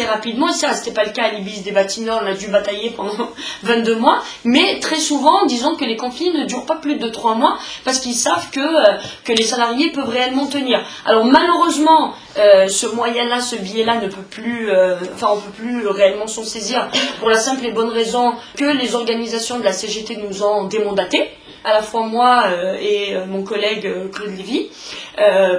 rapidement. 0.07 0.49
Et 0.49 0.53
ça, 0.53 0.73
c'était 0.73 0.91
pas 0.91 1.03
le 1.03 1.11
cas 1.11 1.25
à 1.25 1.29
l'Ibis 1.29 1.61
des 1.61 1.71
Batignolles, 1.71 2.19
on 2.23 2.27
a 2.27 2.33
dû 2.33 2.47
batailler 2.47 2.91
pendant 2.91 3.29
22 3.63 3.95
mois. 3.95 4.21
Mais 4.43 4.79
très 4.79 4.99
souvent, 4.99 5.45
disons 5.45 5.75
que 5.75 5.85
les 5.85 5.97
conflits 5.97 6.31
ne 6.31 6.45
durent 6.45 6.65
pas 6.65 6.75
plus 6.75 6.95
de 6.95 7.09
3 7.09 7.35
mois 7.35 7.57
parce 7.83 7.99
qu'ils 7.99 8.15
savent 8.15 8.49
que, 8.51 8.59
euh, 8.59 8.97
que 9.23 9.33
les 9.33 9.43
salariés 9.43 9.91
peuvent 9.91 10.09
réellement 10.09 10.47
tenir. 10.47 10.81
Alors 11.05 11.25
malheureusement, 11.25 12.13
ce 12.35 12.85
moyen-là, 12.85 13.39
ce 13.39 13.55
biais-là 13.55 13.95
ne 13.95 14.07
peut 14.07 14.21
plus, 14.21 14.69
enfin 15.15 15.29
on 15.31 15.37
peut 15.37 15.51
plus 15.57 15.87
réellement 15.87 16.27
s'en 16.27 16.43
saisir 16.43 16.87
pour 17.19 17.29
la 17.29 17.37
simple 17.37 17.65
et 17.65 17.71
bonne 17.71 17.89
raison 17.89 18.33
que 18.55 18.65
les 18.65 18.93
organisations 18.93 19.57
de 19.57 19.63
la 19.63 19.73
CGT 19.73 20.17
nous 20.17 20.43
ont 20.43 20.65
démandatés 20.65 21.31
à 21.63 21.73
la 21.73 21.81
fois 21.81 22.05
moi 22.05 22.43
euh, 22.47 22.77
et 22.79 23.15
euh, 23.15 23.25
mon 23.25 23.43
collègue 23.43 23.85
euh, 23.85 24.07
Claude 24.09 24.35
Lévy, 24.35 24.69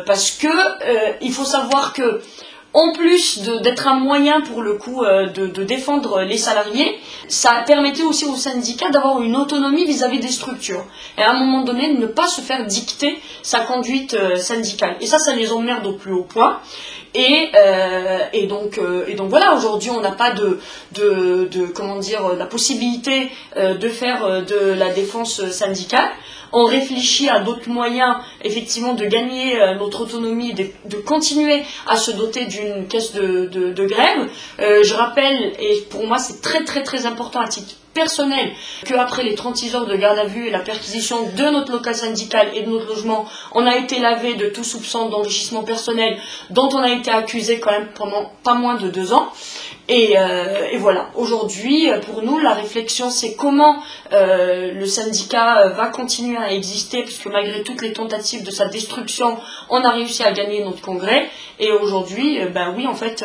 parce 0.06 0.30
que 0.32 0.48
il 1.20 1.32
faut 1.32 1.44
savoir 1.44 1.92
que 1.92 2.22
en 2.78 2.92
plus 2.92 3.40
d'être 3.62 3.88
un 3.88 3.98
moyen 3.98 4.40
pour 4.40 4.62
le 4.62 4.74
coup 4.74 5.02
euh, 5.02 5.26
de, 5.26 5.64
défendre 5.64 6.22
les 6.22 6.38
salariés, 6.38 6.96
ça 7.26 7.64
permettait 7.66 8.04
aussi 8.04 8.24
aux 8.24 8.36
syndicats 8.36 8.90
d'avoir 8.90 9.20
une 9.20 9.34
autonomie 9.34 9.84
vis-à-vis 9.84 10.20
des 10.20 10.28
structures. 10.28 10.84
Et 11.18 11.22
à 11.22 11.30
un 11.30 11.40
moment 11.40 11.62
donné, 11.64 11.92
ne 11.94 12.06
pas 12.06 12.28
se 12.28 12.40
faire 12.40 12.64
dicter 12.66 13.18
sa 13.42 13.60
conduite 13.60 14.14
euh, 14.14 14.36
syndicale. 14.36 14.94
Et 15.00 15.08
ça, 15.08 15.18
ça 15.18 15.34
les 15.34 15.50
emmerde 15.50 15.86
au 15.86 15.94
plus 15.94 16.12
haut 16.12 16.22
point. 16.22 16.60
Et, 17.14 17.48
euh, 17.56 18.46
donc, 18.48 18.78
voilà, 19.28 19.54
aujourd'hui 19.54 19.90
on 19.90 20.00
n'a 20.00 20.12
pas 20.12 20.30
de, 20.30 20.60
comment 21.74 21.98
dire, 21.98 22.34
la 22.38 22.46
possibilité 22.46 23.28
de 23.56 23.88
faire 23.88 24.44
de 24.44 24.72
la 24.72 24.90
défense 24.90 25.50
syndicale. 25.50 26.08
On 26.52 26.64
réfléchit 26.64 27.28
à 27.28 27.40
d'autres 27.40 27.68
moyens, 27.68 28.16
effectivement, 28.42 28.94
de 28.94 29.04
gagner 29.04 29.60
euh, 29.60 29.74
notre 29.74 30.02
autonomie, 30.02 30.54
de, 30.54 30.66
de 30.86 30.96
continuer 30.96 31.62
à 31.86 31.96
se 31.96 32.10
doter 32.10 32.46
d'une 32.46 32.86
caisse 32.88 33.12
de, 33.12 33.86
grève. 33.86 34.28
Euh, 34.60 34.82
je 34.82 34.94
rappelle, 34.94 35.52
et 35.58 35.82
pour 35.90 36.06
moi 36.06 36.18
c'est 36.18 36.40
très 36.40 36.64
très 36.64 36.82
très 36.82 37.06
important 37.06 37.40
à 37.40 37.48
titre 37.48 37.74
personnel, 37.94 38.52
qu'après 38.86 39.24
les 39.24 39.34
36 39.34 39.74
heures 39.74 39.86
de 39.86 39.96
garde 39.96 40.18
à 40.18 40.24
vue 40.24 40.46
et 40.46 40.50
la 40.50 40.60
perquisition 40.60 41.30
de 41.36 41.50
notre 41.50 41.72
local 41.72 41.94
syndical 41.94 42.48
et 42.54 42.62
de 42.62 42.70
notre 42.70 42.86
logement, 42.86 43.26
on 43.52 43.66
a 43.66 43.76
été 43.76 43.98
lavé 43.98 44.34
de 44.34 44.48
tout 44.48 44.62
soupçon 44.62 45.08
d'enrichissement 45.08 45.64
personnel 45.64 46.16
dont 46.50 46.68
on 46.72 46.78
a 46.78 46.90
été 46.90 47.10
accusé 47.10 47.58
quand 47.58 47.72
même 47.72 47.88
pendant 47.94 48.30
pas 48.44 48.54
moins 48.54 48.76
de 48.76 48.88
deux 48.88 49.12
ans. 49.12 49.32
Et, 49.90 50.18
euh, 50.18 50.68
et 50.70 50.76
voilà, 50.76 51.08
aujourd'hui, 51.14 51.90
euh, 51.90 51.98
pour 51.98 52.22
nous, 52.22 52.38
la 52.38 52.52
réflexion, 52.52 53.08
c'est 53.08 53.34
comment 53.34 53.82
euh, 54.12 54.72
le 54.74 54.84
syndicat 54.84 55.68
va 55.68 55.86
continuer 55.86 56.36
à 56.36 56.52
exister, 56.52 57.02
parce 57.02 57.16
que 57.16 57.30
malgré 57.30 57.62
toutes 57.62 57.80
les 57.80 57.94
tentatives 57.94 58.42
de 58.42 58.50
sa 58.50 58.66
destruction, 58.66 59.38
on 59.70 59.82
a 59.82 59.90
réussi 59.90 60.22
à 60.22 60.32
gagner 60.32 60.62
notre 60.62 60.82
congrès. 60.82 61.30
Et 61.58 61.72
aujourd'hui, 61.72 62.38
ben 62.52 62.74
oui, 62.76 62.86
en 62.86 62.94
fait, 62.94 63.24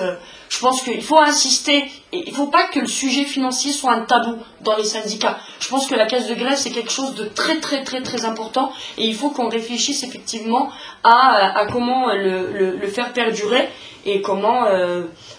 je 0.50 0.60
pense 0.60 0.82
qu'il 0.82 1.04
faut 1.04 1.20
insister, 1.20 1.84
il 2.14 2.30
ne 2.30 2.34
faut 2.34 2.48
pas 2.48 2.64
que 2.64 2.80
le 2.80 2.88
sujet 2.88 3.26
financier 3.26 3.72
soit 3.72 3.92
un 3.92 4.02
tabou 4.02 4.38
dans 4.62 4.76
les 4.78 4.86
syndicats. 4.86 5.38
Je 5.60 5.68
pense 5.68 5.86
que 5.86 5.96
la 5.96 6.06
caisse 6.06 6.28
de 6.28 6.34
grève, 6.34 6.58
c'est 6.58 6.72
quelque 6.72 6.92
chose 6.92 7.14
de 7.14 7.26
très, 7.26 7.60
très, 7.60 7.84
très, 7.84 8.02
très 8.02 8.26
important, 8.26 8.72
et 8.98 9.04
il 9.04 9.14
faut 9.14 9.30
qu'on 9.30 9.50
réfléchisse 9.50 10.02
effectivement 10.04 10.70
à, 11.04 11.68
comment 11.72 12.08
le, 12.14 12.88
faire 12.88 13.14
perdurer 13.14 13.70
et 14.06 14.22
comment 14.22 14.66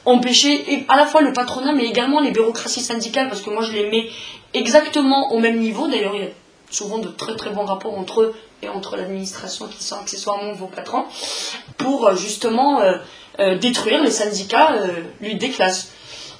empêcher 0.05 0.85
à 0.89 0.97
la 0.97 1.07
fois 1.07 1.14
le 1.21 1.33
patronat 1.33 1.73
mais 1.73 1.85
également 1.85 2.21
les 2.21 2.31
bureaucraties 2.31 2.81
syndicales 2.81 3.29
parce 3.29 3.43
que 3.43 3.51
moi 3.51 3.63
je 3.63 3.73
les 3.73 3.91
mets 3.91 4.09
exactement 4.53 5.33
au 5.33 5.39
même 5.39 5.59
niveau. 5.59 5.89
D'ailleurs 5.89 6.15
il 6.15 6.23
y 6.23 6.27
a 6.27 6.31
souvent 6.71 6.99
de 6.99 7.09
très 7.09 7.37
très 7.37 7.51
bons 7.51 7.65
rapports 7.65 7.97
entre 7.99 8.23
eux 8.23 8.35
et 8.63 8.69
entre 8.69 8.97
l'administration 8.97 9.67
qui 9.69 9.83
sont 9.85 9.97
accessoirement 9.97 10.53
vos 10.53 10.67
patrons 10.67 11.05
pour 11.77 12.07
euh, 12.07 12.17
justement 12.17 12.81
euh, 12.81 12.97
euh, 13.41 13.59
détruire 13.59 14.03
les 14.03 14.11
syndicats 14.11 14.75
euh, 14.75 15.03
lutte 15.21 15.39
des 15.39 15.51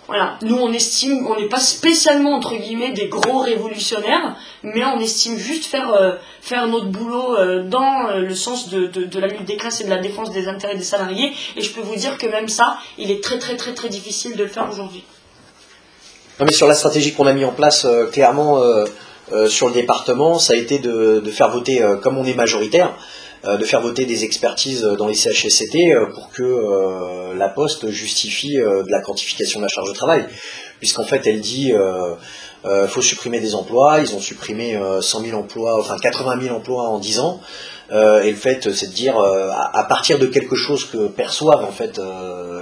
voilà, 0.07 0.39
nous 0.43 0.57
on 0.57 0.71
estime, 0.73 1.27
on 1.27 1.41
n'est 1.41 1.49
pas 1.49 1.61
spécialement 1.61 2.35
entre 2.35 2.55
guillemets 2.57 2.93
des 2.93 3.09
gros 3.09 3.39
révolutionnaires, 3.39 4.37
mais 4.63 4.85
on 4.85 5.01
estime 5.01 5.39
juste 5.39 5.65
faire, 5.65 5.95
euh, 5.95 6.13
faire 6.43 6.67
notre 6.67 6.89
boulot 6.89 7.37
euh, 7.37 7.63
dans 7.63 8.09
euh, 8.09 8.21
le 8.21 8.35
sens 8.35 8.69
de, 8.69 8.87
de, 8.87 9.05
de 9.05 9.19
la 9.19 9.29
lutte 9.29 9.47
des 9.47 9.57
classes 9.57 9.81
et 9.81 9.85
de 9.85 9.91
la 9.91 9.99
défense 9.99 10.31
des 10.31 10.47
intérêts 10.47 10.77
des 10.77 10.83
salariés. 10.83 11.33
Et 11.57 11.63
je 11.63 11.73
peux 11.73 11.81
vous 11.81 11.97
dire 11.97 12.19
que 12.19 12.27
même 12.27 12.49
ça, 12.49 12.77
il 12.99 13.11
est 13.11 13.23
très 13.23 13.39
très 13.39 13.57
très 13.57 13.73
très 13.73 13.89
difficile 13.89 14.37
de 14.37 14.43
le 14.43 14.49
faire 14.49 14.69
aujourd'hui. 14.71 15.05
Non, 16.39 16.45
mais 16.47 16.53
sur 16.53 16.67
la 16.67 16.75
stratégie 16.75 17.15
qu'on 17.15 17.27
a 17.27 17.33
mis 17.33 17.45
en 17.45 17.53
place, 17.53 17.87
clairement, 18.13 18.61
sur 19.47 19.69
le 19.69 19.73
département, 19.73 20.41
ça 20.41 20.55
a 20.55 20.57
été 20.57 20.81
de, 20.81 21.23
de 21.25 21.31
faire 21.31 21.49
voter, 21.51 21.81
comme 22.03 22.19
on 22.19 22.25
est 22.25 22.35
majoritaire, 22.35 22.93
de 23.45 23.65
faire 23.65 23.81
voter 23.81 24.05
des 24.07 24.25
expertises 24.25 24.83
dans 24.83 25.07
les 25.07 25.15
CHSCT 25.15 25.93
euh, 25.93 26.07
pour 26.15 26.31
que 26.31 26.43
euh, 26.43 27.35
la 27.35 27.49
Poste 27.49 27.91
justifie 27.91 28.57
de 28.57 28.91
la 28.91 29.01
quantification 29.01 29.61
de 29.61 29.65
la 29.65 29.69
charge 29.69 29.89
de 29.89 29.95
travail. 29.95 30.27
Puisqu'en 30.79 31.05
fait, 31.05 31.27
elle 31.27 31.41
dit 31.41 31.73
faut 32.89 33.03
supprimer 33.03 33.41
des 33.41 33.55
emplois. 33.55 34.01
Ils 34.01 34.15
ont 34.15 34.21
supprimé 34.21 34.79
100 35.01 35.21
000 35.21 35.39
emplois, 35.39 35.79
enfin 35.79 35.97
80 36.01 36.43
000 36.43 36.55
emplois 36.55 36.89
en 36.89 36.99
10 36.99 37.21
ans. 37.21 37.41
Et 37.91 38.31
le 38.31 38.37
fait, 38.37 38.71
c'est 38.73 38.89
de 38.89 38.93
dire, 38.93 39.19
à, 39.19 39.85
partir 39.85 40.19
de 40.19 40.27
quelque 40.27 40.57
chose 40.57 40.85
que 40.85 41.09
perçoivent 41.09 41.65
en 41.65 41.73
fait 41.73 42.01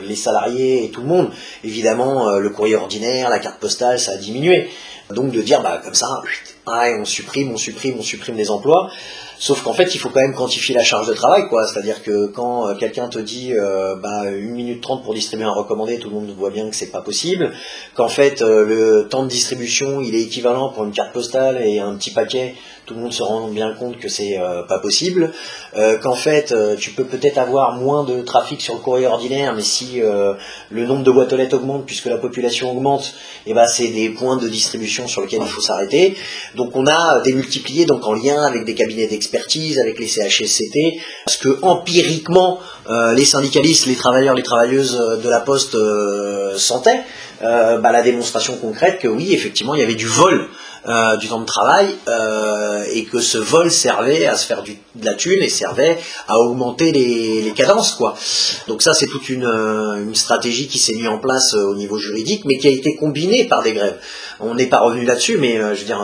les 0.07 0.17
salariés 0.17 0.85
et 0.85 0.91
tout 0.91 1.01
le 1.01 1.07
monde, 1.07 1.31
évidemment, 1.65 2.39
le 2.39 2.51
courrier 2.51 2.77
ordinaire, 2.77 3.31
la 3.31 3.39
carte 3.39 3.61
postale, 3.61 3.99
ça 3.99 4.13
a 4.13 4.17
diminué. 4.17 4.69
Donc 5.11 5.31
de 5.31 5.43
dire, 5.43 5.63
bah, 5.63 5.81
comme 5.83 5.95
ça, 5.95 6.23
on 6.67 7.05
supprime, 7.05 7.53
on 7.53 7.57
supprime, 7.57 7.97
on 7.99 8.03
supprime 8.03 8.37
des 8.37 8.51
emplois. 8.51 8.91
Sauf 9.39 9.63
qu'en 9.65 9.73
fait, 9.73 9.93
il 9.93 9.99
faut 9.99 10.09
quand 10.09 10.21
même 10.21 10.37
quantifier 10.37 10.73
la 10.73 10.85
charge 10.85 11.09
de 11.09 11.15
travail, 11.15 11.49
quoi. 11.49 11.67
C'est-à-dire 11.67 12.05
que 12.05 12.29
quand 12.29 12.69
euh, 12.69 12.75
quelqu'un 12.77 13.09
te 13.09 13.19
dit 13.19 13.53
euh, 13.53 13.97
bah, 13.97 14.23
1 14.27 14.31
minute 14.31 14.81
30 14.81 15.03
pour 15.03 15.15
distribuer 15.15 15.47
un 15.47 15.53
recommandé, 15.53 15.99
tout 15.99 16.09
le 16.11 16.15
monde 16.15 16.33
voit 16.39 16.51
bien 16.51 16.71
que 16.71 16.77
c'est 16.77 16.93
pas 16.93 17.01
possible. 17.01 17.51
Qu'en 17.95 18.07
fait, 18.07 18.41
euh, 18.41 18.65
le 18.65 19.09
temps 19.09 19.25
de 19.25 19.29
distribution, 19.29 20.01
il 20.01 20.15
est 20.15 20.23
équivalent 20.23 20.69
pour 20.69 20.85
une 20.85 20.93
carte 20.93 21.13
postale 21.13 21.61
et 21.67 21.81
un 21.81 21.97
petit 21.97 22.13
paquet, 22.13 22.55
tout 22.93 22.99
le 22.99 23.03
monde 23.03 23.13
se 23.13 23.23
rend 23.23 23.49
bien 23.49 23.73
compte 23.75 23.99
que 23.99 24.09
c'est 24.09 24.39
pas 24.69 24.79
possible. 24.79 25.33
Qu'en 26.03 26.15
fait, 26.15 26.55
tu 26.79 26.91
peux 26.91 27.05
peut-être 27.05 27.39
avoir 27.39 27.77
moins 27.77 28.05
de 28.05 28.23
trafic 28.23 28.61
sur 28.61 28.75
le 28.75 28.81
courrier 28.81 29.07
ordinaire, 29.07 29.55
mais 29.55 29.63
si 29.63 30.01
le 30.01 30.87
nombre 30.87 31.03
de 31.03 31.11
boîtes 31.11 31.33
aux 31.33 31.37
lettres 31.37 31.57
augmente, 31.57 31.87
puisque 31.87 32.07
la 32.07 32.19
population 32.19 32.71
augmente, 32.71 33.15
eh 33.47 33.55
ben 33.55 33.67
c'est 33.67 33.89
des 33.89 34.11
points 34.11 34.37
de 34.37 34.49
distribution 34.49 35.09
sur 35.09 35.23
lesquels 35.23 35.43
il 35.43 35.49
faut 35.49 35.61
s'arrêter. 35.61 36.17
Donc 36.55 36.77
on 36.77 36.87
a 36.87 37.21
démultiplié 37.21 37.87
donc 37.87 38.07
en 38.07 38.15
lien 38.15 38.43
avec 38.43 38.65
des 38.65 38.75
cabinets 38.75 39.07
d'experts 39.07 39.43
avec 39.81 39.99
les 39.99 40.07
CHSCT, 40.07 41.01
parce 41.25 41.37
que 41.37 41.59
empiriquement, 41.63 42.59
euh, 42.89 43.15
les 43.15 43.25
syndicalistes, 43.25 43.87
les 43.87 43.95
travailleurs, 43.95 44.35
les 44.35 44.43
travailleuses 44.43 44.99
euh, 45.01 45.17
de 45.17 45.29
la 45.29 45.41
Poste 45.41 45.75
euh, 45.75 46.57
sentaient 46.57 47.03
bah, 47.41 47.91
la 47.91 48.03
démonstration 48.03 48.57
concrète 48.57 49.01
que 49.01 49.09
oui, 49.09 49.35
effectivement, 49.35 49.75
il 49.75 49.81
y 49.81 49.83
avait 49.83 49.97
du 49.97 50.07
vol 50.07 50.49
du 51.21 51.29
temps 51.29 51.41
de 51.41 51.47
travail 51.47 51.87
et 52.93 53.05
que 53.05 53.21
ce 53.21 53.39
vol 53.39 53.71
servait 53.71 54.27
à 54.27 54.37
se 54.37 54.47
faire 54.47 54.63
du, 54.63 54.77
de 54.95 55.05
la 55.05 55.15
thune 55.15 55.43
et 55.43 55.49
servait 55.49 55.99
à 56.29 56.39
augmenter 56.39 56.93
les, 56.93 57.53
cadences 57.55 57.93
quoi. 57.93 58.15
Donc 58.67 58.83
ça 58.83 58.95
c'est 58.95 59.07
toute 59.07 59.29
une, 59.29 59.45
une, 59.45 60.15
stratégie 60.15 60.67
qui 60.67 60.79
s'est 60.79 60.95
mise 60.95 61.07
en 61.07 61.19
place 61.19 61.55
au 61.55 61.75
niveau 61.75 61.99
juridique 61.99 62.45
mais 62.47 62.59
qui 62.59 62.67
a 62.67 62.71
été 62.71 62.97
combinée 62.97 63.45
par 63.45 63.63
des 63.63 63.73
grèves. 63.73 63.99
On 64.41 64.55
n'est 64.55 64.67
pas 64.67 64.81
revenu 64.81 65.05
là-dessus 65.05 65.37
mais 65.39 65.57
je 65.59 65.81
veux 65.81 65.87
dire 65.87 66.03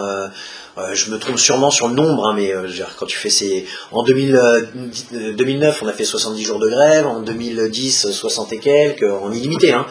euh, 0.78 0.94
je 0.94 1.10
me 1.10 1.18
trompe 1.18 1.38
sûrement 1.38 1.70
sur 1.70 1.88
le 1.88 1.94
nombre, 1.94 2.26
hein, 2.26 2.34
mais 2.36 2.54
euh, 2.54 2.68
quand 2.96 3.06
tu 3.06 3.16
fais 3.16 3.30
ces... 3.30 3.66
En 3.90 4.04
2009, 4.04 5.12
euh, 5.12 5.72
on 5.82 5.88
a 5.88 5.92
fait 5.92 6.04
70 6.04 6.44
jours 6.44 6.58
de 6.58 6.68
grève, 6.68 7.06
en 7.06 7.20
2010, 7.20 8.12
60 8.12 8.52
et 8.52 8.58
quelques, 8.58 9.02
en 9.02 9.32
illimité, 9.32 9.72
hein, 9.72 9.86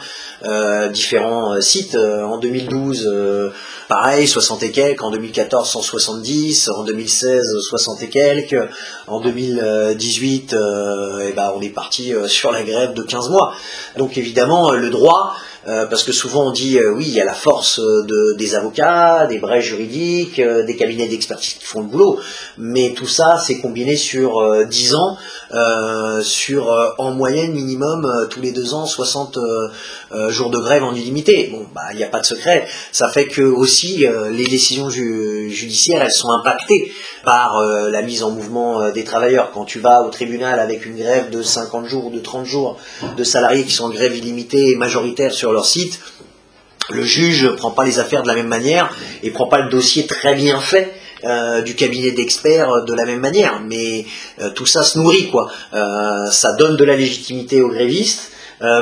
différents 0.90 1.60
sites. 1.62 1.96
En 1.96 2.38
2012, 2.38 3.52
pareil, 3.90 4.28
60 4.28 4.64
et 4.64 4.72
quelques, 4.72 5.02
en 5.02 5.12
2014, 5.12 5.70
170, 5.70 6.70
en 6.70 6.84
2016, 6.84 7.58
60 7.70 8.04
et 8.04 8.10
quelques, 8.10 8.70
en 9.08 9.20
2018, 9.20 10.56
eh 10.56 11.32
ben, 11.34 11.52
on 11.56 11.62
est 11.62 11.70
parti 11.70 12.14
sur 12.28 12.52
la 12.52 12.64
grève 12.64 12.94
de 12.94 13.02
15 13.02 13.30
mois. 13.30 13.54
Donc 13.98 14.18
évidemment, 14.18 14.72
le 14.72 14.90
droit 14.90 15.36
parce 15.90 16.04
que 16.04 16.14
souvent 16.14 16.48
on 16.48 16.52
dit 16.52 16.80
euh, 16.80 16.94
oui, 16.94 17.06
il 17.08 17.14
y 17.14 17.20
a 17.20 17.26
la 17.26 17.34
force 17.34 17.80
de, 17.80 18.38
des 18.38 18.56
avocats, 18.56 19.28
des 19.28 19.38
brèches 19.38 19.66
juridiques, 19.66 20.40
euh, 20.40 20.64
des 20.64 20.78
cabinets 20.78 21.08
d'expertise 21.08 21.56
qui 21.56 21.66
font 21.66 21.82
le 21.82 21.88
boulot, 21.88 22.20
mais 22.58 22.94
tout 22.96 23.08
ça 23.08 23.38
c'est 23.38 23.60
combiné 23.60 23.98
sur 23.98 24.66
10 24.66 24.96
ans, 24.96 25.18
sur 26.22 26.96
en 26.98 27.12
moyenne 27.12 27.52
minimum 27.52 28.28
tous 28.30 28.42
les 28.42 28.52
deux 28.52 28.74
ans 28.74 28.86
60 28.86 29.38
jours 30.30 30.50
de 30.50 30.58
grève 30.58 30.84
en 30.84 30.94
illimité. 30.94 31.50
Bon, 31.52 31.66
bah 31.74 31.82
il 31.92 31.98
n'y 31.98 32.04
a 32.04 32.08
pas 32.08 32.20
de 32.20 32.26
secret. 32.26 32.68
Ça 32.92 33.10
fait 33.10 33.28
que 33.28 33.42
aussi 33.42 34.06
les 34.32 34.46
décisions 34.46 34.90
judiciaires 34.90 36.02
elles 36.02 36.12
sont 36.12 36.32
impactées 36.32 36.92
par 37.28 37.62
la 37.62 38.02
mise 38.04 38.24
en 38.24 38.32
mouvement 38.32 38.90
des 38.92 39.04
travailleurs. 39.04 39.52
Quand 39.54 39.66
tu 39.66 39.80
vas 39.80 40.02
au 40.02 40.10
tribunal 40.10 40.62
avec 40.62 40.86
une 40.86 40.96
grève 40.96 41.30
de 41.30 41.42
50 41.42 41.86
jours 41.86 42.06
ou 42.06 42.10
de 42.10 42.20
30 42.20 42.46
jours 42.46 42.80
de 43.18 43.24
salariés 43.26 43.66
qui 43.66 43.74
sont 43.74 43.84
en 43.84 43.90
grève 43.90 44.16
illimitée 44.16 44.70
et 44.70 44.76
majoritaire 44.78 45.34
sur 45.34 45.52
leur 45.52 45.66
site, 45.66 46.00
le 46.90 47.04
juge 47.04 47.44
ne 47.44 47.50
prend 47.50 47.72
pas 47.72 47.84
les 47.84 48.00
affaires 48.00 48.24
de 48.24 48.28
la 48.28 48.36
même 48.36 48.48
manière 48.48 48.90
et 49.24 49.32
prend 49.32 49.48
pas 49.48 49.60
le 49.60 49.70
dossier 49.70 50.08
très 50.08 50.36
bien 50.36 50.60
fait 50.60 50.94
euh, 51.24 51.62
du 51.62 51.76
cabinet 51.76 52.12
d'experts 52.12 52.86
de 52.86 52.94
la 52.94 53.06
même 53.06 53.20
manière. 53.20 53.60
Mais 53.66 54.06
euh, 54.40 54.50
tout 54.52 54.66
ça 54.66 54.84
se 54.84 54.98
nourrit, 54.98 55.30
quoi. 55.30 55.50
Euh, 55.74 56.30
ça 56.32 56.54
donne 56.54 56.78
de 56.78 56.84
la 56.84 56.96
légitimité 56.96 57.62
aux 57.62 57.70
grévistes. 57.70 58.32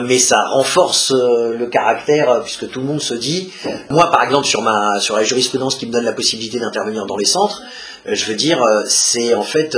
mais 0.08 0.20
ça 0.20 0.46
renforce 0.46 1.12
le 1.12 1.66
caractère 1.66 2.42
puisque 2.46 2.70
tout 2.72 2.80
le 2.80 2.86
monde 2.86 3.02
se 3.02 3.14
dit 3.14 3.52
moi 3.90 4.10
par 4.10 4.24
exemple 4.24 4.48
sur 4.48 4.62
ma 4.62 5.02
sur 5.02 5.18
la 5.18 5.24
jurisprudence 5.26 5.76
qui 5.76 5.86
me 5.86 5.92
donne 5.92 6.06
la 6.06 6.14
possibilité 6.14 6.60
d'intervenir 6.60 7.06
dans 7.06 7.18
les 7.18 7.26
centres 7.26 7.62
je 8.08 8.26
veux 8.26 8.36
dire 8.36 8.64
c'est 8.88 9.34
en 9.34 9.42
fait 9.42 9.78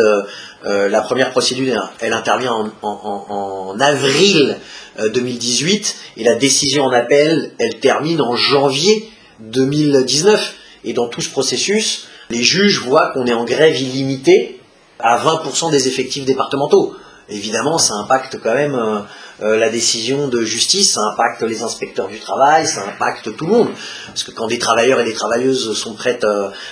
la 0.64 1.02
première 1.02 1.32
procédure 1.32 1.94
elle 2.00 2.14
intervient 2.14 2.72
en 2.82 3.80
avril 3.80 4.58
2018 5.00 5.96
euh, 6.18 6.22
et 6.22 6.24
la 6.24 6.36
décision 6.36 6.86
en 6.86 6.92
appel, 6.92 7.52
elle 7.60 7.80
termine 7.80 8.22
en 8.22 8.36
janvier 8.36 9.10
2019. 9.40 10.56
Et 10.84 10.94
dans 10.94 11.08
tout 11.08 11.22
ce 11.22 11.30
processus, 11.30 12.08
les 12.30 12.44
juges 12.44 12.80
voient 12.80 13.12
qu'on 13.14 13.26
est 13.28 13.34
en 13.34 13.46
grève 13.46 13.80
illimitée 13.80 14.60
à 15.00 15.18
20% 15.18 15.72
des 15.72 15.88
effectifs 15.88 16.26
départementaux. 16.26 16.96
Évidemment, 17.30 17.78
ça 17.78 17.96
impacte 17.96 18.38
quand 18.42 18.54
même 18.54 18.76
euh, 18.76 19.00
euh, 19.42 19.58
la 19.58 19.70
décision 19.70 20.28
de 20.28 20.42
justice, 20.44 20.94
ça 20.94 21.02
impacte 21.02 21.44
les 21.44 21.64
inspecteurs 21.64 22.08
du 22.08 22.20
travail, 22.20 22.66
ça 22.68 22.84
impacte 22.88 23.36
tout 23.36 23.46
le 23.46 23.52
monde. 23.52 23.70
Parce 24.08 24.24
que 24.24 24.32
quand 24.32 24.48
des 24.48 24.60
travailleurs 24.60 25.00
et 25.00 25.06
des 25.06 25.14
travailleuses 25.14 25.78
sont 25.78 25.94
prêtes 25.94 26.26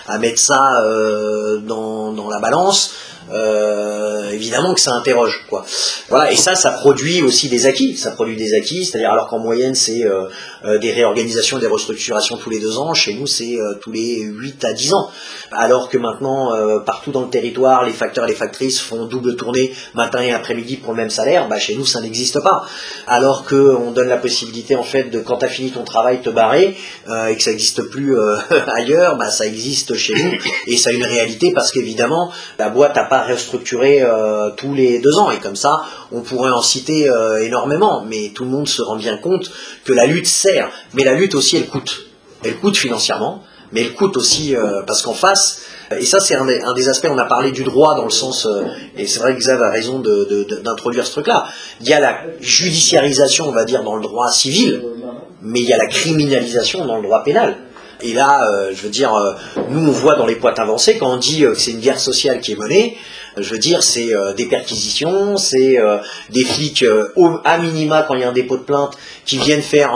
à 0.08 0.18
mettre 0.18 0.40
ça 0.40 0.82
dans, 1.64 2.12
dans, 2.12 2.30
la 2.30 2.40
balance, 2.40 2.92
euh, 3.32 4.30
évidemment 4.30 4.74
que 4.74 4.82
ça 4.82 4.94
interroge. 4.94 5.46
Quoi. 5.50 5.66
Voilà, 6.10 6.32
et 6.32 6.36
ça, 6.36 6.56
ça 6.56 6.72
produit 6.72 7.22
aussi 7.22 7.50
des 7.50 7.66
acquis. 7.66 7.98
Ça 7.98 8.12
produit 8.12 8.36
des 8.36 8.54
acquis, 8.54 8.86
c'est-à-dire 8.86 9.12
alors 9.12 9.28
qu'en 9.28 9.40
moyenne, 9.40 9.76
c'est 9.76 10.06
euh, 10.06 10.26
euh, 10.66 10.78
des 10.78 10.92
réorganisations, 10.92 11.58
des 11.58 11.68
restructurations 11.68 12.38
tous 12.38 12.50
les 12.50 12.60
deux 12.60 12.78
ans, 12.78 12.94
chez 12.94 13.14
nous, 13.14 13.28
c'est 13.28 13.58
tous 13.82 13.92
les 13.92 14.22
8 14.22 14.66
à 14.66 14.74
10 14.74 14.94
ans. 14.94 15.10
Alors 15.52 15.90
que 15.90 15.98
maintenant, 15.98 16.52
partout 16.86 17.12
dans 17.12 17.22
le 17.22 17.30
territoire, 17.30 17.86
les 17.86 17.94
facteurs 17.94 18.26
et 18.26 18.30
les 18.30 18.36
factrices 18.36 18.80
font 18.80 19.06
double 19.06 19.36
tournée 19.36 19.74
matin 19.94 20.22
et 20.22 20.32
après-midi 20.32 20.78
pour 20.78 20.94
le 20.94 20.98
même 20.98 21.10
salaire, 21.10 21.48
bah, 21.48 21.60
chez 21.60 21.76
nous, 21.76 21.86
ça 21.86 22.02
n'existe 22.02 22.40
pas. 22.42 22.66
Alors 23.08 23.46
qu'on 23.46 23.92
donne 23.92 24.10
la 24.10 24.18
possibilité, 24.18 24.76
en 24.76 24.84
fait, 24.84 25.06
de 25.06 25.20
quand 25.20 25.38
tu 25.38 25.46
as 25.46 25.50
fini 25.50 25.72
ton 25.72 25.84
travail, 25.84 26.22
te 26.22 26.30
barrer, 26.30 26.76
et 27.08 27.36
que 27.36 27.44
ça 27.44 27.52
n'existe 27.52 27.84
plus 27.84 28.16
ailleurs, 28.68 29.18
bah, 29.18 29.30
ça 29.30 29.46
existe 29.46 29.96
chez 29.96 30.14
nous, 30.14 30.32
et 30.68 30.78
ça 30.78 30.90
a 30.90 30.94
une 30.94 31.06
réalité 31.06 31.52
parce 31.54 31.72
qu'évidemment, 31.72 32.32
la 32.60 32.70
boîte 32.70 32.96
n'a 32.96 33.06
pas 33.06 33.15
restructurer 33.24 34.02
euh, 34.02 34.50
tous 34.52 34.74
les 34.74 35.00
deux 35.00 35.18
ans. 35.18 35.32
Et 35.32 35.38
comme 35.38 35.56
ça, 35.56 35.84
on 36.12 36.22
pourrait 36.22 36.52
en 36.52 36.62
citer 36.62 37.10
euh, 37.10 37.44
énormément. 37.44 38.04
Mais 38.08 38.32
tout 38.34 38.44
le 38.44 38.50
monde 38.50 38.68
se 38.68 38.82
rend 38.82 38.96
bien 38.96 39.18
compte 39.18 39.52
que 39.84 39.94
la 39.94 40.06
lutte 40.06 40.28
sert. 40.28 40.70
Mais 40.94 41.04
la 41.04 41.14
lutte 41.14 41.36
aussi, 41.36 41.58
elle 41.58 41.68
coûte. 41.68 42.08
Elle 42.44 42.58
coûte 42.58 42.78
financièrement, 42.78 43.44
mais 43.72 43.82
elle 43.82 43.94
coûte 43.94 44.18
aussi 44.18 44.56
euh, 44.56 44.84
parce 44.86 45.02
qu'en 45.02 45.14
face, 45.14 45.62
et 45.98 46.06
ça 46.06 46.20
c'est 46.20 46.36
un, 46.36 46.74
des 46.74 46.90
aspects, 46.90 47.08
on 47.10 47.18
a 47.18 47.26
parlé 47.26 47.52
du 47.52 47.64
droit 47.64 47.96
dans 47.96 48.04
le 48.04 48.12
sens, 48.12 48.48
et 48.96 49.08
c'est 49.08 49.20
vrai 49.20 49.34
que 49.34 49.40
Xav 49.40 49.64
a 49.64 49.72
raison 49.72 50.00
d'introduire 50.64 51.08
ce 51.08 51.12
truc-là, 51.12 51.48
il 51.82 51.88
y 51.88 51.94
a 51.94 52.00
la 52.00 52.18
judiciarisation, 52.40 53.48
on 53.48 53.52
va 53.52 53.66
dire, 53.66 53.84
dans 53.84 53.96
le 53.96 54.02
droit 54.04 54.32
civil, 54.32 54.84
mais 55.42 55.60
il 55.60 55.66
y 55.66 55.74
a 55.74 55.78
la 55.78 55.88
criminalisation 55.88 56.86
dans 56.86 56.98
le 56.98 57.04
droit 57.04 57.24
pénal. 57.24 57.58
Et 58.02 58.14
là, 58.14 58.50
euh, 58.50 58.72
je 58.74 58.82
veux 58.82 58.90
dire, 58.90 59.14
euh, 59.14 59.34
nous 59.70 59.88
on 59.88 59.92
voit 59.92 60.16
dans 60.16 60.26
les 60.26 60.36
poids 60.36 60.60
avancées, 60.60 60.98
quand 60.98 61.14
on 61.14 61.18
dit 61.18 61.46
euh, 61.46 61.54
que 61.54 61.60
c'est 61.60 61.72
une 61.72 61.80
guerre 61.80 62.00
sociale 62.00 62.42
qui 62.42 62.52
est 62.52 62.60
menée, 62.60 62.98
je 63.38 63.50
veux 63.50 63.58
dire, 63.58 63.84
c'est 63.84 64.12
des 64.36 64.46
perquisitions, 64.46 65.38
c'est 65.38 65.78
des 66.30 66.44
flics 66.44 66.86
à 67.44 67.58
minima 67.58 68.04
quand 68.08 68.16
il 68.16 68.22
y 68.22 68.24
a 68.24 68.30
un 68.30 68.34
dépôt 68.34 68.58
de 68.58 68.64
plainte 68.64 68.98
qui 69.26 69.38
viennent 69.38 69.62
faire, 69.62 69.92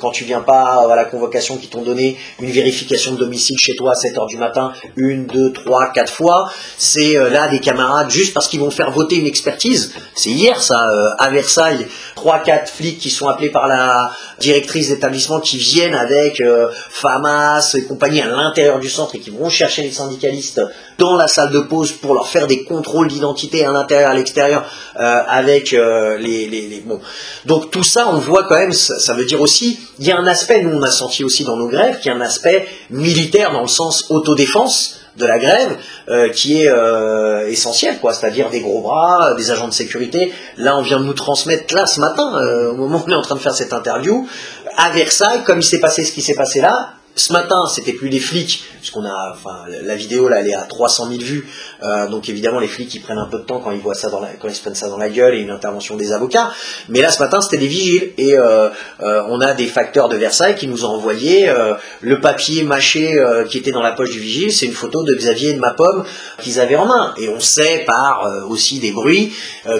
quand 0.00 0.10
tu 0.10 0.24
viens 0.24 0.40
pas 0.40 0.86
à 0.90 0.96
la 0.96 1.04
convocation 1.04 1.56
qui 1.56 1.68
t'ont 1.68 1.82
donné, 1.82 2.16
une 2.40 2.50
vérification 2.50 3.12
de 3.12 3.18
domicile 3.18 3.58
chez 3.58 3.74
toi 3.74 3.92
à 3.92 3.94
7h 3.94 4.28
du 4.28 4.36
matin, 4.36 4.72
une, 4.96 5.26
deux, 5.26 5.52
trois, 5.52 5.92
quatre 5.92 6.12
fois. 6.12 6.50
C'est 6.78 7.14
là 7.30 7.48
des 7.48 7.60
camarades 7.60 8.10
juste 8.10 8.34
parce 8.34 8.48
qu'ils 8.48 8.60
vont 8.60 8.70
faire 8.70 8.90
voter 8.90 9.16
une 9.16 9.26
expertise. 9.26 9.92
C'est 10.14 10.30
hier 10.30 10.60
ça, 10.60 11.14
à 11.18 11.30
Versailles, 11.30 11.86
trois, 12.14 12.38
quatre 12.38 12.70
flics 12.70 12.98
qui 12.98 13.10
sont 13.10 13.28
appelés 13.28 13.50
par 13.50 13.68
la 13.68 14.12
directrice 14.40 14.88
d'établissement 14.88 15.40
qui 15.40 15.58
viennent 15.58 15.94
avec 15.94 16.42
FAMAS 16.90 17.74
et 17.74 17.84
compagnie 17.84 18.20
à 18.20 18.26
l'intérieur 18.26 18.78
du 18.78 18.88
centre 18.88 19.14
et 19.14 19.20
qui 19.20 19.30
vont 19.30 19.48
chercher 19.48 19.82
les 19.82 19.90
syndicalistes 19.90 20.60
dans 20.98 21.16
la 21.16 21.28
salle 21.28 21.50
de 21.50 21.60
pause 21.60 21.92
pour 21.92 22.14
leur 22.14 22.28
faire 22.28 22.46
des 22.46 22.53
contrôles 22.62 23.08
d'identité 23.08 23.64
à 23.64 23.72
l'intérieur 23.72 24.10
à 24.10 24.14
l'extérieur 24.14 24.64
euh, 25.00 25.22
avec 25.26 25.72
euh, 25.72 26.16
les, 26.18 26.82
bon. 26.86 27.00
Donc 27.46 27.72
tout 27.72 27.82
ça, 27.82 28.08
on 28.08 28.18
voit 28.18 28.44
quand 28.44 28.56
même, 28.56 28.72
ça, 28.72 29.14
veut 29.14 29.24
dire 29.24 29.40
aussi, 29.40 29.80
il 29.98 30.06
y 30.06 30.12
a 30.12 30.18
un 30.18 30.26
aspect, 30.26 30.62
nous 30.62 30.76
on 30.76 30.82
a 30.82 30.90
senti 30.90 31.24
aussi 31.24 31.44
dans 31.44 31.56
nos 31.56 31.68
grèves, 31.68 31.98
qu'il 31.98 32.12
y 32.12 32.14
a 32.14 32.16
un 32.16 32.20
aspect 32.20 32.66
militaire 32.90 33.52
dans 33.52 33.62
le 33.62 33.68
sens 33.68 34.10
autodéfense 34.10 35.00
de 35.16 35.26
la 35.26 35.38
grève 35.38 35.76
euh, 36.08 36.28
qui 36.30 36.62
est 36.62 36.68
euh, 36.68 37.48
essentielle, 37.48 37.98
quoi, 38.00 38.12
c'est-à-dire 38.12 38.50
des 38.50 38.60
gros 38.60 38.82
bras, 38.82 39.34
des 39.34 39.50
agents 39.50 39.68
de 39.68 39.72
sécurité. 39.72 40.32
Là, 40.56 40.76
on 40.76 40.82
vient 40.82 41.00
de 41.00 41.04
nous 41.04 41.14
transmettre 41.14 41.74
là 41.74 41.86
ce 41.86 42.00
matin, 42.00 42.32
au 42.70 42.74
moment 42.74 42.98
où 42.98 43.08
on 43.08 43.12
est 43.12 43.14
en 43.14 43.22
train 43.22 43.36
de 43.36 43.40
faire 43.40 43.54
cette 43.54 43.72
interview, 43.72 44.28
à 44.76 44.90
Versailles, 44.90 45.42
comme 45.44 45.60
il 45.60 45.64
s'est 45.64 45.80
passé 45.80 46.04
ce 46.04 46.12
qui 46.12 46.22
s'est 46.22 46.34
passé 46.34 46.60
là, 46.60 46.94
ce 47.16 47.32
matin, 47.32 47.66
c'était 47.72 47.92
plus 47.92 48.10
des 48.10 48.18
flics, 48.18 48.64
puisqu'on 48.80 49.04
a, 49.04 49.32
enfin, 49.32 49.64
la 49.68 49.94
vidéo 49.94 50.28
là, 50.28 50.40
elle 50.40 50.48
est 50.48 50.54
à 50.54 50.62
300 50.62 51.06
000 51.08 51.20
vues, 51.20 51.48
euh, 51.82 52.08
donc 52.08 52.28
évidemment 52.28 52.58
les 52.58 52.66
flics 52.66 52.92
ils 52.92 53.00
prennent 53.00 53.18
un 53.18 53.28
peu 53.28 53.38
de 53.38 53.44
temps 53.44 53.60
quand 53.60 53.70
ils 53.70 53.80
voient 53.80 53.94
ça 53.94 54.10
dans 54.10 54.20
la, 54.20 54.30
quand 54.40 54.48
ils 54.48 54.54
se 54.54 54.60
prennent 54.60 54.74
ça 54.74 54.88
dans 54.88 54.98
la 54.98 55.08
gueule 55.08 55.36
et 55.36 55.38
une 55.38 55.50
intervention 55.50 55.96
des 55.96 56.12
avocats. 56.12 56.50
Mais 56.88 57.00
là, 57.00 57.12
ce 57.12 57.20
matin, 57.20 57.40
c'était 57.40 57.58
des 57.58 57.68
vigiles 57.68 58.12
et 58.18 58.36
euh, 58.36 58.68
euh, 59.00 59.22
on 59.28 59.40
a 59.40 59.54
des 59.54 59.66
facteurs 59.66 60.08
de 60.08 60.16
Versailles 60.16 60.56
qui 60.56 60.66
nous 60.66 60.84
ont 60.84 60.88
envoyé 60.88 61.52
le 62.00 62.20
papier 62.20 62.64
mâché 62.64 63.22
qui 63.48 63.58
était 63.58 63.70
dans 63.70 63.82
la 63.82 63.92
poche 63.92 64.10
du 64.10 64.18
vigile, 64.18 64.52
c'est 64.52 64.66
une 64.66 64.72
photo 64.72 65.04
de 65.04 65.14
Xavier 65.14 65.50
et 65.50 65.54
de 65.54 65.60
ma 65.60 65.70
pomme 65.70 66.04
qu'ils 66.40 66.58
avaient 66.58 66.76
en 66.76 66.86
main. 66.86 67.14
Et 67.18 67.28
on 67.28 67.40
sait 67.40 67.84
par 67.86 68.26
aussi 68.48 68.80
des 68.80 68.92
bruits 68.92 69.32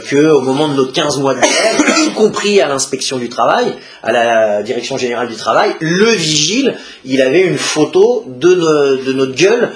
que 0.07 0.31
au 0.31 0.41
moment 0.41 0.69
de 0.69 0.75
nos 0.75 0.87
15 0.87 1.19
mois 1.19 1.35
de 1.35 1.41
grève, 1.41 1.99
y 2.07 2.13
compris 2.13 2.61
à 2.61 2.69
l'inspection 2.69 3.19
du 3.19 3.29
travail, 3.29 3.75
à 4.03 4.13
la 4.13 4.63
direction 4.63 4.97
générale 4.97 5.29
du 5.29 5.37
travail, 5.37 5.75
le 5.81 6.11
vigile, 6.11 6.77
il 7.05 7.23
avait 7.25 7.43
une 7.43 7.59
photo 7.59 8.25
de, 8.27 9.03
de 9.05 9.13
notre 9.13 9.35
gueule. 9.35 9.73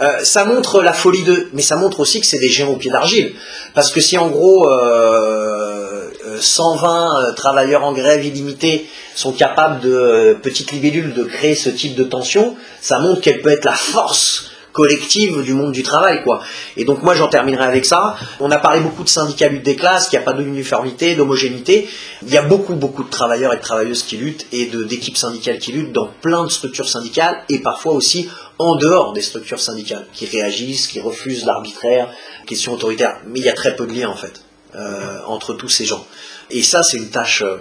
Euh, 0.00 0.18
ça 0.22 0.44
montre 0.44 0.80
la 0.80 0.92
folie 0.92 1.24
de, 1.24 1.48
mais 1.52 1.62
ça 1.62 1.76
montre 1.76 2.00
aussi 2.00 2.20
que 2.20 2.26
c'est 2.26 2.38
des 2.38 2.48
géants 2.48 2.72
au 2.72 2.76
pied 2.76 2.90
d'argile. 2.90 3.32
Parce 3.74 3.90
que 3.90 4.00
si 4.00 4.16
en 4.16 4.28
gros 4.28 4.70
euh, 4.70 6.10
euh, 6.26 6.38
120 6.40 7.22
euh, 7.22 7.32
travailleurs 7.32 7.84
en 7.84 7.92
grève 7.92 8.24
illimitée 8.24 8.86
sont 9.16 9.32
capables 9.32 9.80
de 9.80 10.36
petites 10.40 10.70
libellules 10.70 11.14
de 11.14 11.24
créer 11.24 11.56
ce 11.56 11.68
type 11.68 11.96
de 11.96 12.04
tension, 12.04 12.54
ça 12.80 13.00
montre 13.00 13.20
quelle 13.20 13.40
peut 13.40 13.50
être 13.50 13.64
la 13.64 13.74
force 13.74 14.52
collective 14.78 15.42
du 15.42 15.54
monde 15.54 15.72
du 15.72 15.82
travail 15.82 16.22
quoi. 16.22 16.40
Et 16.76 16.84
donc 16.84 17.02
moi 17.02 17.12
j'en 17.12 17.26
terminerai 17.26 17.64
avec 17.64 17.84
ça. 17.84 18.14
On 18.38 18.48
a 18.52 18.58
parlé 18.58 18.78
beaucoup 18.78 19.02
de 19.02 19.08
syndicats 19.08 19.48
lutte 19.48 19.64
des 19.64 19.74
classes, 19.74 20.08
qu'il 20.08 20.16
n'y 20.16 20.22
a 20.22 20.24
pas 20.24 20.34
d'uniformité, 20.34 21.16
d'homogénéité. 21.16 21.88
Il 22.22 22.32
y 22.32 22.36
a 22.36 22.42
beaucoup 22.42 22.76
beaucoup 22.76 23.02
de 23.02 23.10
travailleurs 23.10 23.52
et 23.52 23.56
de 23.56 23.60
travailleuses 23.60 24.04
qui 24.04 24.16
luttent 24.16 24.46
et 24.52 24.66
d'équipes 24.66 25.16
syndicales 25.16 25.58
qui 25.58 25.72
luttent 25.72 25.92
dans 25.92 26.08
plein 26.20 26.44
de 26.44 26.50
structures 26.50 26.88
syndicales 26.88 27.42
et 27.48 27.58
parfois 27.58 27.92
aussi 27.92 28.30
en 28.60 28.76
dehors 28.76 29.12
des 29.12 29.20
structures 29.20 29.58
syndicales, 29.58 30.06
qui 30.12 30.26
réagissent, 30.26 30.86
qui 30.86 31.00
refusent 31.00 31.44
l'arbitraire, 31.44 32.12
question 32.46 32.72
autoritaire. 32.74 33.16
Mais 33.26 33.40
il 33.40 33.46
y 33.46 33.48
a 33.48 33.54
très 33.54 33.74
peu 33.74 33.84
de 33.84 33.92
liens 33.92 34.10
en 34.10 34.16
fait 34.16 34.42
euh, 34.76 35.18
entre 35.26 35.54
tous 35.54 35.68
ces 35.68 35.86
gens. 35.86 36.06
Et 36.50 36.62
ça 36.62 36.84
c'est 36.84 36.98
une 36.98 37.10
tâche 37.10 37.42
euh, 37.42 37.56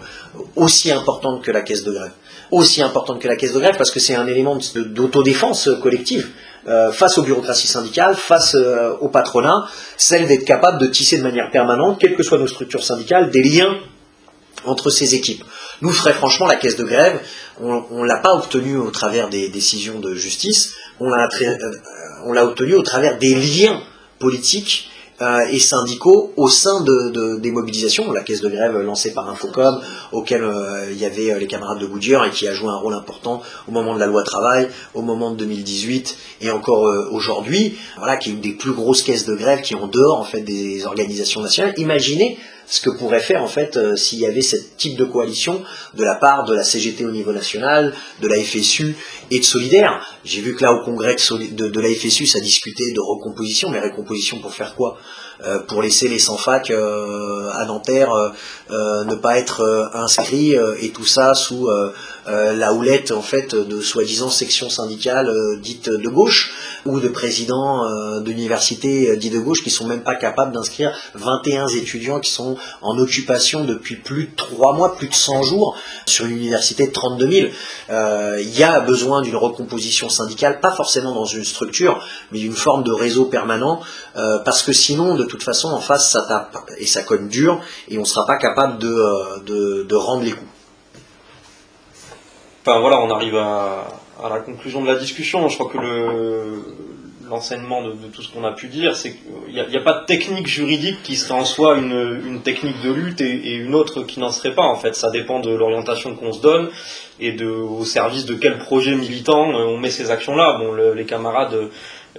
aussi 0.56 0.92
importante 0.92 1.42
que 1.42 1.50
la 1.50 1.64
caisse 1.64 1.84
de 1.84 1.94
grève. 1.94 2.14
Aussi 2.52 2.84
importante 2.84 3.20
que 3.20 3.28
la 3.28 3.38
caisse 3.38 3.54
de 3.54 3.60
grève 3.60 3.76
parce 3.76 3.90
que 3.90 4.00
c'est 4.00 4.16
un 4.16 4.28
élément 4.28 4.60
d'autodéfense 4.76 5.68
collective 5.82 6.30
euh, 6.68 6.92
face 6.92 7.18
aux 7.18 7.24
bureaucraties 7.24 7.68
syndicales, 7.68 8.16
face 8.16 8.56
euh, 8.56 8.94
au 9.00 9.08
patronat, 9.08 9.68
celle 9.96 10.28
d'être 10.28 10.44
capable 10.44 10.80
de 10.80 10.88
tisser 10.88 11.18
de 11.18 11.24
manière 11.24 11.50
permanente, 11.50 11.98
quelles 12.00 12.16
que 12.16 12.24
soient 12.24 12.38
nos 12.38 12.48
structures 12.48 12.84
syndicales, 12.84 13.30
des 13.30 13.44
liens 13.44 13.78
entre 14.66 14.90
ces 14.90 15.16
équipes. 15.16 15.44
Nous, 15.82 15.94
très 15.94 16.14
franchement, 16.14 16.46
la 16.46 16.56
caisse 16.56 16.76
de 16.76 16.84
grève, 16.84 17.22
on 17.62 18.02
ne 18.02 18.06
l'a 18.06 18.18
pas 18.18 18.34
obtenue 18.34 18.78
au 18.78 18.92
travers 18.92 19.30
des 19.30 19.50
décisions 19.50 20.00
de 20.00 20.14
justice, 20.14 20.74
on 21.00 21.10
l'a 21.10 21.30
euh, 21.42 21.58
on 22.26 22.34
l'a 22.34 22.46
obtenue 22.46 22.76
au 22.76 22.82
travers 22.82 23.18
des 23.18 23.36
liens 23.36 23.82
politiques 24.20 24.90
euh, 25.22 25.40
et 25.52 25.60
syndicaux 25.60 26.32
au 26.38 26.48
sein 26.48 26.82
de, 26.82 27.10
de- 27.10 27.36
des 27.38 27.52
mobilisations. 27.52 28.12
La 28.12 28.22
caisse 28.22 28.42
de 28.42 28.50
grève 28.50 28.78
lancée 28.78 29.14
par 29.14 29.28
Infocom, 29.30 29.80
auquel 30.12 30.44
euh, 30.44 30.86
il 30.92 30.98
y 30.98 31.06
avait 31.06 31.32
euh, 31.32 31.40
les 31.40 31.48
camarades 31.48 31.80
de 31.80 31.86
Goodyear 31.88 32.26
et 32.26 32.30
qui 32.30 32.48
a 32.48 32.54
joué 32.54 32.70
un 32.70 32.76
rôle 32.78 32.94
important 32.94 33.42
au 33.68 33.72
moment 33.72 33.96
de 33.96 34.00
la 34.00 34.06
loi 34.06 34.24
travail, 34.24 34.68
au 34.94 35.02
moment 35.02 35.32
de 35.32 35.38
2018 35.38 36.18
et 36.42 36.52
encore 36.52 36.88
euh, 36.88 37.10
aujourd'hui, 37.12 37.78
voilà, 37.98 38.18
qui 38.18 38.30
est 38.30 38.34
une 38.34 38.42
des 38.42 38.54
plus 38.54 38.74
grosses 38.74 39.02
caisses 39.02 39.26
de 39.26 39.36
grève 39.36 39.62
qui 39.62 39.74
est 39.74 39.78
en 39.78 39.88
dehors 39.88 40.20
en 40.20 40.24
fait 40.24 40.42
des 40.42 40.86
organisations 40.86 41.42
nationales. 41.42 41.74
Imaginez 41.78 42.38
ce 42.68 42.82
que 42.82 42.90
pourrait 42.90 43.22
faire 43.22 43.42
en 43.42 43.48
fait 43.48 43.78
euh, 43.78 43.96
s'il 43.96 44.20
y 44.20 44.26
avait 44.26 44.42
ce 44.42 44.58
type 44.78 44.98
de 44.98 45.06
coalition 45.06 45.64
de 45.94 46.04
la 46.04 46.16
part 46.16 46.46
de 46.46 46.54
la 46.54 46.64
CGT 46.64 47.06
au 47.06 47.12
niveau 47.12 47.32
national, 47.32 47.94
de 48.22 48.28
la 48.28 48.36
FSU 48.36 48.96
et 49.32 49.40
de 49.40 49.46
Solidaire. 49.46 50.06
J'ai 50.26 50.42
vu 50.42 50.56
que 50.56 50.64
là 50.64 50.74
au 50.74 50.84
congrès 50.84 51.16
de, 51.16 51.80
la 51.80 51.90
FSU 51.90 52.28
ça 52.28 52.40
discutait 52.40 52.92
de 52.92 53.00
recomposition, 53.00 53.70
mais 53.70 53.80
recomposition 53.80 54.40
pour 54.40 54.54
faire 54.54 54.76
quoi? 54.76 54.98
Euh, 55.46 55.60
Pour 55.60 55.84
laisser 55.84 56.08
les 56.08 56.18
sans-fac 56.18 56.72
euh, 56.72 57.50
à 57.54 57.66
Nanterre 57.66 58.12
ne 58.70 59.16
pas 59.16 59.38
être 59.38 59.92
inscrits 59.94 60.56
et 60.82 60.90
tout 60.90 61.06
ça 61.06 61.34
sous 61.36 61.70
la 62.26 62.74
houlette 62.74 63.12
en 63.12 63.22
fait 63.22 63.56
de 63.56 63.80
soi-disant 63.80 64.30
sections 64.30 64.70
syndicales 64.70 65.32
dites 65.62 65.90
de 65.90 66.10
gauche 66.10 66.54
ou 66.86 67.00
de 67.00 67.08
présidents 67.08 68.20
d'universités 68.22 69.16
dits 69.16 69.30
de 69.30 69.40
gauche 69.40 69.64
qui 69.64 69.70
sont 69.70 69.88
même 69.88 70.02
pas 70.02 70.16
capables 70.16 70.52
d'inscrire 70.52 70.92
21 71.14 71.68
étudiants 71.68 72.20
qui 72.20 72.32
sont 72.32 72.57
en 72.82 72.98
occupation 72.98 73.64
depuis 73.64 73.96
plus 73.96 74.26
de 74.26 74.36
3 74.36 74.74
mois, 74.74 74.96
plus 74.96 75.08
de 75.08 75.14
100 75.14 75.44
jours 75.44 75.78
sur 76.06 76.26
une 76.26 76.38
université 76.38 76.88
de 76.88 76.92
32 76.92 77.32
000. 77.32 77.48
Euh, 77.90 78.38
Il 78.42 78.58
y 78.58 78.64
a 78.64 78.80
besoin 78.80 79.22
d'une 79.22 79.36
recomposition 79.36 80.10
syndicale, 80.10 80.60
pas 80.60 80.72
forcément 80.72 81.14
dans 81.14 81.26
une 81.26 81.44
structure, 81.44 82.04
mais 82.32 82.40
d'une 82.40 82.56
forme 82.56 82.84
de 82.84 82.92
réseau 82.92 83.26
permanent, 83.26 83.82
euh, 84.16 84.40
parce 84.40 84.64
que 84.64 84.74
sinon, 84.74 85.16
de 85.16 85.24
toute 85.24 85.44
façon, 85.44 85.70
en 85.70 85.80
face, 85.80 86.12
ça 86.12 86.22
tape 86.22 86.58
et 86.78 86.86
ça 86.86 87.04
cogne 87.04 87.28
dur, 87.28 87.62
et 87.90 87.98
on 87.98 88.02
ne 88.02 88.06
sera 88.06 88.26
pas 88.26 88.38
capable 88.38 88.78
de, 88.80 88.88
euh, 88.88 89.40
de, 89.46 89.84
de 89.84 89.96
rendre 89.96 90.24
les 90.24 90.32
coups. 90.32 90.50
Enfin 92.66 92.80
voilà, 92.80 93.00
on 93.00 93.10
arrive 93.10 93.36
à, 93.38 93.88
à 94.24 94.30
la 94.30 94.40
conclusion 94.40 94.82
de 94.82 94.88
la 94.88 94.96
discussion. 94.96 95.48
Je 95.48 95.58
crois 95.58 95.72
que 95.72 95.78
le 95.78 96.64
l'enseignement 97.30 97.82
de, 97.84 97.94
tout 98.14 98.22
ce 98.22 98.32
qu'on 98.32 98.44
a 98.44 98.52
pu 98.52 98.68
dire, 98.68 98.96
c'est 98.96 99.14
qu'il 99.16 99.54
n'y 99.54 99.74
y 99.74 99.78
a 99.78 99.82
pas 99.82 100.02
de 100.02 100.06
technique 100.06 100.48
juridique 100.48 101.02
qui 101.04 101.16
serait 101.16 101.40
en 101.40 101.46
soi 101.46 101.78
une, 101.78 102.42
technique 102.44 102.82
de 102.82 102.92
lutte 102.92 103.22
et, 103.22 103.54
une 103.56 103.76
autre 103.76 104.04
qui 104.04 104.20
n'en 104.20 104.32
serait 104.32 104.56
pas. 104.56 104.64
En 104.64 104.76
fait, 104.76 104.96
ça 104.96 105.10
dépend 105.10 105.40
de 105.40 105.52
l'orientation 105.52 106.16
qu'on 106.16 106.34
se 106.34 106.42
donne 106.42 106.70
et 107.20 107.32
de, 107.32 107.48
au 107.48 107.84
service 107.84 108.26
de 108.26 108.36
quel 108.36 108.58
projet 108.60 108.96
militant 108.96 109.50
euh, 109.50 109.66
on 109.66 109.78
met 109.78 109.90
ces 109.90 110.12
actions-là. 110.12 110.58
Bon, 110.60 110.72
le- 110.72 110.94
les 110.94 111.06
camarades 111.06 111.70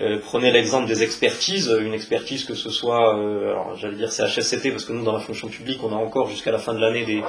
euh, 0.01 0.19
prenaient 0.19 0.53
l'exemple 0.53 0.87
des 0.87 1.03
expertises, 1.03 1.77
une 1.81 1.95
expertise 1.95 2.45
que 2.45 2.55
ce 2.55 2.71
soit, 2.71 3.17
euh, 3.17 3.51
alors 3.51 3.77
j'allais 3.77 3.97
dire 3.97 4.13
CHSCT 4.13 4.71
parce 4.71 4.85
que 4.85 4.93
nous 4.93 5.03
dans 5.03 5.13
la 5.13 5.21
fonction 5.21 5.49
publique 5.49 5.81
on 5.83 5.93
a 5.93 5.97
encore 5.97 6.29
jusqu'à 6.29 6.53
la 6.53 6.59
fin 6.59 6.73
de 6.73 6.81
l'année 6.81 7.05
des, 7.05 7.23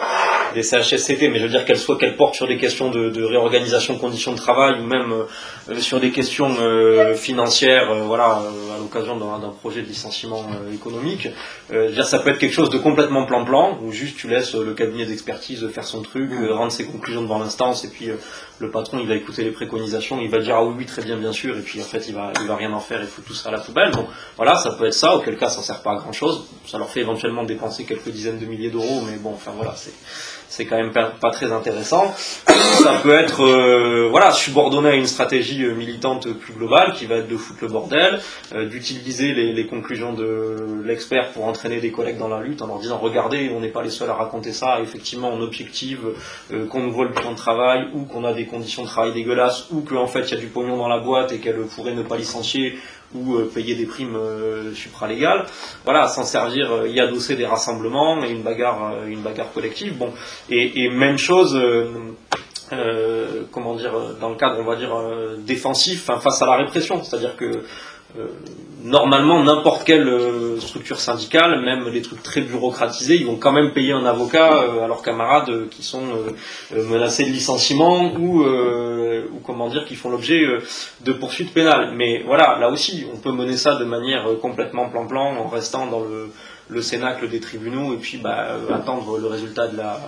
des 0.54 0.64
CHSCT, 0.64 1.30
mais 1.30 1.40
je 1.40 1.44
veux 1.44 1.50
dire 1.50 1.66
qu'elles 1.66 1.80
soient 1.80 1.98
qu'elles 1.98 2.16
portent 2.16 2.36
sur 2.36 2.48
des 2.48 2.58
questions 2.58 2.92
de, 2.92 3.10
de 3.10 3.24
réorganisation 3.24 3.96
de 3.96 4.00
conditions 4.00 4.34
de 4.34 4.38
travail 4.38 4.80
ou 4.80 4.84
même 4.84 5.12
euh, 5.12 5.80
sur 5.80 6.00
des 6.00 6.12
questions 6.12 6.50
financières, 7.16 7.94
voilà, 8.06 8.42
à 8.76 8.78
l'occasion 8.80 9.18
d'un 9.18 9.50
projet 9.50 9.82
de 9.82 9.88
licenciement 9.88 10.46
économique. 10.74 11.28
Je 11.70 11.78
veux 11.78 11.92
dire, 11.92 12.06
ça 12.06 12.20
peut 12.20 12.32
être 12.32 12.40
quelque 12.40 12.54
chose 12.54 12.70
de 12.70 12.78
complètement 12.78 13.26
plan-plan, 13.26 13.78
où 13.84 13.92
juste 13.92 14.18
tu 14.18 14.28
laisses 14.28 14.56
le 14.56 14.74
cabinet 14.74 15.06
d'expertise 15.06 15.68
faire 15.70 15.84
son 15.84 16.02
truc, 16.02 16.32
euh, 16.32 16.54
rendre 16.54 16.72
ses 16.72 16.86
conclusions 16.86 17.22
devant 17.22 17.40
l'instance, 17.40 17.84
et 17.86 17.90
puis 17.90 18.10
le 18.60 18.72
patron 18.72 19.00
il 19.00 19.08
va 19.08 19.16
écouter 19.16 19.44
les 19.44 19.52
préconisations, 19.52 20.20
il 20.22 20.30
va 20.30 20.40
dire 20.40 20.56
ah 20.56 20.64
oui, 20.64 20.74
oui 20.78 20.86
très 20.86 21.02
bien 21.02 21.18
bien 21.18 21.32
sûr, 21.32 21.58
et 21.58 21.62
puis 21.62 21.82
en 21.82 21.86
fait 21.86 22.08
il 22.08 22.16
va, 22.16 22.32
il 22.42 22.48
va 22.48 22.56
rien 22.60 22.72
en 22.74 22.80
faire, 22.80 23.02
il 23.02 23.08
fout 23.08 23.26
tout 23.26 23.34
ça 23.34 23.50
à 23.50 23.52
la 23.54 23.60
poubelle. 23.60 23.92
Donc 23.92 24.08
voilà, 24.38 24.56
ça 24.56 24.72
peut 24.72 24.86
être 24.86 24.94
ça, 24.94 25.16
auquel 25.16 25.38
cas 25.38 25.50
ça 25.50 25.62
sert 25.62 25.82
pas 25.82 25.94
à 25.94 25.96
grand 25.96 26.12
chose, 26.12 26.46
ça 26.68 26.78
leur 26.78 26.90
fait 26.90 27.00
éventuellement 27.00 27.44
dépenser 27.44 27.86
quelques 27.86 28.10
dizaines 28.10 28.38
de 28.38 28.46
milliers 28.46 28.70
d'euros, 28.70 29.02
mais 29.06 29.18
bon, 29.18 29.34
enfin 29.34 29.52
voilà, 29.56 29.74
c'est 29.76 29.94
c'est 30.50 30.66
quand 30.66 30.78
même 30.78 30.92
pas, 30.92 31.32
très 31.32 31.52
intéressant. 31.52 32.14
Ça 32.84 32.94
peut 33.04 33.14
être 33.14 33.44
euh, 33.44 34.08
voilà 34.10 34.32
subordonné 34.32 34.90
à 34.90 34.96
une 34.96 35.06
stratégie 35.06 35.64
euh, 35.64 35.76
militante 35.76 36.32
plus 36.34 36.54
globale 36.54 36.94
qui 36.94 37.06
va 37.06 37.16
être 37.16 37.28
de 37.28 37.38
foutre 37.38 37.60
le 37.62 37.68
bordel, 37.68 38.20
euh, 38.54 38.68
d'utiliser 38.68 39.34
les, 39.34 39.54
les 39.54 39.68
conclusions 39.68 40.14
de 40.14 40.82
l'expert 40.84 41.32
pour 41.32 41.46
entraîner 41.46 41.80
des 41.80 41.92
collègues 41.92 42.18
dans 42.18 42.28
la 42.28 42.42
lutte 42.42 42.62
en 42.62 42.68
leur 42.68 42.80
disant 42.80 42.98
regardez 42.98 43.52
on 43.56 43.60
n'est 43.60 43.70
pas 43.70 43.84
les 43.84 43.90
seuls 43.90 44.10
à 44.10 44.16
raconter 44.16 44.52
ça, 44.52 44.80
effectivement 44.82 45.30
on 45.32 45.42
objective 45.42 46.00
euh, 46.52 46.66
qu'on 46.68 46.82
nous 46.82 46.92
vole 46.92 47.10
le 47.10 47.14
plan 47.14 47.32
de 47.32 47.38
travail 47.38 47.88
ou 47.94 48.06
qu'on 48.06 48.24
a 48.24 48.34
des 48.34 48.46
conditions 48.46 48.84
de 48.84 48.88
travail 48.88 49.14
dégueulasses 49.14 49.68
ou 49.72 49.82
qu'en 49.82 50.08
fait 50.08 50.22
il 50.22 50.32
y 50.32 50.38
a 50.38 50.40
du 50.40 50.48
pognon 50.48 50.78
dans 50.78 50.88
la 50.88 51.00
boîte 51.00 51.32
et 51.32 51.38
qu'elle 51.38 51.62
pourrait 51.76 51.94
ne 51.94 52.04
pas 52.04 52.18
licencier 52.18 52.80
ou 53.16 53.36
euh, 53.36 53.52
payer 53.54 53.76
des 53.76 53.86
primes 53.86 54.16
euh, 54.16 54.74
supralégales. 54.74 55.46
Voilà, 55.84 56.08
s'en 56.08 56.24
servir, 56.24 56.72
euh, 56.72 56.88
y 56.88 57.00
adosser 57.00 57.36
des 57.36 57.46
rassemblements 57.46 58.24
et 58.24 58.30
une 58.30 58.44
bagarre, 58.44 59.06
une 59.08 59.22
bagarre 59.22 59.52
collective. 59.54 59.98
Bon, 59.98 60.14
et, 60.50 60.84
et 60.84 60.90
même 60.90 61.18
chose, 61.18 61.56
euh, 62.72 63.44
comment 63.52 63.76
dire, 63.76 63.94
dans 64.20 64.30
le 64.30 64.36
cadre, 64.36 64.60
on 64.60 64.66
va 64.66 64.76
dire, 64.76 64.96
euh, 64.96 65.38
défensif, 65.40 66.08
enfin, 66.08 66.20
face 66.20 66.42
à 66.42 66.46
la 66.46 66.58
répression. 66.58 67.04
C'est-à-dire 67.04 67.36
que 67.36 67.64
normalement, 68.84 69.44
n'importe 69.44 69.84
quelle 69.84 70.08
euh, 70.08 70.60
structure 70.60 71.00
syndicale, 71.00 71.62
même 71.62 71.88
les 71.90 72.02
trucs 72.02 72.24
très 72.24 72.42
bureaucratisés, 72.42 73.16
ils 73.16 73.26
vont 73.26 73.36
quand 73.36 73.52
même 73.52 73.72
payer 73.72 73.92
un 73.92 74.06
avocat 74.06 74.52
euh, 74.54 74.84
à 74.84 74.88
leurs 74.88 75.02
camarades 75.02 75.50
euh, 75.50 75.68
qui 75.70 75.84
sont 75.84 76.04
euh, 76.04 76.32
euh, 76.76 76.88
menacés 76.88 77.26
de 77.26 77.30
licenciement 77.30 78.12
ou, 78.14 78.44
euh, 78.44 79.26
ou 79.34 79.40
comment 79.40 79.68
dire, 79.70 79.86
qui 79.86 79.96
font 79.96 80.10
l'objet 80.10 80.44
euh, 80.44 80.62
de 81.02 81.12
poursuites 81.12 81.54
pénales. 81.54 81.94
Mais 81.96 82.24
voilà, 82.26 82.58
là 82.60 82.70
aussi, 82.70 83.06
on 83.14 83.18
peut 83.18 83.32
mener 83.32 83.58
ça 83.58 83.76
de 83.76 83.86
manière 83.86 84.28
euh, 84.28 84.36
complètement 84.36 84.90
plan-plan 84.90 85.38
en 85.38 85.48
restant 85.48 85.88
dans 85.88 86.02
le, 86.02 86.32
le 86.70 86.82
cénacle 86.82 87.28
des 87.28 87.40
tribunaux 87.40 87.94
et 87.94 87.98
puis 87.98 88.18
bah, 88.18 88.48
euh, 88.50 88.74
attendre 88.74 89.18
le 89.18 89.28
résultat 89.28 89.68
de 89.68 89.78
la, 89.78 90.00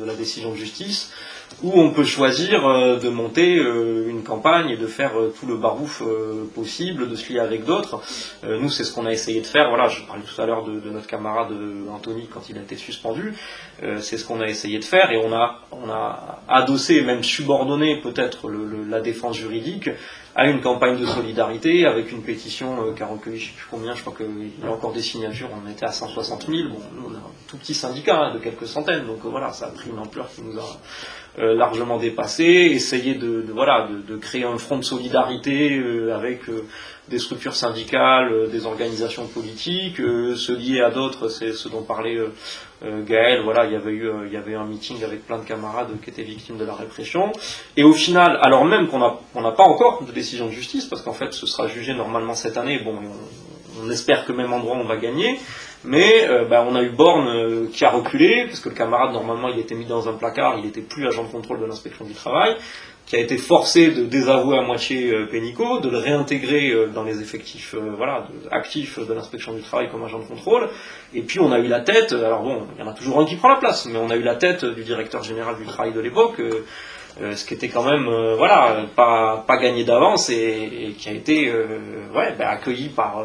de 0.00 0.04
la 0.04 0.14
décision 0.14 0.50
de 0.52 0.56
justice. 0.56 1.12
Ou 1.62 1.72
on 1.74 1.90
peut 1.90 2.04
choisir 2.04 2.66
euh, 2.66 2.98
de 2.98 3.08
monter 3.08 3.56
euh, 3.56 4.08
une 4.08 4.22
campagne 4.22 4.70
et 4.70 4.76
de 4.76 4.86
faire 4.86 5.18
euh, 5.18 5.34
tout 5.38 5.46
le 5.46 5.56
barouf 5.56 6.02
possible, 6.54 7.08
de 7.08 7.16
se 7.16 7.32
lier 7.32 7.38
avec 7.38 7.64
d'autres. 7.64 8.00
nous, 8.44 8.68
c'est 8.68 8.84
ce 8.84 8.92
qu'on 8.92 9.06
a 9.06 9.12
essayé 9.12 9.40
de 9.40 9.46
faire. 9.46 9.68
Voilà, 9.68 9.88
je 9.88 10.02
parlais 10.02 10.22
tout 10.22 10.40
à 10.40 10.46
l'heure 10.46 10.64
de, 10.64 10.90
notre 10.90 11.06
camarade 11.06 11.52
Anthony 11.90 12.28
quand 12.32 12.48
il 12.48 12.58
a 12.58 12.60
été 12.60 12.76
suspendu. 12.76 13.34
c'est 14.00 14.18
ce 14.18 14.24
qu'on 14.24 14.40
a 14.40 14.46
essayé 14.46 14.78
de 14.78 14.84
faire 14.84 15.10
et 15.10 15.16
on 15.16 15.32
a, 15.32 15.60
on 15.72 15.88
a 15.88 16.40
adossé, 16.48 17.02
même 17.02 17.22
subordonné 17.22 18.00
peut-être 18.00 18.50
la 18.88 19.00
défense 19.00 19.36
juridique 19.36 19.90
à 20.36 20.46
une 20.48 20.60
campagne 20.60 20.98
de 20.98 21.06
solidarité 21.06 21.86
avec 21.86 22.12
une 22.12 22.22
pétition 22.22 22.92
qui 22.94 23.02
a 23.02 23.06
recueilli 23.06 23.38
je 23.38 23.44
ne 23.44 23.48
sais 23.48 23.56
plus 23.56 23.66
combien, 23.70 23.94
je 23.94 24.02
crois 24.02 24.14
qu'il 24.14 24.26
y 24.26 24.66
a 24.66 24.70
encore 24.70 24.92
des 24.92 25.02
signatures, 25.02 25.48
on 25.50 25.70
était 25.70 25.86
à 25.86 25.92
160 25.92 26.46
000. 26.46 26.68
Bon, 26.68 26.78
nous, 26.94 27.08
on 27.08 27.14
a 27.14 27.18
un 27.18 27.32
tout 27.48 27.56
petit 27.56 27.74
syndicat 27.74 28.20
hein, 28.20 28.34
de 28.34 28.38
quelques 28.38 28.66
centaines, 28.66 29.06
donc 29.06 29.20
voilà, 29.24 29.52
ça 29.52 29.66
a 29.66 29.70
pris 29.70 29.88
une 29.88 29.98
ampleur 29.98 30.28
qui 30.30 30.42
nous 30.42 30.58
a 30.58 30.78
euh, 31.38 31.54
largement 31.54 31.98
dépassé, 31.98 32.44
essayer 32.44 33.14
de, 33.14 33.44
voilà, 33.52 33.88
de, 34.08 34.16
créer 34.16 34.44
un 34.44 34.56
front 34.56 34.78
de 34.78 34.84
solidarité 34.84 35.76
euh, 35.78 36.16
avec 36.16 36.48
euh, 36.48 36.64
des 37.08 37.18
structures 37.18 37.54
syndicales, 37.54 38.48
des 38.50 38.64
organisations 38.64 39.26
politiques, 39.26 39.98
se 39.98 40.52
lier 40.52 40.80
à 40.80 40.90
d'autres, 40.90 41.28
c'est 41.28 41.52
ce 41.52 41.68
dont 41.68 41.82
parlait 41.82 42.18
Gaël, 42.82 43.40
voilà, 43.42 43.64
il 43.64 43.72
y 43.72 43.76
avait 43.76 43.92
eu 43.92 44.10
il 44.26 44.32
y 44.32 44.36
avait 44.36 44.54
un 44.54 44.64
meeting 44.64 45.02
avec 45.02 45.26
plein 45.26 45.38
de 45.38 45.44
camarades 45.44 45.88
qui 46.02 46.10
étaient 46.10 46.22
victimes 46.22 46.58
de 46.58 46.64
la 46.64 46.74
répression, 46.74 47.32
et 47.76 47.84
au 47.84 47.92
final, 47.92 48.38
alors 48.42 48.64
même 48.64 48.88
qu'on 48.88 48.98
n'a 48.98 49.52
pas 49.52 49.64
encore 49.64 50.04
de 50.04 50.12
décision 50.12 50.46
de 50.46 50.52
justice, 50.52 50.84
parce 50.84 51.02
qu'en 51.02 51.14
fait 51.14 51.32
ce 51.32 51.46
sera 51.46 51.68
jugé 51.68 51.94
normalement 51.94 52.34
cette 52.34 52.56
année, 52.56 52.78
bon, 52.84 52.94
on, 52.94 53.86
on 53.86 53.90
espère 53.90 54.26
que 54.26 54.32
même 54.32 54.52
endroit 54.52 54.76
on 54.76 54.84
va 54.84 54.96
gagner, 54.96 55.38
mais 55.86 56.26
euh, 56.28 56.44
bah, 56.44 56.66
on 56.68 56.74
a 56.74 56.82
eu 56.82 56.90
Borne 56.90 57.28
euh, 57.28 57.66
qui 57.72 57.84
a 57.84 57.90
reculé, 57.90 58.44
parce 58.46 58.60
que 58.60 58.68
le 58.68 58.74
camarade, 58.74 59.12
normalement, 59.12 59.48
il 59.48 59.58
était 59.58 59.74
mis 59.74 59.84
dans 59.84 60.08
un 60.08 60.14
placard, 60.14 60.56
il 60.58 60.64
n'était 60.64 60.80
plus 60.80 61.06
agent 61.06 61.24
de 61.24 61.28
contrôle 61.28 61.60
de 61.60 61.66
l'inspection 61.66 62.04
du 62.04 62.12
travail, 62.12 62.56
qui 63.06 63.16
a 63.16 63.20
été 63.20 63.38
forcé 63.38 63.92
de 63.92 64.02
désavouer 64.02 64.58
à 64.58 64.62
moitié 64.62 65.10
euh, 65.12 65.26
Pénico, 65.26 65.78
de 65.78 65.88
le 65.88 65.98
réintégrer 65.98 66.74
dans 66.92 67.04
les 67.04 67.20
effectifs 67.20 67.74
voilà, 67.96 68.26
actifs 68.50 68.98
de 68.98 69.14
l'inspection 69.14 69.54
du 69.54 69.62
travail 69.62 69.88
comme 69.90 70.04
agent 70.04 70.18
de 70.18 70.24
contrôle. 70.24 70.68
Et 71.14 71.22
puis 71.22 71.38
on 71.38 71.52
a 71.52 71.58
eu 71.58 71.68
la 71.68 71.80
tête, 71.80 72.12
alors 72.12 72.42
bon, 72.42 72.66
il 72.76 72.80
y 72.80 72.82
en 72.86 72.90
a 72.90 72.94
toujours 72.94 73.20
un 73.20 73.24
qui 73.24 73.36
prend 73.36 73.48
la 73.48 73.56
place, 73.56 73.86
mais 73.86 73.98
on 73.98 74.10
a 74.10 74.16
eu 74.16 74.22
la 74.22 74.34
tête 74.34 74.64
du 74.64 74.82
directeur 74.82 75.22
général 75.22 75.56
du 75.56 75.64
travail 75.64 75.92
de 75.92 76.00
l'époque. 76.00 76.42
ce 77.18 77.44
qui 77.44 77.54
était 77.54 77.68
quand 77.68 77.84
même 77.84 78.08
voilà 78.36 78.86
pas, 78.94 79.44
pas 79.46 79.56
gagné 79.56 79.84
d'avance 79.84 80.28
et, 80.28 80.94
qui 80.98 81.08
a 81.08 81.12
été 81.12 81.50
ouais, 82.14 82.34
bah, 82.36 82.50
accueilli 82.50 82.88
par, 82.88 83.24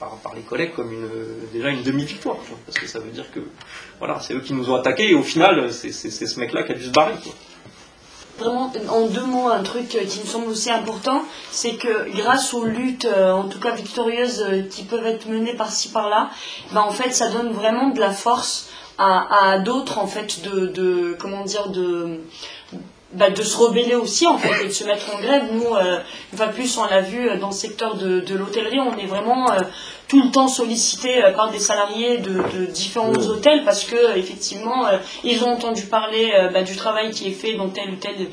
par, 0.00 0.34
les 0.34 0.42
collègues 0.42 0.72
comme 0.74 0.90
une, 0.90 1.08
déjà 1.52 1.68
une 1.68 1.82
demi-victoire, 1.82 2.38
parce 2.66 2.78
que 2.78 2.86
ça 2.86 2.98
veut 2.98 3.10
dire 3.10 3.30
que 3.30 3.40
voilà, 3.98 4.18
c'est 4.20 4.34
eux 4.34 4.40
qui 4.40 4.54
nous 4.54 4.70
ont 4.70 4.76
attaqués 4.76 5.10
et 5.10 5.14
au 5.14 5.22
final, 5.22 5.70
c'est 5.72 5.92
ce 5.92 6.40
mec-là 6.40 6.62
qui 6.62 6.72
a 6.72 6.74
dû 6.74 6.84
se 6.84 6.90
barrer. 6.90 7.14
Vraiment, 8.38 8.72
en 8.88 9.06
deux 9.06 9.26
mots, 9.26 9.48
un 9.48 9.62
truc 9.62 9.88
qui 9.88 10.20
me 10.20 10.26
semble 10.26 10.48
aussi 10.48 10.70
important, 10.70 11.22
c'est 11.50 11.74
que 11.76 12.10
grâce 12.16 12.54
aux 12.54 12.64
luttes, 12.64 13.04
euh, 13.04 13.32
en 13.32 13.44
tout 13.44 13.60
cas 13.60 13.72
victorieuses, 13.72 14.44
euh, 14.48 14.62
qui 14.62 14.84
peuvent 14.84 15.06
être 15.06 15.28
menées 15.28 15.54
par-ci 15.54 15.90
par-là, 15.90 16.30
ben 16.72 16.80
en 16.80 16.90
fait, 16.90 17.10
ça 17.10 17.28
donne 17.28 17.52
vraiment 17.52 17.90
de 17.90 18.00
la 18.00 18.10
force 18.10 18.68
à, 18.98 19.58
d'autres, 19.58 19.98
en 19.98 20.06
fait, 20.06 20.42
de, 20.42 20.66
de, 20.66 21.16
comment 21.18 21.44
dire, 21.44 21.70
de 21.70 22.20
bah, 23.14 23.30
de 23.30 23.42
se 23.42 23.56
rebeller 23.58 23.96
aussi 23.96 24.26
en 24.26 24.38
fait 24.38 24.64
et 24.64 24.68
de 24.68 24.72
se 24.72 24.84
mettre 24.84 25.12
en 25.14 25.20
grève. 25.20 25.48
Nous, 25.52 25.74
euh, 25.74 25.98
une 26.32 26.38
fois 26.38 26.46
plus, 26.46 26.78
on 26.78 26.84
l'a 26.84 27.00
vu 27.00 27.28
dans 27.40 27.48
le 27.48 27.52
secteur 27.52 27.96
de, 27.96 28.20
de 28.20 28.34
l'hôtellerie, 28.36 28.78
on 28.78 28.96
est 28.96 29.06
vraiment 29.06 29.48
tout 30.12 30.22
le 30.22 30.30
temps 30.30 30.46
sollicité 30.46 31.24
euh, 31.24 31.32
par 31.32 31.50
des 31.50 31.58
salariés 31.58 32.18
de, 32.18 32.66
différents 32.66 33.14
hôtels 33.14 33.64
parce 33.64 33.84
que 33.84 34.18
effectivement 34.18 34.86
euh, 34.86 34.98
ils 35.24 35.42
ont 35.42 35.52
entendu 35.54 35.86
parler 35.86 36.34
euh, 36.34 36.50
bah, 36.50 36.60
du 36.60 36.76
travail 36.76 37.10
qui 37.12 37.28
est 37.28 37.32
fait 37.32 37.54
dans 37.54 37.70
telle 37.70 37.92
ou 37.92 37.96
telle 37.96 38.28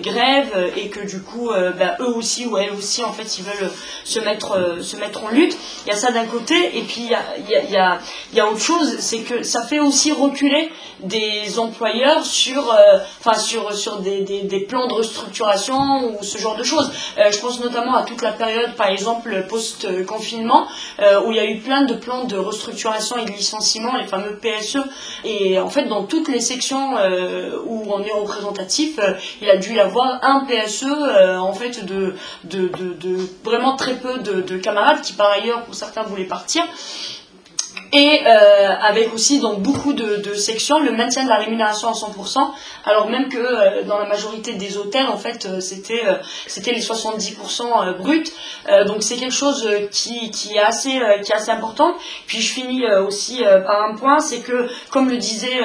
grève 0.00 0.72
et 0.76 0.88
que 0.90 1.04
du 1.04 1.20
coup 1.20 1.50
bah, 1.78 1.96
eux 1.98 2.14
aussi 2.14 2.46
ou 2.46 2.56
elles 2.58 2.70
aussi 2.70 3.02
en 3.02 3.12
fait 3.12 3.38
ils 3.38 3.44
veulent 3.44 3.70
se 4.04 4.20
mettre 4.20 4.78
se 4.80 4.96
mettre 4.96 5.24
en 5.24 5.30
lutte. 5.30 5.56
Il 5.84 5.88
y 5.88 5.92
a 5.92 5.96
ça 5.96 6.12
d'un 6.12 6.26
côté 6.26 6.54
et 6.78 6.82
puis 6.82 7.00
il 7.00 7.10
y 7.10 7.14
a, 7.14 7.22
y, 7.48 7.76
a, 7.76 7.98
y 8.32 8.40
a, 8.40 8.48
autre 8.48 8.60
chose 8.60 8.98
c'est 9.00 9.20
que 9.20 9.42
ça 9.42 9.62
fait 9.62 9.80
aussi 9.80 10.12
reculer 10.12 10.70
des 11.00 11.58
employeurs 11.58 12.24
sur 12.24 12.72
enfin 13.20 13.38
sur 13.38 13.72
sur 13.74 13.98
des, 13.98 14.20
des, 14.22 14.42
des, 14.42 14.60
plans 14.60 14.86
de 14.86 14.94
restructuration 14.94 16.12
ou 16.12 16.22
ce 16.22 16.38
genre 16.38 16.56
de 16.56 16.62
choses. 16.64 16.90
Je 17.16 17.38
pense 17.40 17.60
notamment 17.60 17.96
à 17.96 18.02
toute 18.02 18.22
la 18.22 18.32
période 18.32 18.74
par 18.74 18.88
exemple 18.88 19.44
post 19.48 19.86
confinement 20.04 20.44
euh, 20.64 20.83
où 21.26 21.30
il 21.30 21.36
y 21.36 21.40
a 21.40 21.44
eu 21.44 21.58
plein 21.58 21.82
de 21.82 21.94
plans 21.94 22.24
de 22.24 22.36
restructuration 22.36 23.16
et 23.18 23.24
de 23.24 23.30
licenciement, 23.30 23.96
les 23.96 24.06
fameux 24.06 24.38
PSE. 24.38 24.78
Et 25.24 25.58
en 25.58 25.70
fait, 25.70 25.84
dans 25.84 26.04
toutes 26.04 26.28
les 26.28 26.40
sections 26.40 26.96
euh, 26.96 27.58
où 27.66 27.84
on 27.88 28.02
est 28.02 28.12
représentatif, 28.12 28.98
euh, 28.98 29.14
il 29.40 29.50
a 29.50 29.56
dû 29.56 29.74
y 29.74 29.80
avoir 29.80 30.18
un 30.22 30.44
PSE 30.46 30.84
en 30.84 31.52
fait 31.52 31.84
de, 31.84 32.14
vraiment 33.44 33.76
très 33.76 33.94
peu 33.94 34.18
de, 34.18 34.56
camarades 34.58 35.00
qui 35.02 35.12
par 35.12 35.30
ailleurs 35.30 35.64
pour 35.64 35.74
certains 35.74 36.02
voulaient 36.02 36.24
partir 36.24 36.62
et 37.92 38.20
euh, 38.26 38.74
avec 38.82 39.12
aussi 39.14 39.40
dans 39.40 39.54
beaucoup 39.54 39.92
de, 39.92 40.34
sections 40.34 40.80
le 40.80 40.92
maintien 40.92 41.24
de 41.24 41.28
la 41.28 41.36
rémunération 41.36 41.88
à 41.88 41.92
100%, 41.92 42.50
alors 42.84 43.08
même 43.08 43.28
que 43.28 43.38
euh, 43.38 43.82
dans 43.84 43.98
la 43.98 44.06
majorité 44.06 44.54
des 44.54 44.76
hôtels, 44.76 45.06
en 45.06 45.16
fait, 45.16 45.46
euh, 45.46 45.60
c'était 45.60 46.02
c'était 46.46 46.72
les 46.72 46.80
70% 46.80 47.98
bruts. 47.98 48.24
donc 48.86 49.02
c'est 49.02 49.16
quelque 49.16 49.34
chose 49.34 49.68
qui, 49.90 50.30
qui, 50.30 50.54
est 50.54 50.60
assez, 50.60 51.00
qui 51.22 51.32
est 51.32 51.34
assez 51.34 51.50
important. 51.50 51.94
Puis 52.26 52.40
je 52.40 52.52
finis 52.52 52.86
aussi 53.06 53.42
par 53.66 53.82
un 53.84 53.94
point, 53.94 54.18
c'est 54.18 54.40
que, 54.40 54.68
comme 54.90 55.08
le 55.08 55.16
disait 55.16 55.60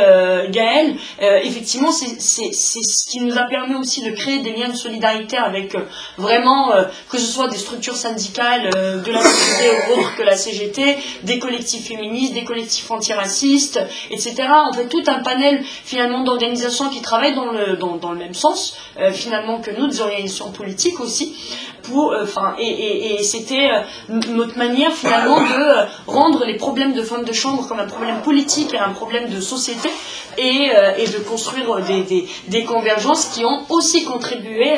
Gaël, 0.49 0.95
effectivement, 1.19 1.91
c'est 1.91 2.19
ce 2.19 3.09
qui 3.09 3.19
nous 3.21 3.37
a 3.37 3.43
permis 3.43 3.75
aussi 3.75 4.01
de 4.03 4.11
créer 4.11 4.39
des 4.39 4.51
liens 4.51 4.69
de 4.69 4.75
solidarité 4.75 5.37
avec 5.37 5.75
vraiment, 6.17 6.71
que 7.09 7.17
ce 7.17 7.25
soit 7.25 7.47
des 7.47 7.57
structures 7.57 7.95
syndicales 7.95 8.69
de 8.69 9.11
la 9.11 9.21
société 9.21 9.69
autres 9.93 10.15
que 10.15 10.23
la 10.23 10.35
CGT, 10.35 10.97
des 11.23 11.39
collectifs 11.39 11.87
féministes, 11.87 12.08
des 12.33 12.43
collectifs 12.43 12.89
antiracistes, 12.91 13.79
etc. 14.11 14.35
En 14.69 14.73
fait, 14.73 14.87
tout 14.87 15.03
un 15.07 15.19
panel 15.19 15.63
finalement 15.63 16.23
d'organisations 16.23 16.89
qui 16.89 17.01
travaillent 17.01 17.35
dans 17.35 17.51
le, 17.51 17.77
dans, 17.77 18.11
le 18.11 18.17
même 18.17 18.33
sens, 18.33 18.77
euh, 18.99 19.11
finalement, 19.11 19.59
que 19.59 19.71
nous, 19.71 19.87
des 19.87 20.01
organisations 20.01 20.51
politiques 20.51 20.99
aussi. 20.99 21.35
Pour, 21.83 22.11
euh, 22.11 22.25
et, 22.59 23.15
et, 23.15 23.23
c'était 23.23 23.69
euh, 23.71 24.19
notre 24.29 24.57
manière 24.57 24.91
finalement 24.91 25.39
de 25.41 26.11
rendre 26.11 26.45
les 26.45 26.55
problèmes 26.57 26.93
de 26.93 27.01
femmes 27.01 27.23
de 27.23 27.33
chambre 27.33 27.67
comme 27.67 27.79
un 27.79 27.87
problème 27.87 28.21
politique 28.21 28.73
et 28.73 28.77
un 28.77 28.89
problème 28.91 29.29
de 29.29 29.39
société 29.39 29.89
et, 30.37 30.71
et 30.97 31.07
de 31.07 31.17
construire 31.19 31.83
des, 31.85 32.03
des, 32.03 32.27
des, 32.47 32.63
convergences 32.63 33.25
qui 33.25 33.45
ont 33.45 33.65
aussi 33.69 34.03
contribué 34.03 34.73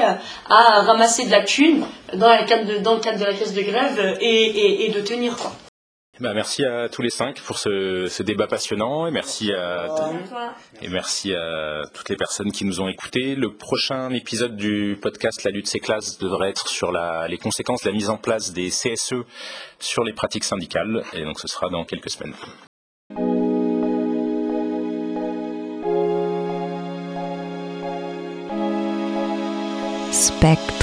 à 0.50 0.82
ramasser 0.82 1.26
de 1.26 1.32
la 1.32 1.42
thune 1.42 1.84
dans, 2.14 2.46
cadre 2.46 2.66
de, 2.66 2.78
dans 2.78 2.94
le 2.94 3.00
cadre 3.00 3.20
de 3.20 3.26
la 3.26 3.34
caisse 3.34 3.54
de 3.54 3.62
grève 3.62 4.18
et, 4.22 4.86
et 4.86 4.90
de 4.90 5.02
tenir 5.02 5.36
quoi. 5.36 5.52
Bah, 6.22 6.36
merci 6.36 6.64
à 6.64 6.88
tous 6.88 7.02
les 7.02 7.10
cinq 7.10 7.42
pour 7.42 7.58
ce, 7.58 8.22
débat 8.22 8.46
passionnant 8.46 9.08
et 9.08 9.12
merci 9.12 9.52
à 9.54 9.88
et 10.80 10.88
merci 10.88 11.34
à 11.34 11.82
toutes 11.96 12.10
les 12.10 12.16
personnes 12.16 12.52
qui 12.52 12.64
nous 12.64 12.80
ont 12.80 12.88
écoutés. 12.88 13.34
Le 13.34 13.56
prochain 13.56 14.12
épisode 14.12 14.56
du 14.56 15.00
podcast 15.02 15.44
La 15.44 15.50
lutte 15.50 15.66
c'est 15.66 15.80
classe 15.80 16.20
devrait 16.20 16.50
être 16.50 16.68
sur 16.68 16.92
les 16.92 17.38
conséquences 17.40 17.82
de 17.82 17.90
la 17.90 17.96
mise 17.96 18.12
en 18.12 18.18
place 18.18 18.54
des 18.54 18.70
CSE 18.70 19.16
sur 19.80 20.04
les 20.04 20.14
pratiques 20.14 20.44
syndicales 20.44 21.04
et 21.14 21.24
donc 21.24 21.40
ce 21.40 21.48
sera 21.48 21.70
dans 21.70 21.86
quelques 21.86 22.12
semaines. 22.12 22.36
Spectre 30.12 30.81